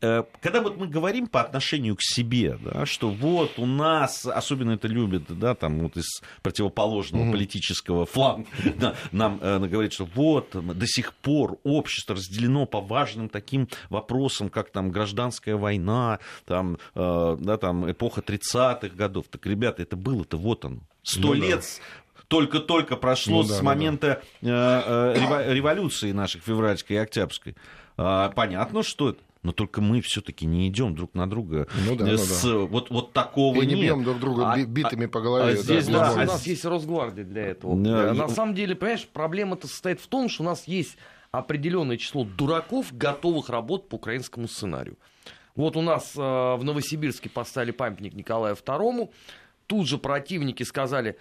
Когда 0.00 0.60
вот 0.60 0.76
мы 0.76 0.88
говорим 0.88 1.26
по 1.26 1.40
отношению 1.40 1.96
к 1.96 2.02
себе, 2.02 2.58
да, 2.62 2.84
что 2.84 3.08
вот 3.08 3.58
у 3.58 3.64
нас, 3.64 4.26
особенно 4.26 4.72
это 4.72 4.88
любят, 4.88 5.22
да, 5.28 5.54
там 5.54 5.80
вот 5.80 5.96
из 5.96 6.22
противоположного 6.42 7.30
политического 7.32 8.04
фланга, 8.04 8.46
да, 8.76 8.94
нам 9.10 9.38
э, 9.40 9.58
говорит, 9.58 9.94
что 9.94 10.06
вот 10.14 10.50
до 10.52 10.86
сих 10.86 11.14
пор 11.14 11.58
общество 11.64 12.14
разделено 12.14 12.66
по 12.66 12.82
важным 12.82 13.30
таким 13.30 13.68
вопросам, 13.88 14.50
как 14.50 14.70
там 14.70 14.90
гражданская 14.90 15.56
война, 15.56 16.18
там, 16.44 16.76
э, 16.94 17.36
да, 17.40 17.56
там 17.56 17.90
эпоха 17.90 18.20
30-х 18.20 18.88
годов. 18.94 19.28
Так, 19.30 19.46
ребята, 19.46 19.82
это 19.82 19.96
было-то 19.96 20.36
вот 20.36 20.66
оно. 20.66 20.80
Сто 21.02 21.28
Ну 21.28 21.34
лет 21.34 21.64
только-только 22.28 22.96
прошло 22.96 23.42
Ну 23.42 23.48
да, 23.48 23.54
с 23.54 23.58
ну 23.58 23.64
момента 23.64 24.22
э, 24.40 24.46
э, 24.46 25.14
рево- 25.16 25.52
революции 25.52 26.12
наших 26.12 26.44
февральской 26.44 26.96
и 26.96 26.98
октябрьской. 27.00 27.56
А, 27.96 28.28
Понятно, 28.30 28.82
что 28.82 29.10
это. 29.10 29.20
Но 29.42 29.52
только 29.52 29.80
мы 29.80 30.02
все-таки 30.02 30.44
не 30.44 30.68
идем 30.68 30.94
друг 30.94 31.14
на 31.14 31.28
друга. 31.28 31.66
Ну 31.86 31.96
да, 31.96 32.04
ну 32.04 32.18
с, 32.18 32.44
Вот, 32.44 32.90
вот 32.90 33.12
такого 33.14 33.56
И 33.62 33.66
не 33.66 33.74
нет. 33.74 33.80
бьем 33.84 34.04
друг 34.04 34.18
друга 34.20 34.52
А- 34.52 34.56
би- 34.58 34.64
битыми 34.66 35.06
по 35.06 35.20
а 35.20 35.22
голове. 35.22 35.54
да, 35.54 35.62
здесь, 35.62 35.88
У 35.88 35.92
да, 35.92 35.98
нас, 36.00 36.08
бумагой. 36.10 36.24
у 36.24 36.32
нас 36.32 36.46
есть 36.46 36.64
Росгвардия 36.66 37.24
для 37.24 37.42
этого. 37.46 37.74
Да, 37.76 38.10
Э, 38.10 38.14
и- 38.14 38.18
На 38.18 38.28
самом 38.28 38.54
деле, 38.54 38.74
понимаешь, 38.76 39.06
проблема-то 39.10 39.66
состоит 39.66 39.98
в 40.00 40.06
том, 40.08 40.28
что 40.28 40.42
у 40.42 40.46
нас 40.46 40.68
есть 40.68 40.98
определенное 41.30 41.96
число 41.96 42.24
дураков, 42.24 42.88
готовых 42.92 43.48
работать 43.48 43.88
по 43.88 43.94
украинскому 43.94 44.46
сценарию. 44.46 44.98
Вот 45.56 45.74
у 45.76 45.80
нас 45.80 46.12
э, 46.16 46.20
в 46.20 46.60
Новосибирске 46.62 47.30
поставили 47.30 47.70
памятник 47.70 48.14
Николаю 48.14 48.54
II. 48.56 49.08
Тут 49.66 49.86
же 49.88 49.96
противники 49.96 50.64
сказали, 50.64 51.16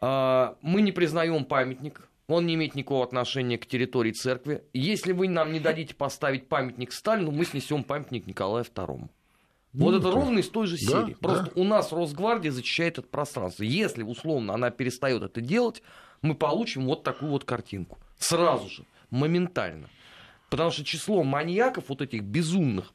э, 0.00 0.54
мы 0.62 0.80
не 0.80 0.92
признаем 0.92 1.44
памятник, 1.44 2.08
он 2.28 2.46
не 2.46 2.54
имеет 2.54 2.74
никакого 2.74 3.04
отношения 3.04 3.58
к 3.58 3.66
территории 3.66 4.12
церкви. 4.12 4.64
Если 4.72 5.12
вы 5.12 5.28
нам 5.28 5.52
не 5.52 5.60
дадите 5.60 5.94
поставить 5.94 6.48
памятник 6.48 6.92
Сталину, 6.92 7.30
мы 7.30 7.44
снесем 7.44 7.84
памятник 7.84 8.26
Николаю 8.26 8.64
II. 8.64 9.08
Вот 9.72 9.94
это 9.94 10.10
ровно 10.10 10.38
из 10.38 10.48
той 10.48 10.66
же 10.66 10.76
да, 10.86 11.02
серии. 11.02 11.14
Просто 11.14 11.46
да. 11.46 11.60
у 11.60 11.64
нас 11.64 11.92
Росгвардия 11.92 12.50
защищает 12.50 12.98
это 12.98 13.08
пространство. 13.08 13.62
Если, 13.62 14.02
условно, 14.02 14.54
она 14.54 14.70
перестает 14.70 15.22
это 15.22 15.40
делать, 15.40 15.82
мы 16.20 16.34
получим 16.34 16.84
вот 16.84 17.02
такую 17.02 17.30
вот 17.30 17.44
картинку. 17.44 17.98
Сразу 18.18 18.68
же, 18.68 18.84
моментально. 19.10 19.88
Потому 20.50 20.70
что 20.70 20.84
число 20.84 21.24
маньяков, 21.24 21.88
вот 21.88 22.02
этих 22.02 22.22
безумных, 22.22 22.92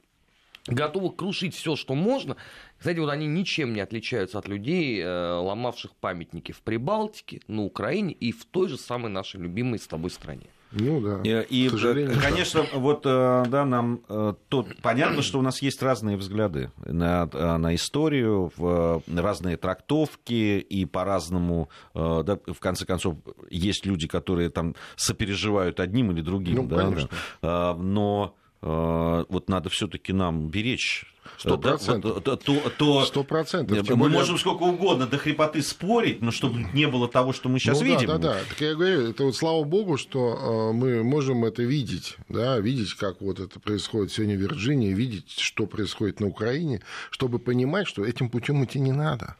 готовых 0.67 1.15
крушить 1.15 1.55
все, 1.55 1.75
что 1.75 1.95
можно. 1.95 2.35
Кстати, 2.77 2.99
вот 2.99 3.09
они 3.09 3.25
ничем 3.25 3.73
не 3.73 3.81
отличаются 3.81 4.37
от 4.37 4.47
людей, 4.47 4.99
э, 5.01 5.33
ломавших 5.33 5.95
памятники 5.95 6.51
в 6.51 6.61
Прибалтике, 6.61 7.41
на 7.47 7.63
Украине 7.63 8.13
и 8.13 8.31
в 8.31 8.45
той 8.45 8.69
же 8.69 8.77
самой 8.77 9.09
нашей 9.11 9.41
любимой 9.41 9.79
с 9.79 9.87
тобой 9.87 10.11
стране. 10.11 10.47
Ну 10.71 10.99
да. 10.99 11.21
И, 11.23 11.65
и, 11.65 11.69
к 11.69 11.71
сожалению, 11.71 12.19
конечно, 12.21 12.65
вот 12.73 13.05
э, 13.05 13.45
да, 13.47 13.63
нам 13.63 14.01
э, 14.09 14.33
тут 14.49 14.81
понятно, 14.81 15.21
что 15.21 15.39
у 15.39 15.41
нас 15.41 15.61
есть 15.61 15.81
разные 15.81 16.17
взгляды 16.17 16.71
на, 16.85 17.25
на 17.57 17.73
историю, 17.73 18.51
в, 18.57 19.01
разные 19.07 19.55
трактовки, 19.55 20.59
и 20.59 20.85
по-разному, 20.85 21.69
да, 21.93 22.37
в 22.45 22.59
конце 22.59 22.85
концов, 22.85 23.15
есть 23.49 23.85
люди, 23.85 24.07
которые 24.07 24.49
там 24.49 24.75
сопереживают 24.97 25.79
одним 25.79 26.11
или 26.11 26.19
другим, 26.21 26.55
Ну, 26.55 26.67
да, 26.67 26.75
конечно. 26.75 27.09
да. 27.41 27.73
Но 27.75 28.35
вот 28.61 29.49
надо 29.49 29.69
все-таки 29.69 30.13
нам 30.13 30.49
беречь. 30.49 31.05
Сто 31.37 31.55
э, 31.55 31.57
да, 31.57 31.69
процентов. 31.69 32.13
вот, 32.15 32.27
э, 32.27 32.37
то, 32.37 32.69
то- 32.77 33.05
Сто 33.05 33.23
процентов. 33.23 33.89
мы 33.89 33.95
более- 33.95 34.17
можем 34.17 34.37
сколько 34.37 34.63
угодно 34.63 35.07
до 35.07 35.17
хрипоты 35.17 35.61
спорить, 35.61 36.21
но 36.21 36.31
чтобы 36.31 36.65
не 36.73 36.87
было 36.87 37.07
того, 37.07 37.33
что 37.33 37.49
мы 37.49 37.59
сейчас 37.59 37.79
ну, 37.79 37.85
видим. 37.85 38.07
Да, 38.07 38.17
да, 38.17 38.33
да. 38.33 38.39
Так 38.49 38.61
я 38.61 38.75
говорю, 38.75 39.09
это 39.09 39.23
вот 39.23 39.35
слава 39.35 39.63
богу, 39.63 39.97
что 39.97 40.69
э, 40.71 40.73
мы 40.73 41.03
можем 41.03 41.45
это 41.45 41.63
видеть, 41.63 42.17
да, 42.29 42.59
видеть, 42.59 42.93
как 42.93 43.21
вот 43.21 43.39
это 43.39 43.59
происходит 43.59 44.11
сегодня 44.11 44.35
в 44.35 44.39
Вирджинии, 44.39 44.93
видеть, 44.93 45.31
что 45.39 45.67
происходит 45.67 46.19
на 46.19 46.27
Украине, 46.27 46.81
чтобы 47.11 47.39
понимать, 47.39 47.87
что 47.87 48.05
этим 48.05 48.29
путем 48.29 48.63
идти 48.63 48.79
не 48.79 48.91
надо. 48.91 49.35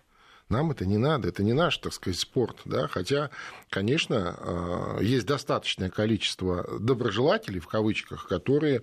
Нам 0.49 0.71
это 0.71 0.85
не 0.85 0.97
надо, 0.97 1.27
это 1.27 1.43
не 1.43 1.51
наш, 1.51 1.77
так 1.77 1.93
сказать, 1.93 2.17
спорт. 2.17 2.57
Да? 2.63 2.87
Хотя, 2.87 3.31
конечно, 3.69 4.97
есть 5.01 5.25
достаточное 5.25 5.89
количество 5.89 6.79
доброжелателей, 6.79 7.59
в 7.59 7.67
кавычках, 7.67 8.27
которые 8.27 8.81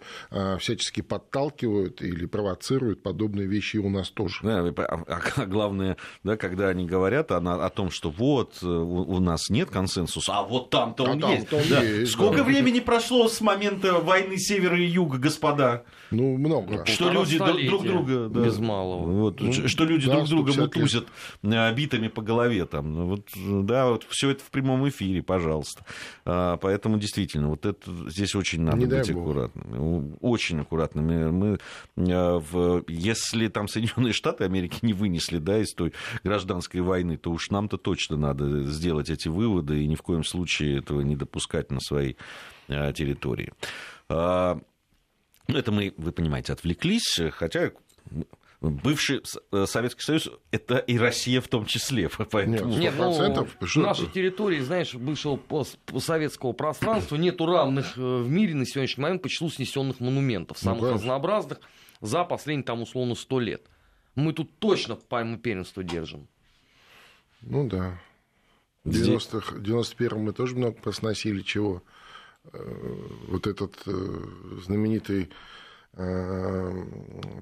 всячески 0.59 1.01
подталкивают 1.01 2.03
или 2.03 2.27
провоцируют 2.27 3.03
подобные 3.03 3.47
вещи 3.47 3.77
и 3.77 3.79
у 3.79 3.91
нас 3.91 4.11
тоже. 4.11 4.41
Да, 4.43 4.61
а, 4.85 5.21
а 5.37 5.47
главное, 5.47 5.97
да, 6.23 6.37
когда 6.37 6.69
они 6.69 6.87
говорят 6.87 7.33
о, 7.33 7.39
о 7.39 7.71
том, 7.71 7.91
что 7.91 8.11
вот 8.11 8.59
э, 8.63 8.67
у, 8.67 9.03
у 9.03 9.21
нас 9.21 9.51
нет 9.51 9.71
консенсуса, 9.71 10.39
а 10.39 10.43
вот 10.43 10.71
там-то 10.71 11.05
он, 11.05 11.25
а 11.25 11.33
есть. 11.33 11.49
Там 11.49 11.61
да. 11.69 11.83
есть. 11.83 12.13
Сколько 12.13 12.39
да. 12.39 12.45
времени 12.45 12.81
прошло 12.81 13.29
с 13.29 13.41
момента 13.41 13.95
войны 13.95 14.39
севера 14.39 14.79
и 14.79 14.85
юга, 14.85 15.19
господа? 15.19 15.85
Ну, 16.11 16.37
много. 16.37 16.85
Что 16.87 17.11
люди 17.11 17.39
друг 17.39 17.85
друга... 17.85 18.29
Да, 18.29 18.41
без 18.41 18.59
малого. 18.59 19.11
Вот, 19.11 19.41
ну, 19.41 19.53
что 19.53 19.85
люди 19.85 20.07
да, 20.07 20.17
друг 20.17 20.29
друга 20.29 20.53
мутузят 20.61 21.07
э, 21.43 21.75
битами 21.75 22.09
по 22.09 22.23
голове. 22.23 22.65
Там. 22.67 22.93
Ну, 22.93 23.07
вот, 23.07 23.67
да, 23.67 23.89
вот 23.89 24.07
все 24.09 24.31
это 24.31 24.43
в 24.43 24.51
прямом 24.51 24.74
эфире, 24.89 25.23
пожалуйста. 25.23 25.85
А, 26.25 26.57
поэтому 26.57 26.99
действительно, 26.99 27.49
вот 27.49 27.67
это 27.67 28.11
здесь 28.11 28.35
очень 28.35 28.63
надо 28.63 28.79
Не 28.79 28.87
быть 28.87 29.11
аккуратными. 29.11 30.17
Очень 30.21 30.61
аккуратными. 30.61 31.31
Мы, 31.31 31.59
э, 31.97 32.39
в, 32.39 32.85
если 32.89 33.49
там 33.49 33.69
Соединенные 33.69 34.13
Штаты 34.13 34.45
Америки 34.45 34.79
не 34.83 34.93
вынесли 34.93 35.39
да, 35.39 35.59
из 35.59 35.73
той 35.75 35.93
гражданской 36.23 36.81
войны, 36.81 37.17
то 37.17 37.31
уж 37.31 37.51
нам-то 37.51 37.77
точно 37.77 38.17
надо 38.17 38.65
сделать 38.65 39.11
эти 39.11 39.29
выводы 39.29 39.83
и 39.83 39.87
ни 39.87 39.95
в 39.95 40.03
коем 40.03 40.25
случае 40.25 40.79
этого 40.79 41.01
не 41.01 41.17
допускать 41.17 41.71
на 41.71 41.81
своей 41.81 42.17
э, 42.69 42.93
территории. 42.93 43.53
А, 44.09 44.61
ну, 45.49 45.59
это 45.59 45.73
мы, 45.73 45.93
вы 45.97 46.13
понимаете, 46.13 46.53
отвлеклись, 46.53 47.21
хотя 47.33 47.73
бывший 48.71 49.23
э, 49.53 49.67
Советский 49.67 50.03
Союз– 50.03 50.31
это 50.51 50.79
и 50.79 50.99
Россия 50.99 51.41
в 51.41 51.49
том 51.49 51.67
числе. 51.67 52.09
Поэтому... 52.31 52.77
Нет, 52.77 52.95
ну, 52.97 53.13
в 53.13 53.77
нашей 53.77 54.07
территории, 54.09 54.61
знаешь, 54.61 54.95
бывшего 54.95 55.39
советского 55.99 56.53
пространства 56.53 57.17
нету 57.17 57.47
равных 57.47 57.97
э, 57.97 58.01
в 58.01 58.29
мире 58.29 58.55
на 58.55 58.67
сегодняшний 58.67 59.03
момент 59.03 59.23
по 59.23 59.29
числу 59.29 59.51
снесенных 59.51 60.01
монументов, 60.01 60.59
ну, 60.63 60.71
самых 60.71 60.83
ну, 60.83 60.93
разнообразных, 60.95 61.61
за 62.01 62.25
последние, 62.25 62.65
там, 62.65 62.83
условно, 62.83 63.15
сто 63.15 63.41
лет. 63.41 63.63
Мы 64.15 64.33
тут 64.33 64.59
точно 64.59 64.97
пальму 64.97 65.39
первенства 65.39 65.83
держим. 65.83 66.29
Ну 67.43 67.69
да. 67.69 68.01
В 68.85 68.91
90-х, 68.91 69.57
91-м 69.57 70.21
мы 70.21 70.33
тоже 70.33 70.57
много 70.57 70.77
посносили 70.77 71.41
чего. 71.41 71.83
Э, 72.53 72.59
вот 73.29 73.47
этот 73.47 73.75
знаменитый 74.65 75.31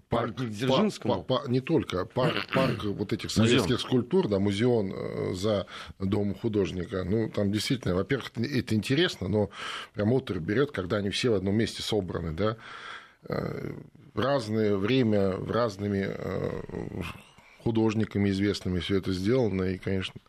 парк, 0.09 0.36
Дзержинскому? 0.36 1.22
Пар, 1.22 1.40
пар, 1.40 1.50
не 1.50 1.61
только, 1.61 2.05
парк, 2.05 2.46
парк 2.55 2.84
вот 2.84 3.12
этих 3.12 3.30
советских 3.30 3.62
музеон. 3.62 3.78
скульптур, 3.78 4.28
да, 4.28 4.38
музеон 4.38 4.92
э, 4.94 5.34
за 5.34 5.66
домом 5.98 6.34
художника. 6.34 7.05
Ну, 7.05 7.30
там 7.30 7.50
действительно, 7.50 7.94
во-первых, 7.94 8.30
это 8.36 8.74
интересно, 8.74 9.28
но 9.28 9.50
прям 9.94 10.12
отр 10.12 10.38
берет, 10.38 10.70
когда 10.70 10.98
они 10.98 11.11
все 11.11 11.30
в 11.30 11.34
одном 11.34 11.57
месте 11.57 11.82
собраны, 11.82 12.32
да, 12.32 12.57
э, 13.28 13.72
в 14.14 14.20
разное 14.20 14.76
время, 14.76 15.30
в 15.36 15.50
разными 15.50 16.14
художниками 17.62 18.30
известными 18.30 18.80
все 18.80 18.98
это 18.98 19.12
сделано, 19.12 19.62
и, 19.62 19.78
конечно, 19.78 20.20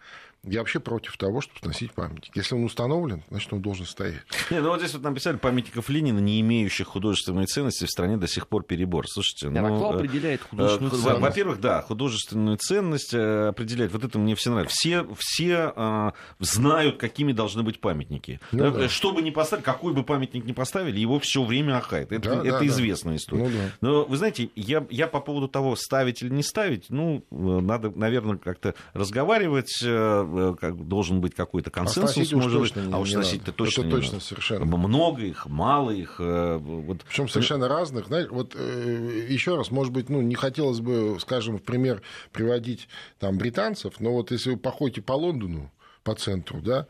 я 0.43 0.59
вообще 0.59 0.79
против 0.79 1.17
того, 1.17 1.41
чтобы 1.41 1.59
сносить 1.59 1.93
памятник. 1.93 2.35
Если 2.35 2.55
он 2.55 2.63
установлен, 2.65 3.23
значит, 3.29 3.53
он 3.53 3.61
должен 3.61 3.85
стоять. 3.85 4.21
Не, 4.51 4.59
ну 4.59 4.69
вот 4.69 4.79
здесь 4.79 4.93
вот 4.93 5.03
написали 5.03 5.37
памятников 5.37 5.89
Ленина, 5.89 6.19
не 6.19 6.41
имеющих 6.41 6.87
художественной 6.87 7.45
ценности, 7.45 7.85
в 7.85 7.89
стране 7.89 8.17
до 8.17 8.27
сих 8.27 8.47
пор 8.47 8.63
перебор. 8.63 9.07
Слушайте, 9.07 9.49
ну... 9.49 9.65
А 9.65 9.77
кто 9.77 9.89
определяет 9.91 10.41
э, 10.41 10.43
художественную 10.49 10.93
э, 10.93 10.97
ценность? 10.97 11.21
Во-первых, 11.21 11.61
да, 11.61 11.81
художественную 11.81 12.57
ценность 12.57 13.13
э, 13.13 13.47
определяет. 13.47 13.93
Вот 13.93 14.03
это 14.03 14.19
мне 14.19 14.35
все 14.35 14.51
нравится. 14.51 14.75
Все, 14.77 15.07
все 15.17 15.73
э, 15.75 16.11
знают, 16.39 16.97
какими 16.97 17.31
должны 17.31 17.63
быть 17.63 17.79
памятники. 17.79 18.39
Ну, 18.51 18.63
да, 18.63 18.71
да. 18.71 18.89
Что 18.89 19.13
бы 19.13 19.21
ни 19.21 19.29
поставили, 19.29 19.63
какой 19.63 19.93
бы 19.93 20.03
памятник 20.03 20.45
ни 20.45 20.51
поставили, 20.51 20.99
его 20.99 21.19
все 21.19 21.43
время 21.43 21.77
ахает. 21.77 22.11
Это, 22.11 22.29
да, 22.29 22.41
это 22.41 22.59
да, 22.59 22.67
известная 22.67 23.13
да. 23.13 23.17
история. 23.17 23.43
Ну, 23.43 23.49
да. 23.49 23.71
Но 23.81 24.05
вы 24.05 24.17
знаете, 24.17 24.49
я, 24.55 24.85
я 24.89 25.07
по 25.07 25.21
поводу 25.21 25.47
того, 25.47 25.75
ставить 25.75 26.21
или 26.21 26.29
не 26.29 26.43
ставить, 26.43 26.89
ну, 26.89 27.25
надо, 27.31 27.91
наверное, 27.91 28.37
как-то 28.37 28.75
разговаривать 28.93 29.83
Э, 29.93 30.23
как, 30.59 30.87
должен 30.87 31.21
быть 31.21 31.35
какой-то 31.35 31.69
а 31.69 31.73
консенсус, 31.73 32.33
а 32.33 32.35
может 32.35 32.59
быть, 32.59 32.73
а 32.91 32.99
уж 32.99 33.11
сносить-то 33.11 33.51
точно 33.51 33.81
Это 33.81 33.87
не 33.87 33.91
точно, 33.91 34.13
надо. 34.13 34.25
совершенно. 34.25 34.65
Много 34.65 35.23
их, 35.23 35.45
мало 35.45 35.91
их. 35.91 36.15
Э, 36.19 36.57
вот. 36.57 37.03
Причем 37.07 37.27
совершенно 37.27 37.67
разных. 37.67 38.07
Знаете, 38.07 38.29
вот 38.31 38.55
э, 38.55 39.27
еще 39.29 39.55
раз, 39.55 39.71
может 39.71 39.93
быть, 39.93 40.09
ну, 40.09 40.21
не 40.21 40.35
хотелось 40.35 40.79
бы, 40.79 41.17
скажем, 41.19 41.57
в 41.57 41.63
пример 41.63 42.01
приводить 42.31 42.87
там 43.19 43.37
британцев, 43.37 43.99
но 43.99 44.13
вот 44.13 44.31
если 44.31 44.51
вы 44.51 44.57
походите 44.57 45.01
по 45.01 45.13
Лондону, 45.13 45.71
по 46.03 46.15
центру, 46.15 46.61
да, 46.61 46.87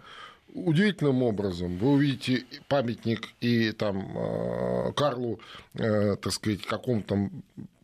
удивительным 0.54 1.24
образом 1.24 1.78
вы 1.78 1.94
увидите 1.94 2.46
памятник 2.68 3.30
и 3.41 3.72
там 3.72 4.94
Карлу, 4.96 5.39
так 5.74 6.32
сказать, 6.32 6.62
какому-то 6.62 7.08
там 7.08 7.32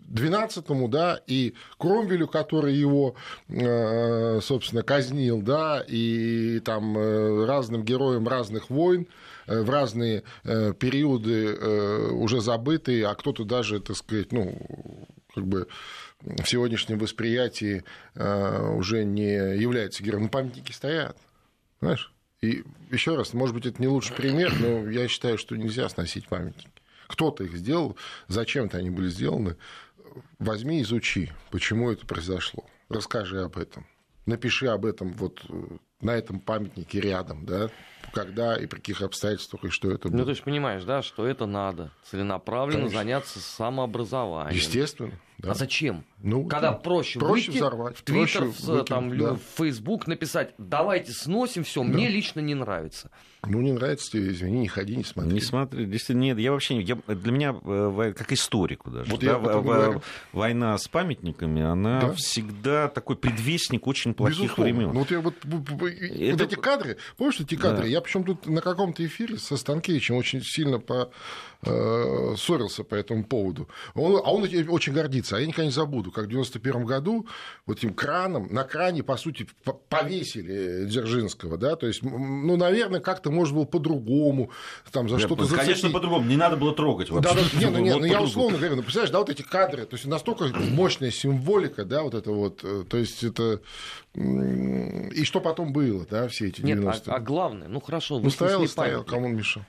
12-му, 0.10 0.88
да, 0.88 1.22
и 1.28 1.54
Кромвелю, 1.78 2.28
который 2.28 2.74
его, 2.74 3.16
э, 3.48 4.40
собственно, 4.42 4.84
казнил, 4.84 5.42
да, 5.42 5.84
и 5.88 6.60
там 6.62 6.98
э, 6.98 7.46
разным 7.46 7.84
героям 7.84 8.28
разных 8.28 8.70
войн 8.70 9.08
э, 9.48 9.62
в 9.62 9.70
разные 9.70 10.24
периоды 10.44 12.10
уже 12.14 12.42
забытые, 12.42 13.08
а 13.08 13.16
кто-то 13.16 13.44
даже, 13.44 13.80
так 13.80 13.96
сказать, 13.96 14.32
ну, 14.32 14.58
как 15.34 15.46
бы 15.46 15.68
в 16.22 16.46
сегодняшнем 16.46 17.00
восприятии 17.00 17.84
уже 18.16 19.04
не 19.06 19.58
является 19.58 20.04
героем. 20.04 20.24
Но 20.24 20.30
памятники 20.30 20.72
стоят, 20.72 21.18
знаешь? 21.82 22.12
И 22.42 22.64
еще 22.92 23.16
раз, 23.16 23.34
может 23.34 23.56
быть, 23.56 23.66
это 23.66 23.82
не 23.82 23.88
лучший 23.88 24.16
пример, 24.16 24.54
но 24.60 24.90
я 24.90 25.08
считаю, 25.08 25.38
что 25.38 25.56
нельзя 25.56 25.90
сносить 25.90 26.28
памятники. 26.28 26.70
Кто-то 27.08 27.44
их 27.44 27.56
сделал, 27.56 27.98
зачем-то 28.28 28.78
они 28.78 28.92
были 28.92 29.10
сделаны 29.10 29.56
возьми, 30.40 30.82
изучи, 30.82 31.32
почему 31.52 31.92
это 31.92 32.06
произошло. 32.06 32.66
Расскажи 32.90 33.42
об 33.42 33.58
этом. 33.58 33.86
Напиши 34.26 34.68
об 34.68 34.86
этом 34.86 35.14
вот 35.14 35.44
э, 35.50 35.78
на 36.02 36.12
этом 36.12 36.40
памятнике 36.40 37.02
рядом, 37.02 37.46
да, 37.46 37.70
когда 38.14 38.56
и 38.56 38.66
при 38.66 38.78
каких 38.78 39.02
обстоятельствах, 39.02 39.66
и 39.66 39.70
что 39.70 39.92
это 39.92 40.10
было. 40.10 40.18
Ну, 40.18 40.24
то 40.24 40.32
есть 40.32 40.44
понимаешь, 40.44 40.84
да, 40.84 41.02
что 41.02 41.26
это 41.26 41.46
надо 41.46 41.92
целенаправленно 42.04 42.82
Конечно. 42.82 43.00
заняться 43.00 43.40
самообразованием. 43.40 44.56
Естественно. 44.56 45.14
Да. 45.40 45.52
А 45.52 45.56
зачем? 45.56 46.04
Ну, 46.22 46.46
Когда 46.46 46.74
проще, 46.74 47.18
проще 47.18 47.48
выйти 47.48 47.58
взорвать, 47.58 47.98
в 47.98 48.02
Твиттер, 48.02 48.44
в, 48.46 48.84
там, 48.84 49.18
да. 49.18 49.36
в 49.36 49.40
Фейсбук 49.58 50.06
написать, 50.06 50.54
давайте 50.58 51.14
сносим 51.14 51.64
все, 51.64 51.82
да. 51.82 51.88
мне 51.88 52.10
лично 52.10 52.42
не 52.42 52.56
нравится. 52.56 53.10
Ну, 53.48 53.62
не 53.62 53.72
нравится 53.72 54.12
тебе, 54.12 54.34
извини, 54.34 54.60
не 54.60 54.68
ходи, 54.68 54.98
не 54.98 55.06
смотри. 55.06 55.32
Не 55.32 55.40
смотри, 55.40 55.86
действительно, 55.86 56.24
нет, 56.24 56.40
я 56.40 56.52
вообще, 56.52 56.82
я, 56.82 56.98
для 57.08 57.32
меня, 57.32 57.56
э, 57.64 58.14
как 58.18 58.34
историку 58.34 58.92
даже, 58.92 59.10
вот 59.10 59.22
да, 59.22 59.28
я 59.28 59.38
в, 59.38 60.02
война 60.34 60.78
с 60.78 60.90
памятниками, 60.90 61.62
она 61.62 62.02
да? 62.02 62.14
всегда 62.16 62.90
такой 62.90 63.16
предвестник 63.16 63.88
очень 63.88 64.14
плохих 64.14 64.42
Безусловно. 64.42 64.74
времен. 64.74 64.94
Ну, 64.94 65.00
вот 65.00 65.12
я 65.12 65.22
вот, 65.22 65.36
Это... 65.46 66.32
вот 66.34 66.42
эти 66.42 66.56
кадры, 66.56 66.98
помнишь 67.16 67.40
эти 67.40 67.56
кадры? 67.56 67.84
Да. 67.84 67.88
Я 67.88 68.02
причем 68.02 68.26
тут 68.26 68.46
на 68.46 68.60
каком-то 68.60 69.06
эфире 69.06 69.38
со 69.38 69.56
Станкевичем 69.56 70.18
очень 70.18 70.42
сильно 70.44 70.80
по, 70.80 71.10
э, 71.64 72.36
ссорился 72.38 72.84
по 72.84 72.96
этому 72.96 73.24
поводу. 73.24 73.70
Он, 73.96 74.18
а 74.18 74.34
он 74.34 74.44
очень 74.44 74.92
гордится, 74.92 75.29
а 75.36 75.40
я 75.40 75.48
никогда 75.48 75.66
не 75.66 75.72
забуду, 75.72 76.12
как 76.12 76.26
в 76.26 76.28
91 76.30 76.86
году 76.86 77.28
вот 77.66 77.78
этим 77.78 77.94
краном, 77.94 78.48
на 78.52 78.64
кране, 78.64 79.04
по 79.04 79.18
сути, 79.18 79.48
повесили 79.90 80.86
Дзержинского, 80.86 81.58
да, 81.58 81.76
то 81.76 81.88
есть, 81.88 82.04
ну, 82.04 82.56
наверное, 82.56 83.00
как-то 83.00 83.32
может 83.32 83.54
было 83.54 83.66
по-другому, 83.66 84.52
там 84.92 85.10
за 85.10 85.20
что-то 85.20 85.44
зацепить. 85.44 85.66
Конечно, 85.66 85.90
по-другому, 85.90 86.26
не 86.26 86.38
надо 86.38 86.58
было 86.58 86.74
трогать 86.74 87.10
вообще. 87.10 87.34
Да, 87.34 87.42
да, 87.42 87.60
не, 87.60 87.70
ну, 87.72 87.80
не, 87.80 87.94
вот 87.94 88.02
ну, 88.02 88.06
я 88.06 88.22
условно 88.22 88.58
говорю, 88.58 88.76
ну, 88.76 88.82
представляешь, 88.82 89.12
да, 89.12 89.20
вот 89.20 89.30
эти 89.30 89.42
кадры, 89.42 89.86
то 89.86 89.96
есть 89.96 90.06
настолько 90.06 90.46
мощная 90.72 91.12
символика, 91.12 91.86
да, 91.86 92.04
вот 92.04 92.14
это 92.14 92.32
вот, 92.32 92.62
э, 92.64 92.84
то 92.90 92.98
есть 92.98 93.24
это... 93.24 93.62
И 94.16 95.24
что 95.24 95.40
потом 95.40 95.72
было, 95.72 96.06
да, 96.10 96.28
все 96.28 96.48
эти 96.48 96.62
90-е. 96.62 96.76
Нет, 96.76 97.08
а, 97.08 97.16
а 97.16 97.20
главное, 97.20 97.68
ну 97.68 97.80
хорошо, 97.80 98.20
ну, 98.20 98.30
стоял, 98.30 98.68
стоял, 98.68 99.04
кому 99.04 99.28
он 99.28 99.36
мешал? 99.36 99.64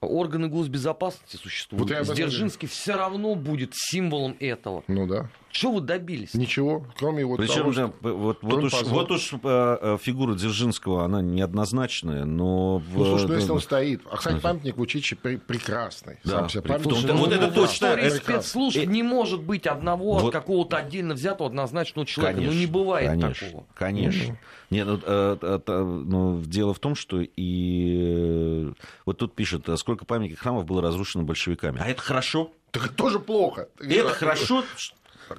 Органы 0.00 0.48
госбезопасности 0.48 1.36
существуют. 1.36 1.90
Вот 1.90 2.14
Дзержинский 2.14 2.68
все 2.68 2.94
равно 2.94 3.34
будет 3.34 3.70
символом 3.74 4.36
этого. 4.40 4.84
Ну 4.88 5.06
да. 5.06 5.28
Что 5.56 5.72
вы 5.72 5.80
добились? 5.80 6.34
Ничего, 6.34 6.86
кроме 6.98 7.24
вот 7.24 7.38
Причем, 7.38 7.54
того, 7.54 7.72
что... 7.72 7.94
вот, 8.02 8.38
вот, 8.42 8.64
уж, 8.64 8.82
вот 8.82 9.10
уж 9.10 9.32
э, 9.32 9.38
э, 9.42 9.98
фигура 9.98 10.34
Дзержинского, 10.34 11.02
она 11.02 11.22
неоднозначная, 11.22 12.26
но... 12.26 12.82
Ну, 12.92 13.04
слушай, 13.06 13.26
ну 13.26 13.34
если 13.34 13.50
он 13.52 13.60
стоит... 13.60 14.02
А, 14.10 14.18
кстати, 14.18 14.38
памятник 14.38 14.76
в 14.76 14.80
Учичи 14.82 15.16
прекрасный. 15.16 16.18
Да, 16.24 16.40
сам 16.40 16.50
себе 16.50 16.60
памятник. 16.60 17.06
Том, 17.06 17.16
вот 17.16 17.32
это 17.32 17.50
точно... 17.50 17.86
Это... 17.86 18.16
спецслужб 18.16 18.84
не 18.84 19.02
может 19.02 19.42
быть 19.42 19.66
одного 19.66 20.18
вот... 20.18 20.24
от 20.24 20.32
какого-то 20.32 20.76
отдельно 20.76 21.14
взятого 21.14 21.48
однозначного 21.48 22.04
человека. 22.06 22.36
Конечно, 22.36 22.54
ну, 22.54 22.60
не 22.60 22.66
бывает 22.66 23.08
конечно, 23.08 23.46
такого. 23.46 23.66
Конечно. 23.74 24.32
Mm-hmm. 24.32 24.36
Нет, 24.68 24.86
ну, 24.86 25.00
э, 25.06 25.38
э, 25.40 25.60
э, 25.66 25.82
ну, 25.82 26.42
дело 26.42 26.74
в 26.74 26.80
том, 26.80 26.94
что 26.94 27.22
и... 27.22 28.72
Вот 29.06 29.16
тут 29.16 29.34
пишет, 29.34 29.66
сколько 29.78 30.04
памятников 30.04 30.42
храмов 30.42 30.66
было 30.66 30.82
разрушено 30.82 31.24
большевиками. 31.24 31.80
А 31.82 31.88
это 31.88 32.02
хорошо? 32.02 32.50
Так 32.72 32.86
это 32.86 32.94
тоже 32.94 33.20
плохо. 33.20 33.68
Это 33.80 34.10
хорошо? 34.10 34.62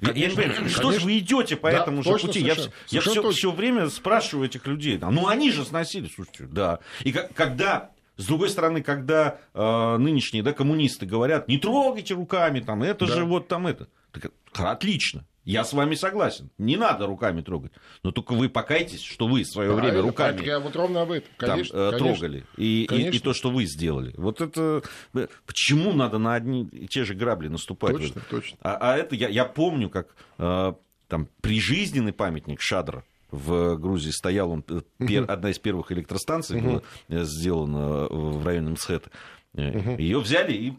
Я- 0.02 0.12
я 0.14 0.28
не 0.30 0.36
понимаю, 0.36 0.70
что 0.70 0.92
же 0.92 1.00
вы 1.02 1.18
идете 1.20 1.56
по 1.56 1.72
Да, 1.72 1.82
этому 1.82 2.04
же 2.04 2.10
пути? 2.12 2.40
Я, 2.40 2.54
совершенно. 2.56 2.74
я 2.90 3.02
Совершенно 3.02 3.14
все, 3.14 3.22
точно. 3.22 3.50
время 3.52 3.90
спрашиваю 3.90 4.48
этих 4.48 4.66
людей. 4.68 4.98
а, 5.02 5.10
Ну, 5.12 5.28
они 5.28 5.52
же 5.52 5.64
сносили, 5.66 6.10
слушайте, 6.14 6.46
да. 6.46 6.80
И 7.04 7.12
ка- 7.12 7.30
когда, 7.34 7.92
с 8.18 8.26
другой 8.26 8.50
стороны, 8.50 8.82
когда 8.84 9.40
э, 9.54 9.98
нынешние 9.98 10.44
да, 10.44 10.54
коммунисты 10.54 11.06
говорят, 11.06 11.48
не 11.48 11.58
трогайте 11.58 12.14
руками, 12.16 12.60
там, 12.60 12.84
это 12.84 13.06
Да. 13.06 13.14
же 13.16 13.24
вот 13.26 13.48
там 13.48 13.68
это. 13.68 13.88
Так, 14.12 14.32
х- 14.54 14.72
отлично. 14.72 15.26
Я 15.48 15.64
с 15.64 15.74
вами 15.74 15.96
согласен. 15.96 16.50
Не 16.58 16.76
надо 16.78 17.06
руками 17.06 17.42
трогать. 17.42 17.72
Но 18.04 18.12
только 18.12 18.34
вы 18.34 18.50
покайтесь, 18.50 19.02
что 19.02 19.28
вы 19.28 19.44
в 19.44 19.48
свое 19.48 19.70
время 19.70 19.82
Правильно, 19.82 20.02
руками 20.04 20.46
Я 20.46 20.60
вот 20.60 20.76
ровно 20.76 21.02
об 21.04 21.12
этом. 21.12 21.30
там, 21.38 21.50
Конечно, 21.52 21.78
э, 21.78 21.92
конечно. 21.92 22.08
трогали. 22.16 22.46
И, 22.58 22.64
и- 22.64 22.84
и, 22.84 22.88
Конечно. 22.88 23.20
то, 23.22 23.34
что 23.34 23.50
вы 23.50 23.66
сделали. 23.66 24.14
Вот 24.18 24.42
это... 24.42 24.82
э, 25.16 25.28
Почему 25.46 25.94
надо 25.94 26.18
на 26.18 26.36
одни 26.36 26.66
и 26.72 26.88
те 26.88 27.06
же 27.06 27.14
грабли 27.14 27.48
наступать? 27.48 27.96
Точно, 27.98 28.22
точно. 28.30 28.58
А, 28.62 28.78
а 28.94 28.98
это 28.98 29.16
я, 29.16 29.30
я 29.30 29.46
помню, 29.46 29.90
как 29.90 30.16
э, 30.38 30.74
там 31.08 31.30
прижизненный 31.42 32.14
памятник 32.14 32.60
Шадра 32.62 33.04
в 33.32 33.76
Грузии 33.78 34.12
стоял, 34.12 34.52
он, 34.52 34.62
пер- 35.00 35.26
одна 35.26 35.50
из 35.52 35.60
первых 35.60 35.92
электростанций 35.92 36.62
была 36.62 36.82
сделана 37.10 38.06
в 38.10 38.46
районе 38.46 38.72
Мсхета. 38.72 39.10
Ее 39.54 40.20
взяли 40.20 40.54
и 40.54 40.74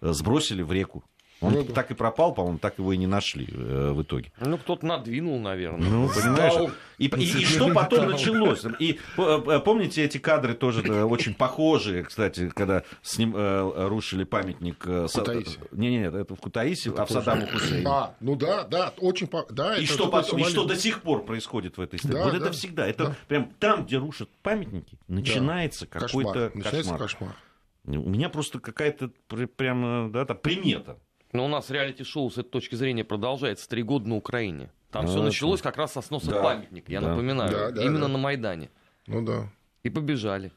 сбросили 0.00 0.62
в 0.62 0.72
реку. 0.72 1.04
Он 1.42 1.52
Ну 1.52 1.64
да. 1.64 1.72
так 1.74 1.90
и 1.90 1.94
пропал, 1.94 2.32
по-моему, 2.32 2.58
так 2.58 2.78
его 2.78 2.94
и 2.94 2.96
не 2.96 3.06
нашли 3.06 3.46
э, 3.52 3.90
в 3.92 4.02
итоге. 4.02 4.32
Ну, 4.40 4.56
кто-то 4.56 4.86
надвинул, 4.86 5.38
наверное. 5.38 5.86
Ну, 5.86 6.08
понимаешь? 6.08 6.52
Стал 6.54 6.70
И, 6.96 7.06
и- 7.08 7.24
и 7.24 7.44
что 7.44 7.68
потом 7.74 8.10
началось? 8.12 8.64
И 8.78 8.98
э, 9.18 9.40
э, 9.46 9.60
помните 9.60 10.02
эти 10.02 10.16
кадры 10.16 10.54
тоже 10.54 10.82
э, 10.82 11.02
очень 11.02 11.34
похожие, 11.34 12.04
кстати, 12.04 12.48
когда 12.48 12.84
с 13.02 13.18
ним 13.18 13.34
э, 13.36 13.86
рушили 13.88 14.24
памятник... 14.24 14.82
э, 14.86 15.08
Кутаиси. 15.12 15.58
Не-не-не, 15.72 16.06
это 16.06 16.34
в 16.34 16.40
Кутаиси, 16.40 16.90
а 16.96 17.04
в 17.04 17.10
Саддаму 17.10 17.46
Хусейну. 17.48 17.90
А, 17.90 18.14
ну 18.20 18.34
да, 18.34 18.64
да, 18.64 18.94
очень... 18.98 19.26
по- 19.26 19.46
Да, 19.50 19.76
И 19.76 19.84
это 19.84 19.92
что, 19.92 20.08
потом, 20.08 20.40
и 20.40 20.44
что 20.44 20.64
до 20.64 20.74
сих 20.76 21.02
пор 21.02 21.24
происходит 21.26 21.76
в 21.76 21.82
этой 21.82 21.98
стране? 21.98 22.14
Да, 22.18 22.24
вот 22.24 22.32
да, 22.32 22.38
это 22.38 22.52
всегда. 22.52 22.86
Это 22.86 23.04
да. 23.08 23.16
прям 23.28 23.50
там, 23.60 23.84
где 23.84 23.98
рушат 23.98 24.30
памятники, 24.42 24.98
начинается 25.06 25.86
какой-то 25.86 26.48
Кошмар. 26.48 26.56
Начинается 26.56 26.94
кошмар. 26.94 27.36
У 27.84 27.92
меня 28.08 28.30
просто 28.30 28.58
какая-то 28.58 29.10
пр- 29.28 29.46
прям 29.48 30.10
да, 30.12 30.24
там 30.24 30.38
примета. 30.38 30.98
Но 31.36 31.44
у 31.44 31.48
нас 31.48 31.70
реалити-шоу 31.70 32.30
с 32.30 32.38
этой 32.38 32.48
точки 32.48 32.74
зрения 32.76 33.04
продолжается 33.04 33.68
три 33.68 33.82
года 33.82 34.08
на 34.08 34.16
Украине. 34.16 34.70
Там 34.90 35.04
Ну, 35.04 35.08
все 35.10 35.18
это- 35.18 35.26
началось 35.26 35.60
как 35.60 35.76
раз 35.76 35.92
со 35.92 36.00
сноса 36.00 36.30
Да, 36.30 36.42
памятника, 36.42 36.90
я 36.90 37.00
да. 37.02 37.10
напоминаю. 37.10 37.50
Да, 37.52 37.70
да, 37.72 37.82
именно 37.84 38.06
да. 38.06 38.08
на 38.08 38.18
Майдане. 38.18 38.70
Ну 39.06 39.22
да. 39.22 39.50
И 39.82 39.90
побежали. 39.90 40.50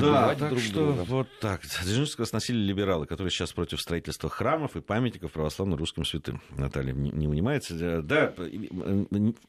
Да, 0.00 0.34
так 0.34 0.50
друг 0.50 0.62
что 0.62 0.74
друга. 0.74 1.04
вот 1.04 1.28
так. 1.40 1.62
Дзержинского 1.82 2.24
сносили 2.24 2.58
либералы, 2.58 3.06
которые 3.06 3.30
сейчас 3.30 3.52
против 3.52 3.80
строительства 3.80 4.28
храмов 4.28 4.76
и 4.76 4.80
памятников 4.80 5.32
православным 5.32 5.78
русским 5.78 6.04
святым. 6.04 6.40
Наталья 6.56 6.92
не, 6.92 7.10
не 7.10 7.28
унимается. 7.28 8.02
Да, 8.02 8.32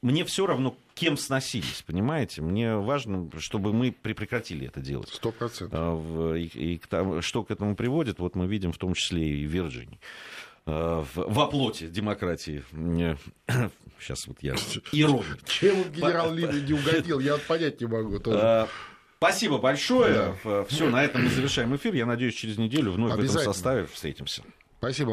мне 0.02 0.24
все 0.24 0.46
равно, 0.46 0.76
кем 0.94 1.16
сносились, 1.16 1.82
понимаете? 1.86 2.42
Мне 2.42 2.76
важно, 2.76 3.28
чтобы 3.38 3.72
мы 3.72 3.92
при- 3.92 4.12
прекратили 4.12 4.66
это 4.66 4.80
делать. 4.80 5.08
Сто 5.08 5.32
процентов. 5.32 5.78
А, 5.80 6.34
И, 6.34 6.44
и 6.76 6.80
что 7.20 7.42
к 7.44 7.50
этому 7.50 7.74
приводит, 7.76 8.18
вот 8.18 8.34
мы 8.36 8.46
видим 8.46 8.72
в 8.72 8.78
том 8.78 8.94
числе 8.94 9.28
и 9.40 9.46
в 9.46 9.50
Вирджинии. 9.50 9.98
А, 10.66 11.02
в- 11.14 11.32
Во 11.32 11.46
плоти 11.46 11.86
демократии. 11.88 12.64
Сейчас 13.98 14.26
вот 14.26 14.36
я 14.42 14.54
иронию. 14.92 15.38
Чем 15.46 15.90
генерал 15.90 16.32
Либи 16.34 16.60
не 16.60 16.72
угодил, 16.74 17.18
я 17.18 17.32
вот 17.34 17.42
понять 17.42 17.80
не 17.80 17.86
могу 17.86 18.18
тоже. 18.18 18.68
Спасибо 19.28 19.58
большое. 19.58 20.34
Все, 20.68 20.88
на 20.88 21.02
этом 21.04 21.24
мы 21.24 21.30
завершаем 21.30 21.74
эфир. 21.76 21.94
Я 21.94 22.06
надеюсь, 22.06 22.34
через 22.34 22.58
неделю 22.58 22.92
вновь 22.92 23.12
в 23.12 23.18
этом 23.18 23.28
составе 23.28 23.86
встретимся. 23.86 24.42
Спасибо. 24.78 25.04